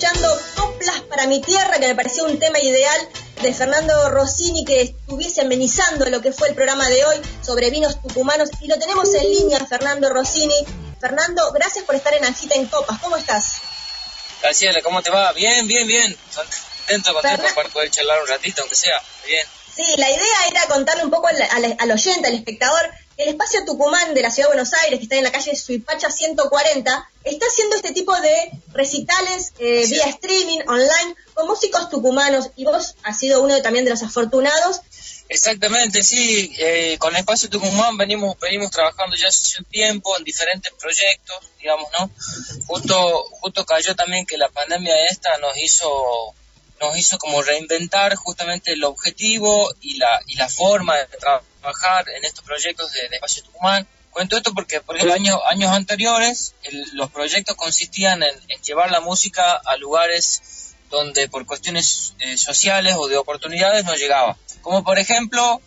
Escuchando 0.00 0.40
Coplas 0.56 1.00
para 1.02 1.26
mi 1.26 1.42
tierra, 1.42 1.78
que 1.78 1.86
me 1.86 1.94
pareció 1.94 2.24
un 2.24 2.38
tema 2.38 2.58
ideal 2.58 3.08
de 3.42 3.52
Fernando 3.52 4.08
Rossini 4.08 4.64
que 4.64 4.80
estuviese 4.80 5.42
amenizando 5.42 6.06
lo 6.06 6.22
que 6.22 6.32
fue 6.32 6.48
el 6.48 6.54
programa 6.54 6.88
de 6.88 7.04
hoy 7.04 7.16
sobre 7.42 7.68
vinos 7.68 8.00
tucumanos 8.00 8.48
y 8.62 8.68
lo 8.68 8.78
tenemos 8.78 9.12
en 9.14 9.28
línea, 9.28 9.60
Fernando 9.66 10.08
Rossini. 10.08 10.54
Fernando, 10.98 11.52
gracias 11.52 11.84
por 11.84 11.96
estar 11.96 12.14
en 12.14 12.24
Agita 12.24 12.54
en 12.54 12.66
Copas. 12.66 12.98
¿Cómo 12.98 13.18
estás? 13.18 13.56
Gracias, 14.40 14.74
¿cómo 14.82 15.02
te 15.02 15.10
va? 15.10 15.32
Bien, 15.32 15.66
bien, 15.66 15.86
bien. 15.86 16.16
Contento, 16.34 17.12
contento 17.12 17.54
para 17.54 17.68
poder 17.68 17.90
charlar 17.90 18.22
un 18.22 18.28
ratito, 18.28 18.62
aunque 18.62 18.76
sea. 18.76 19.02
Bien. 19.26 19.46
Sí, 19.76 19.84
la 19.98 20.10
idea 20.10 20.48
era 20.50 20.66
contarle 20.66 21.04
un 21.04 21.10
poco 21.10 21.28
al, 21.28 21.76
al, 21.78 21.90
oyente, 21.90 22.26
al 22.26 22.34
espectador, 22.34 22.90
el 23.20 23.28
espacio 23.28 23.64
Tucumán 23.66 24.14
de 24.14 24.22
la 24.22 24.30
Ciudad 24.30 24.48
de 24.48 24.54
Buenos 24.56 24.72
Aires, 24.72 24.98
que 24.98 25.04
está 25.04 25.16
en 25.16 25.24
la 25.24 25.32
calle 25.32 25.54
Suipacha 25.54 26.10
140, 26.10 27.10
está 27.24 27.46
haciendo 27.46 27.76
este 27.76 27.92
tipo 27.92 28.18
de 28.18 28.50
recitales 28.72 29.52
eh, 29.58 29.86
vía 29.86 30.06
streaming, 30.06 30.60
online, 30.66 31.14
con 31.34 31.46
músicos 31.46 31.90
tucumanos, 31.90 32.50
y 32.56 32.64
vos 32.64 32.94
has 33.02 33.18
sido 33.18 33.42
uno 33.42 33.60
también 33.60 33.84
de 33.84 33.90
los 33.90 34.02
afortunados. 34.02 34.80
Exactamente, 35.28 36.02
sí, 36.02 36.52
eh, 36.58 36.96
con 36.98 37.14
el 37.14 37.20
espacio 37.20 37.50
Tucumán 37.50 37.96
venimos, 37.98 38.38
venimos 38.40 38.70
trabajando 38.70 39.14
ya 39.16 39.28
hace 39.28 39.58
un 39.58 39.66
tiempo 39.66 40.16
en 40.16 40.24
diferentes 40.24 40.72
proyectos, 40.72 41.36
digamos, 41.60 41.88
¿no? 41.98 42.10
Justo, 42.66 43.24
justo 43.40 43.64
cayó 43.66 43.94
también 43.94 44.24
que 44.24 44.38
la 44.38 44.48
pandemia 44.48 44.94
esta 45.06 45.36
nos 45.38 45.56
hizo 45.58 46.34
nos 46.80 46.96
hizo 46.96 47.18
como 47.18 47.42
reinventar 47.42 48.14
justamente 48.14 48.72
el 48.72 48.84
objetivo 48.84 49.72
y 49.80 49.98
la, 49.98 50.20
y 50.26 50.36
la 50.36 50.48
forma 50.48 50.96
de 50.96 51.06
trabajar 51.06 52.08
en 52.16 52.24
estos 52.24 52.44
proyectos 52.44 52.92
de, 52.92 53.06
Espacio 53.12 53.44
Tucumán. 53.44 53.86
Cuento 54.10 54.36
esto 54.36 54.52
porque, 54.54 54.80
por 54.80 54.96
ejemplo, 54.96 55.14
años, 55.14 55.40
años 55.48 55.70
anteriores 55.70 56.54
los 56.94 57.10
proyectos 57.10 57.54
consistían 57.54 58.22
en, 58.22 58.62
llevar 58.62 58.90
la 58.90 59.00
música 59.00 59.54
a 59.56 59.76
lugares 59.76 60.74
donde 60.88 61.28
por 61.28 61.46
cuestiones 61.46 62.14
eh, 62.18 62.36
sociales 62.36 62.96
o 62.98 63.06
de 63.06 63.16
oportunidades 63.16 63.84
no 63.84 63.94
llegaba. 63.94 64.36
Como 64.62 64.82
por 64.82 64.98
ejemplo 64.98 65.60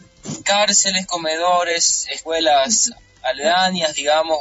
cárceles, 0.44 1.06
comedores, 1.06 2.08
escuelas 2.10 2.92
aledañas, 3.22 3.94
digamos. 3.94 4.40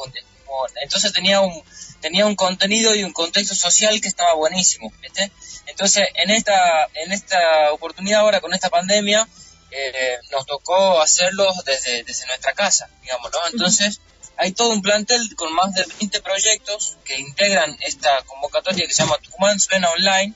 Entonces 0.83 1.13
tenía 1.13 1.41
un, 1.41 1.63
tenía 2.03 2.27
un 2.27 2.35
contenido 2.35 2.95
y 2.95 3.05
un 3.05 3.13
contexto 3.13 3.55
social 3.55 3.99
que 4.01 4.09
estaba 4.09 4.35
buenísimo. 4.35 4.93
Entonces, 5.67 6.09
en 6.15 6.31
esta, 6.31 6.89
en 6.95 7.13
esta 7.13 7.73
oportunidad 7.73 8.21
ahora 8.21 8.41
con 8.41 8.53
esta 8.53 8.69
pandemia, 8.69 9.27
eh, 9.71 10.19
nos 10.31 10.45
tocó 10.45 11.01
hacerlo 11.01 11.51
desde, 11.65 12.05
desde 12.05 12.27
nuestra 12.27 12.53
casa, 12.53 12.91
digamos, 13.01 13.31
¿no? 13.33 13.39
Entonces, 13.51 14.01
hay 14.37 14.53
todo 14.53 14.71
un 14.71 14.83
plantel 14.83 15.35
con 15.37 15.53
más 15.55 15.73
de 15.75 15.85
20 16.01 16.21
proyectos 16.21 16.99
que 17.05 17.19
integran 17.19 17.75
esta 17.81 18.23
convocatoria 18.25 18.87
que 18.87 18.93
se 18.93 19.05
llama 19.05 19.19
Tucumán 19.19 19.59
Suena 19.61 19.89
Online, 19.91 20.35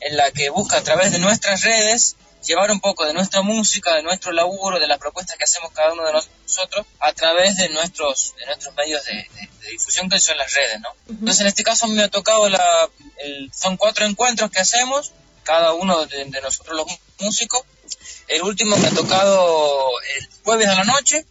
en 0.00 0.16
la 0.16 0.30
que 0.30 0.50
busca 0.50 0.76
a 0.76 0.82
través 0.82 1.10
de 1.10 1.18
nuestras 1.18 1.62
redes 1.62 2.16
llevar 2.44 2.70
un 2.70 2.80
poco 2.80 3.04
de 3.04 3.14
nuestra 3.14 3.42
música, 3.42 3.94
de 3.94 4.02
nuestro 4.02 4.32
laburo, 4.32 4.78
de 4.78 4.86
las 4.86 4.98
propuestas 4.98 5.36
que 5.36 5.44
hacemos 5.44 5.72
cada 5.72 5.92
uno 5.92 6.04
de 6.04 6.12
nosotros 6.12 6.86
a 7.00 7.12
través 7.12 7.56
de 7.56 7.68
nuestros, 7.70 8.34
de 8.38 8.46
nuestros 8.46 8.74
medios 8.74 9.04
de, 9.04 9.28
difusión 9.70 10.08
que 10.08 10.18
son 10.18 10.36
las 10.38 10.52
redes, 10.54 10.80
¿no? 10.80 10.88
Entonces 11.08 11.40
en 11.40 11.46
este 11.48 11.62
caso 11.62 11.86
me 11.88 12.02
ha 12.02 12.08
tocado 12.08 12.48
la, 12.48 12.88
son 13.54 13.76
cuatro 13.76 14.06
encuentros 14.06 14.50
que 14.50 14.60
hacemos, 14.60 15.12
cada 15.42 15.72
uno 15.72 16.06
de, 16.06 16.24
nosotros 16.42 16.76
los 16.76 16.86
músicos. 17.20 17.62
El 18.28 18.42
último 18.42 18.76
me 18.76 18.88
ha 18.88 18.90
tocado 18.90 19.90
el 20.16 20.28
jueves 20.44 20.68
a 20.68 20.74
la 20.74 20.84
noche 20.84 21.24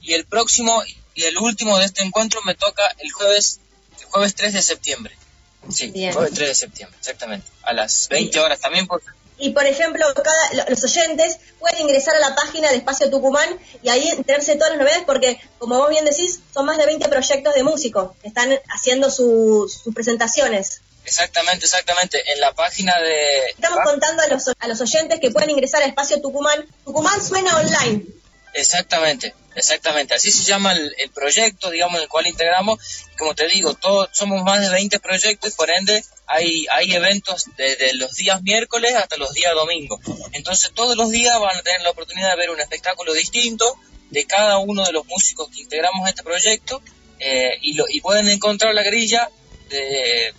y 0.00 0.14
el 0.14 0.26
próximo 0.26 0.82
y 1.14 1.24
el 1.24 1.38
último 1.38 1.78
de 1.78 1.86
este 1.86 2.02
encuentro 2.02 2.40
me 2.42 2.54
toca 2.54 2.84
el 2.98 3.10
jueves, 3.10 3.60
el 4.00 4.04
jueves 4.06 4.34
3 4.34 4.52
de 4.52 4.62
septiembre. 4.62 5.16
Sí, 5.72 5.92
el 5.94 6.12
jueves 6.12 6.34
3 6.34 6.48
de 6.48 6.54
septiembre, 6.54 6.98
exactamente. 6.98 7.48
A 7.62 7.72
las 7.72 8.08
20 8.08 8.38
horas 8.38 8.60
también 8.60 8.86
porque 8.86 9.08
y 9.38 9.50
por 9.50 9.66
ejemplo, 9.66 10.06
cada, 10.14 10.64
los 10.68 10.82
oyentes 10.84 11.38
pueden 11.58 11.80
ingresar 11.80 12.16
a 12.16 12.20
la 12.20 12.34
página 12.34 12.70
de 12.70 12.76
Espacio 12.76 13.10
Tucumán 13.10 13.48
y 13.82 13.88
ahí 13.88 14.08
enterarse 14.08 14.52
de 14.52 14.58
todas 14.58 14.70
las 14.72 14.80
novedades 14.80 15.04
porque, 15.04 15.40
como 15.58 15.78
vos 15.78 15.90
bien 15.90 16.04
decís, 16.04 16.40
son 16.54 16.66
más 16.66 16.78
de 16.78 16.86
20 16.86 17.08
proyectos 17.08 17.54
de 17.54 17.62
músicos 17.62 18.12
que 18.22 18.28
están 18.28 18.58
haciendo 18.68 19.10
sus 19.10 19.82
presentaciones. 19.94 20.80
Exactamente, 21.04 21.66
exactamente. 21.66 22.22
En 22.32 22.40
la 22.40 22.52
página 22.52 22.98
de... 23.00 23.50
Estamos 23.50 23.78
contando 23.84 24.22
a 24.22 24.26
los, 24.26 24.48
a 24.58 24.68
los 24.68 24.80
oyentes 24.80 25.20
que 25.20 25.30
pueden 25.30 25.50
ingresar 25.50 25.82
a 25.82 25.86
Espacio 25.86 26.20
Tucumán. 26.20 26.66
Tucumán 26.84 27.22
suena 27.22 27.56
online. 27.58 28.04
Exactamente, 28.54 29.34
exactamente. 29.56 30.14
Así 30.14 30.30
se 30.30 30.44
llama 30.44 30.72
el, 30.72 31.10
proyecto, 31.14 31.70
digamos, 31.70 32.00
el 32.00 32.08
cual 32.08 32.26
integramos. 32.26 32.78
como 33.18 33.34
te 33.34 33.48
digo, 33.48 33.74
todos, 33.74 34.08
somos 34.12 34.42
más 34.44 34.60
de 34.60 34.68
20 34.70 35.00
proyectos 35.00 35.52
y 35.52 35.56
por 35.56 35.70
ende 35.70 36.04
hay, 36.26 36.66
hay 36.70 36.94
eventos 36.94 37.46
desde 37.56 37.94
los 37.94 38.14
días 38.14 38.42
miércoles 38.42 38.94
hasta 38.94 39.16
los 39.16 39.32
días 39.32 39.54
domingos. 39.54 40.00
Entonces 40.32 40.70
todos 40.74 40.96
los 40.96 41.10
días 41.10 41.38
van 41.40 41.56
a 41.56 41.62
tener 41.62 41.82
la 41.82 41.90
oportunidad 41.90 42.30
de 42.30 42.36
ver 42.36 42.50
un 42.50 42.60
espectáculo 42.60 43.12
distinto 43.12 43.76
de 44.10 44.24
cada 44.26 44.58
uno 44.58 44.84
de 44.84 44.92
los 44.92 45.06
músicos 45.06 45.48
que 45.50 45.62
integramos 45.62 46.08
este 46.08 46.22
proyecto 46.22 46.80
eh, 47.18 47.58
y, 47.62 47.74
lo, 47.74 47.84
y 47.88 48.00
pueden 48.00 48.28
encontrar 48.28 48.74
la 48.74 48.82
grilla 48.82 49.30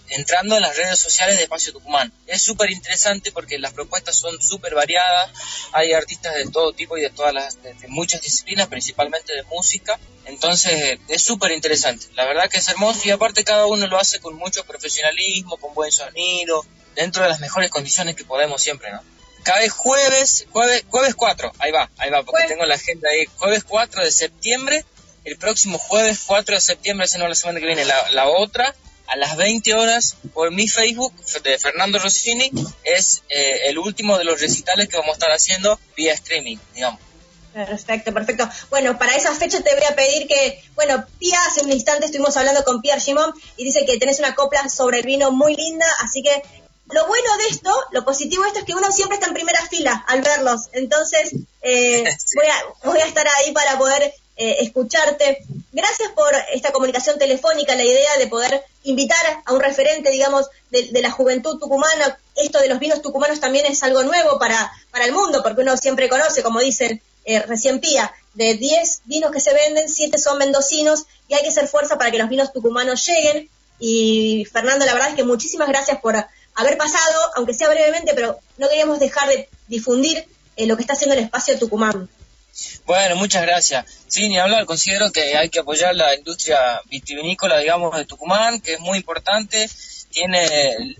entrando 0.09 0.55
en 0.55 0.61
las 0.61 0.77
redes 0.77 0.99
sociales 0.99 1.37
de 1.37 1.43
Espacio 1.43 1.73
Tucumán. 1.73 2.11
Es 2.27 2.41
súper 2.41 2.71
interesante 2.71 3.31
porque 3.31 3.59
las 3.59 3.73
propuestas 3.73 4.15
son 4.15 4.41
súper 4.41 4.73
variadas, 4.73 5.31
hay 5.73 5.93
artistas 5.93 6.35
de 6.35 6.49
todo 6.49 6.73
tipo 6.73 6.97
y 6.97 7.01
de 7.01 7.09
todas 7.09 7.33
las, 7.33 7.61
de, 7.61 7.75
muchas 7.87 8.21
disciplinas, 8.21 8.67
principalmente 8.67 9.33
de 9.33 9.43
música, 9.43 9.99
entonces 10.25 10.99
es 11.07 11.21
súper 11.21 11.51
interesante, 11.51 12.07
la 12.15 12.25
verdad 12.25 12.49
que 12.49 12.57
es 12.57 12.67
hermoso 12.67 13.01
y 13.05 13.11
aparte 13.11 13.43
cada 13.43 13.65
uno 13.65 13.87
lo 13.87 13.97
hace 13.97 14.19
con 14.19 14.35
mucho 14.35 14.63
profesionalismo, 14.65 15.57
con 15.57 15.73
buen 15.73 15.91
sonido, 15.91 16.65
dentro 16.95 17.23
de 17.23 17.29
las 17.29 17.39
mejores 17.39 17.69
condiciones 17.69 18.15
que 18.15 18.25
podemos 18.25 18.61
siempre, 18.61 18.91
¿no? 18.91 19.01
Cabe 19.43 19.69
jueves, 19.69 20.45
jueves, 20.51 20.83
jueves 20.89 21.15
4, 21.15 21.53
ahí 21.59 21.71
va, 21.71 21.89
ahí 21.97 22.09
va, 22.09 22.23
porque 22.23 22.47
tengo 22.47 22.65
la 22.65 22.75
agenda 22.75 23.09
ahí, 23.09 23.25
jueves 23.37 23.63
4 23.63 24.03
de 24.03 24.11
septiembre, 24.11 24.85
el 25.23 25.37
próximo 25.37 25.77
jueves 25.77 26.19
4 26.25 26.55
de 26.55 26.61
septiembre, 26.61 27.05
esa 27.05 27.17
no 27.17 27.27
la 27.27 27.35
semana 27.35 27.59
que 27.59 27.65
viene, 27.65 27.85
la, 27.85 28.11
la 28.11 28.27
otra, 28.27 28.75
a 29.07 29.15
las 29.15 29.37
20 29.37 29.73
horas 29.73 30.17
por 30.33 30.51
mi 30.51 30.67
Facebook 30.67 31.13
de 31.43 31.57
Fernando 31.57 31.97
Rossini 31.99 32.51
es 32.83 33.23
eh, 33.29 33.67
el 33.67 33.77
último 33.77 34.17
de 34.17 34.25
los 34.25 34.39
recitales 34.39 34.89
que 34.89 34.97
vamos 34.97 35.11
a 35.11 35.13
estar 35.13 35.31
haciendo 35.31 35.79
vía 35.95 36.13
streaming, 36.13 36.57
digamos. 36.75 36.99
Perfecto, 37.53 38.13
perfecto. 38.13 38.47
Bueno, 38.69 38.99
para 38.99 39.15
esa 39.15 39.33
fecha 39.33 39.61
te 39.61 39.73
voy 39.73 39.85
a 39.85 39.95
pedir 39.95 40.27
que, 40.27 40.63
bueno, 40.75 41.03
Pia, 41.17 41.39
hace 41.47 41.61
un 41.61 41.71
instante 41.71 42.05
estuvimos 42.05 42.37
hablando 42.37 42.63
con 42.63 42.81
Pierre 42.81 43.01
Gimón 43.01 43.33
y 43.55 43.63
dice 43.63 43.83
que 43.85 43.97
tenés 43.97 44.19
una 44.19 44.35
copla 44.35 44.69
sobre 44.69 44.99
el 44.99 45.05
vino 45.05 45.31
muy 45.31 45.55
linda, 45.55 45.87
así 46.01 46.21
que 46.21 46.43
lo 46.91 47.07
bueno 47.07 47.37
de 47.37 47.47
esto, 47.47 47.73
lo 47.91 48.05
positivo 48.05 48.43
de 48.43 48.49
esto 48.49 48.59
es 48.59 48.65
que 48.65 48.75
uno 48.75 48.91
siempre 48.91 49.15
está 49.15 49.27
en 49.27 49.33
primera 49.33 49.65
fila 49.65 50.05
al 50.07 50.21
verlos, 50.21 50.69
entonces 50.73 51.33
eh, 51.61 52.03
voy, 52.35 52.45
a, 52.45 52.87
voy 52.89 52.99
a 52.99 53.07
estar 53.07 53.25
ahí 53.27 53.51
para 53.53 53.77
poder 53.77 54.13
eh, 54.37 54.57
escucharte. 54.59 55.43
Gracias 55.77 56.09
por 56.13 56.33
esta 56.55 56.71
comunicación 56.71 57.19
telefónica, 57.19 57.75
la 57.75 57.83
idea 57.83 58.17
de 58.17 58.25
poder 58.25 58.63
invitar 58.81 59.43
a 59.45 59.53
un 59.53 59.59
referente, 59.59 60.09
digamos, 60.09 60.47
de, 60.71 60.89
la 61.03 61.11
juventud 61.11 61.59
tucumana. 61.59 62.17
Esto 62.35 62.57
de 62.57 62.67
los 62.67 62.79
vinos 62.79 63.03
tucumanos 63.03 63.39
también 63.39 63.67
es 63.67 63.83
algo 63.83 64.01
nuevo 64.01 64.39
para, 64.39 64.71
para 64.89 65.05
el 65.05 65.11
mundo, 65.11 65.43
porque 65.43 65.61
uno 65.61 65.77
siempre 65.77 66.09
conoce, 66.09 66.41
como 66.41 66.61
dicen 66.61 66.99
eh, 67.25 67.43
recién 67.43 67.79
Pía, 67.79 68.11
de 68.33 68.55
10 68.55 69.01
vinos 69.05 69.29
que 69.29 69.39
se 69.39 69.53
venden, 69.53 69.87
7 69.87 70.17
son 70.17 70.39
mendocinos 70.39 71.05
y 71.27 71.35
hay 71.35 71.43
que 71.43 71.49
hacer 71.49 71.67
fuerza 71.67 71.99
para 71.99 72.09
que 72.09 72.17
los 72.17 72.29
vinos 72.29 72.51
tucumanos 72.51 73.05
lleguen. 73.05 73.47
Y 73.77 74.47
Fernando, 74.51 74.83
la 74.83 74.95
verdad 74.95 75.09
es 75.09 75.15
que 75.15 75.25
muchísimas 75.25 75.67
gracias 75.67 75.99
por 76.01 76.15
haber 76.55 76.77
pasado, 76.79 77.21
aunque 77.35 77.53
sea 77.53 77.69
brevemente, 77.69 78.15
pero 78.15 78.39
no 78.57 78.67
queríamos 78.67 78.99
dejar 78.99 79.29
de 79.29 79.47
difundir 79.67 80.25
eh, 80.55 80.65
lo 80.65 80.75
que 80.75 80.81
está 80.81 80.93
haciendo 80.93 81.13
el 81.13 81.23
espacio 81.23 81.59
Tucumán. 81.59 82.09
Bueno, 82.85 83.15
muchas 83.15 83.41
gracias. 83.41 83.85
Sí, 84.07 84.29
ni 84.29 84.37
hablar, 84.37 84.65
considero 84.65 85.11
que 85.11 85.37
hay 85.37 85.49
que 85.49 85.59
apoyar 85.59 85.95
la 85.95 86.15
industria 86.15 86.81
vitivinícola, 86.85 87.57
digamos, 87.59 87.95
de 87.95 88.05
Tucumán, 88.05 88.61
que 88.61 88.73
es 88.73 88.79
muy 88.79 88.97
importante. 88.97 89.69
Tiene 90.09 90.95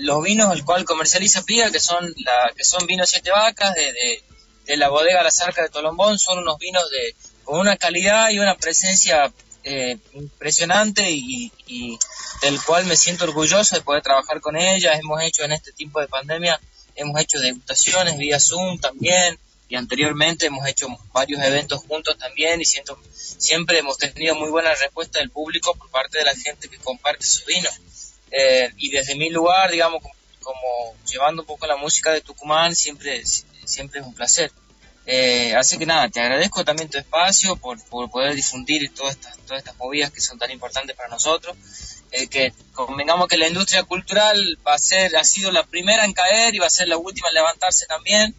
los 0.00 0.22
vinos 0.22 0.52
el 0.54 0.64
cual 0.64 0.84
comercializa 0.84 1.42
Pía, 1.42 1.70
que 1.70 1.80
son 1.80 2.12
la, 2.24 2.52
que 2.56 2.64
son 2.64 2.86
vinos 2.86 3.10
siete 3.10 3.30
vacas 3.30 3.74
de, 3.74 4.22
de, 4.66 4.76
la 4.76 4.88
bodega 4.88 5.22
La 5.22 5.30
Zarca 5.30 5.62
de 5.62 5.68
Tolombón, 5.68 6.18
son 6.18 6.38
unos 6.38 6.58
vinos 6.58 6.88
de 6.90 7.14
con 7.44 7.60
una 7.60 7.76
calidad 7.76 8.30
y 8.30 8.38
una 8.38 8.56
presencia 8.56 9.30
eh, 9.62 9.98
impresionante 10.14 11.10
y, 11.10 11.52
y, 11.66 11.98
del 12.40 12.60
cual 12.62 12.86
me 12.86 12.96
siento 12.96 13.24
orgulloso 13.24 13.76
de 13.76 13.82
poder 13.82 14.02
trabajar 14.02 14.40
con 14.40 14.56
ella. 14.56 14.94
Hemos 14.94 15.22
hecho 15.22 15.44
en 15.44 15.52
este 15.52 15.72
tiempo 15.72 16.00
de 16.00 16.08
pandemia, 16.08 16.58
hemos 16.96 17.20
hecho 17.20 17.38
degustaciones 17.38 18.16
vía 18.16 18.40
Zoom 18.40 18.78
también, 18.78 19.38
y 19.68 19.76
anteriormente 19.76 20.46
hemos 20.46 20.66
hecho 20.68 20.88
varios 21.12 21.42
eventos 21.42 21.82
juntos 21.84 22.18
también 22.18 22.60
y 22.60 22.64
siento, 22.64 22.98
siempre 23.12 23.78
hemos 23.78 23.96
tenido 23.96 24.34
muy 24.34 24.50
buena 24.50 24.74
respuesta 24.74 25.18
del 25.18 25.30
público 25.30 25.74
por 25.74 25.90
parte 25.90 26.18
de 26.18 26.24
la 26.24 26.34
gente 26.34 26.68
que 26.68 26.78
comparte 26.78 27.24
su 27.24 27.44
vino. 27.46 27.68
Eh, 28.30 28.70
y 28.76 28.90
desde 28.90 29.14
mi 29.14 29.30
lugar, 29.30 29.70
digamos, 29.70 30.02
como, 30.42 30.94
llevando 31.10 31.42
un 31.42 31.46
poco 31.46 31.66
la 31.66 31.76
música 31.76 32.12
de 32.12 32.20
Tucumán, 32.20 32.74
siempre, 32.74 33.22
siempre 33.24 34.00
es 34.00 34.06
un 34.06 34.14
placer. 34.14 34.52
Eh, 35.06 35.54
así 35.54 35.78
que 35.78 35.86
nada, 35.86 36.08
te 36.08 36.20
agradezco 36.20 36.64
también 36.64 36.88
tu 36.88 36.98
espacio 36.98 37.56
por, 37.56 37.78
poder 38.10 38.34
difundir 38.34 38.92
todas 38.94 39.16
estas, 39.16 39.36
todas 39.38 39.58
estas 39.58 39.76
movidas 39.76 40.10
que 40.10 40.20
son 40.20 40.38
tan 40.38 40.50
importantes 40.50 40.94
para 40.96 41.08
nosotros. 41.08 41.56
Eh, 42.10 42.28
que 42.28 42.52
convengamos 42.74 43.28
que 43.28 43.36
la 43.36 43.48
industria 43.48 43.82
cultural 43.82 44.58
va 44.66 44.74
a 44.74 44.78
ser, 44.78 45.16
ha 45.16 45.24
sido 45.24 45.50
la 45.50 45.64
primera 45.64 46.04
en 46.04 46.12
caer 46.12 46.54
y 46.54 46.58
va 46.58 46.66
a 46.66 46.70
ser 46.70 46.86
la 46.88 46.96
última 46.96 47.28
en 47.28 47.34
levantarse 47.34 47.86
también 47.86 48.34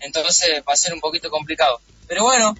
entonces 0.00 0.62
va 0.68 0.72
a 0.72 0.76
ser 0.76 0.94
un 0.94 1.00
poquito 1.00 1.30
complicado. 1.30 1.80
Pero 2.06 2.24
bueno, 2.24 2.54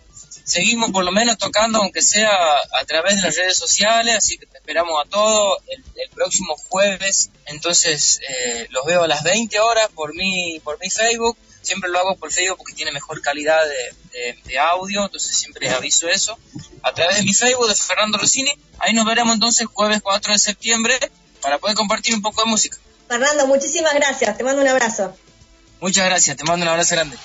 seguimos 0.45 0.91
por 0.91 1.05
lo 1.05 1.13
menos 1.13 1.39
tocando, 1.39 1.79
aunque 1.79 2.03
sea 2.03 2.31
a 2.31 2.85
través 2.85 3.17
de 3.17 3.23
las 3.23 3.37
redes 3.37 3.57
sociales, 3.57 4.17
así 4.17 4.39
que 4.39 4.47
te 4.47 4.59
esperamos 4.59 5.05
a 5.05 5.09
todos 5.09 5.59
el, 5.69 5.83
próximo 6.15 6.57
jueves. 6.57 7.31
Entonces 7.47 8.21
eh, 8.27 8.67
los 8.71 8.87
veo 8.87 9.03
a 9.03 9.09
las 9.09 9.23
20 9.23 9.61
horas 9.61 9.89
por 9.95 10.15
mi, 10.15 10.61
por 10.61 10.79
mi 10.81 10.89
Facebook. 10.89 11.37
Siempre 11.61 11.91
lo 11.91 11.99
hago 11.99 12.17
por 12.17 12.33
Facebook 12.33 12.59
porque 12.59 12.75
tiene 12.75 12.93
mejor 12.93 13.21
calidad 13.21 13.61
de, 13.67 14.59
audio, 14.59 15.05
entonces 15.05 15.37
siempre 15.37 15.69
aviso 15.69 16.09
eso. 16.09 16.39
A 16.83 16.95
través 16.95 17.17
de 17.17 17.23
mi 17.25 17.35
Facebook 17.35 17.69
de 17.69 17.75
Fernando 17.75 18.17
Rossini, 18.17 18.51
ahí 18.79 18.95
nos 18.95 19.05
veremos 19.05 19.35
entonces 19.35 19.67
jueves 19.67 20.01
4 20.01 20.33
de 20.33 20.39
septiembre 20.39 20.99
para 21.43 21.59
poder 21.59 21.77
compartir 21.77 22.15
un 22.15 22.23
poco 22.23 22.43
de 22.43 22.51
música. 22.51 22.79
Fernando, 23.09 23.47
muchísimas 23.47 23.95
gracias, 23.95 24.39
te 24.39 24.45
mando 24.45 24.63
un 24.63 24.69
abrazo. 24.69 25.15
Muchas 25.81 26.07
gracias, 26.07 26.37
te 26.37 26.45
mando 26.45 26.65
un 26.65 26.71
abrazo 26.71 26.95
grande. 26.95 27.17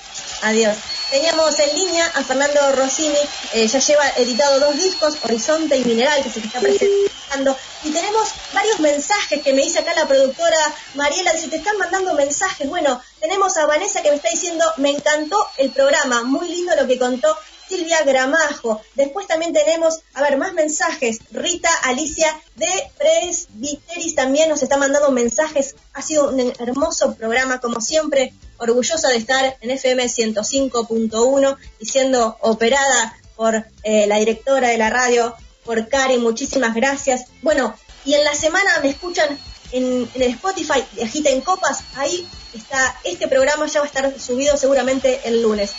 Adiós. 0.42 0.76
Teníamos 1.10 1.58
en 1.58 1.76
línea 1.76 2.06
a 2.14 2.24
Fernando 2.24 2.72
Rossini, 2.72 3.18
eh, 3.52 3.66
ya 3.66 3.78
lleva 3.80 4.08
editado 4.16 4.60
dos 4.60 4.76
discos, 4.76 5.18
Horizonte 5.22 5.76
y 5.76 5.84
Mineral, 5.84 6.22
que 6.22 6.30
se 6.30 6.40
está 6.40 6.58
presentando. 6.58 7.54
Y 7.84 7.90
tenemos 7.90 8.28
varios 8.54 8.80
mensajes 8.80 9.42
que 9.42 9.52
me 9.52 9.60
dice 9.60 9.80
acá 9.80 9.92
la 9.94 10.08
productora 10.08 10.56
Mariela, 10.94 11.34
dice, 11.34 11.48
te 11.48 11.56
están 11.56 11.76
mandando 11.76 12.14
mensajes. 12.14 12.66
Bueno, 12.66 13.02
tenemos 13.20 13.54
a 13.58 13.66
Vanessa 13.66 14.02
que 14.02 14.08
me 14.08 14.16
está 14.16 14.30
diciendo, 14.30 14.64
me 14.78 14.90
encantó 14.90 15.46
el 15.58 15.70
programa, 15.70 16.22
muy 16.22 16.48
lindo 16.48 16.74
lo 16.76 16.86
que 16.86 16.98
contó 16.98 17.36
Silvia 17.72 18.02
Gramajo. 18.04 18.82
Después 18.94 19.26
también 19.26 19.54
tenemos, 19.54 20.00
a 20.12 20.20
ver, 20.20 20.36
más 20.36 20.52
mensajes. 20.52 21.20
Rita 21.30 21.70
Alicia 21.84 22.28
de 22.54 22.68
Presbiteris 22.98 24.14
también 24.14 24.50
nos 24.50 24.62
está 24.62 24.76
mandando 24.76 25.10
mensajes. 25.10 25.74
Ha 25.94 26.02
sido 26.02 26.28
un 26.28 26.52
hermoso 26.58 27.14
programa, 27.14 27.60
como 27.60 27.80
siempre. 27.80 28.34
Orgullosa 28.58 29.08
de 29.08 29.16
estar 29.16 29.56
en 29.62 29.70
FM 29.70 30.04
105.1 30.04 31.56
y 31.80 31.86
siendo 31.86 32.36
operada 32.40 33.16
por 33.36 33.64
eh, 33.84 34.06
la 34.06 34.18
directora 34.18 34.68
de 34.68 34.76
la 34.76 34.90
radio, 34.90 35.34
por 35.64 35.88
Cari. 35.88 36.18
Muchísimas 36.18 36.74
gracias. 36.74 37.24
Bueno, 37.40 37.74
y 38.04 38.14
en 38.14 38.24
la 38.24 38.34
semana 38.34 38.80
me 38.82 38.90
escuchan 38.90 39.38
en, 39.72 40.10
el 40.14 40.22
Spotify 40.22 40.84
de 40.92 41.04
Agita 41.04 41.30
en 41.30 41.40
Copas, 41.40 41.80
ahí 41.96 42.28
está, 42.52 42.94
este 43.04 43.26
programa 43.28 43.66
ya 43.66 43.80
va 43.80 43.86
a 43.86 43.88
estar 43.88 44.20
subido 44.20 44.58
seguramente 44.58 45.20
el 45.24 45.40
lunes. 45.40 45.72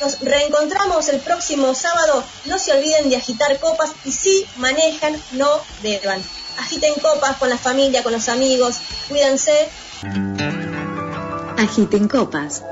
Nos 0.00 0.20
reencontramos 0.20 1.08
el 1.08 1.20
próximo 1.20 1.74
sábado. 1.74 2.24
No 2.46 2.58
se 2.58 2.72
olviden 2.72 3.08
de 3.10 3.16
agitar 3.16 3.58
copas 3.60 3.90
y 4.04 4.12
si 4.12 4.46
manejan, 4.56 5.16
no 5.32 5.48
beban. 5.82 6.22
Agiten 6.58 6.94
copas 6.94 7.36
con 7.36 7.48
la 7.48 7.58
familia, 7.58 8.02
con 8.02 8.12
los 8.12 8.28
amigos. 8.28 8.76
Cuídense. 9.08 9.68
Agiten 11.56 12.08
copas. 12.08 12.62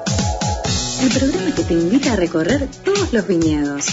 El 1.00 1.10
programa 1.10 1.54
que 1.54 1.64
te 1.64 1.74
invita 1.74 2.12
a 2.12 2.16
recorrer 2.16 2.68
todos 2.84 3.12
los 3.12 3.26
viñedos. 3.26 3.86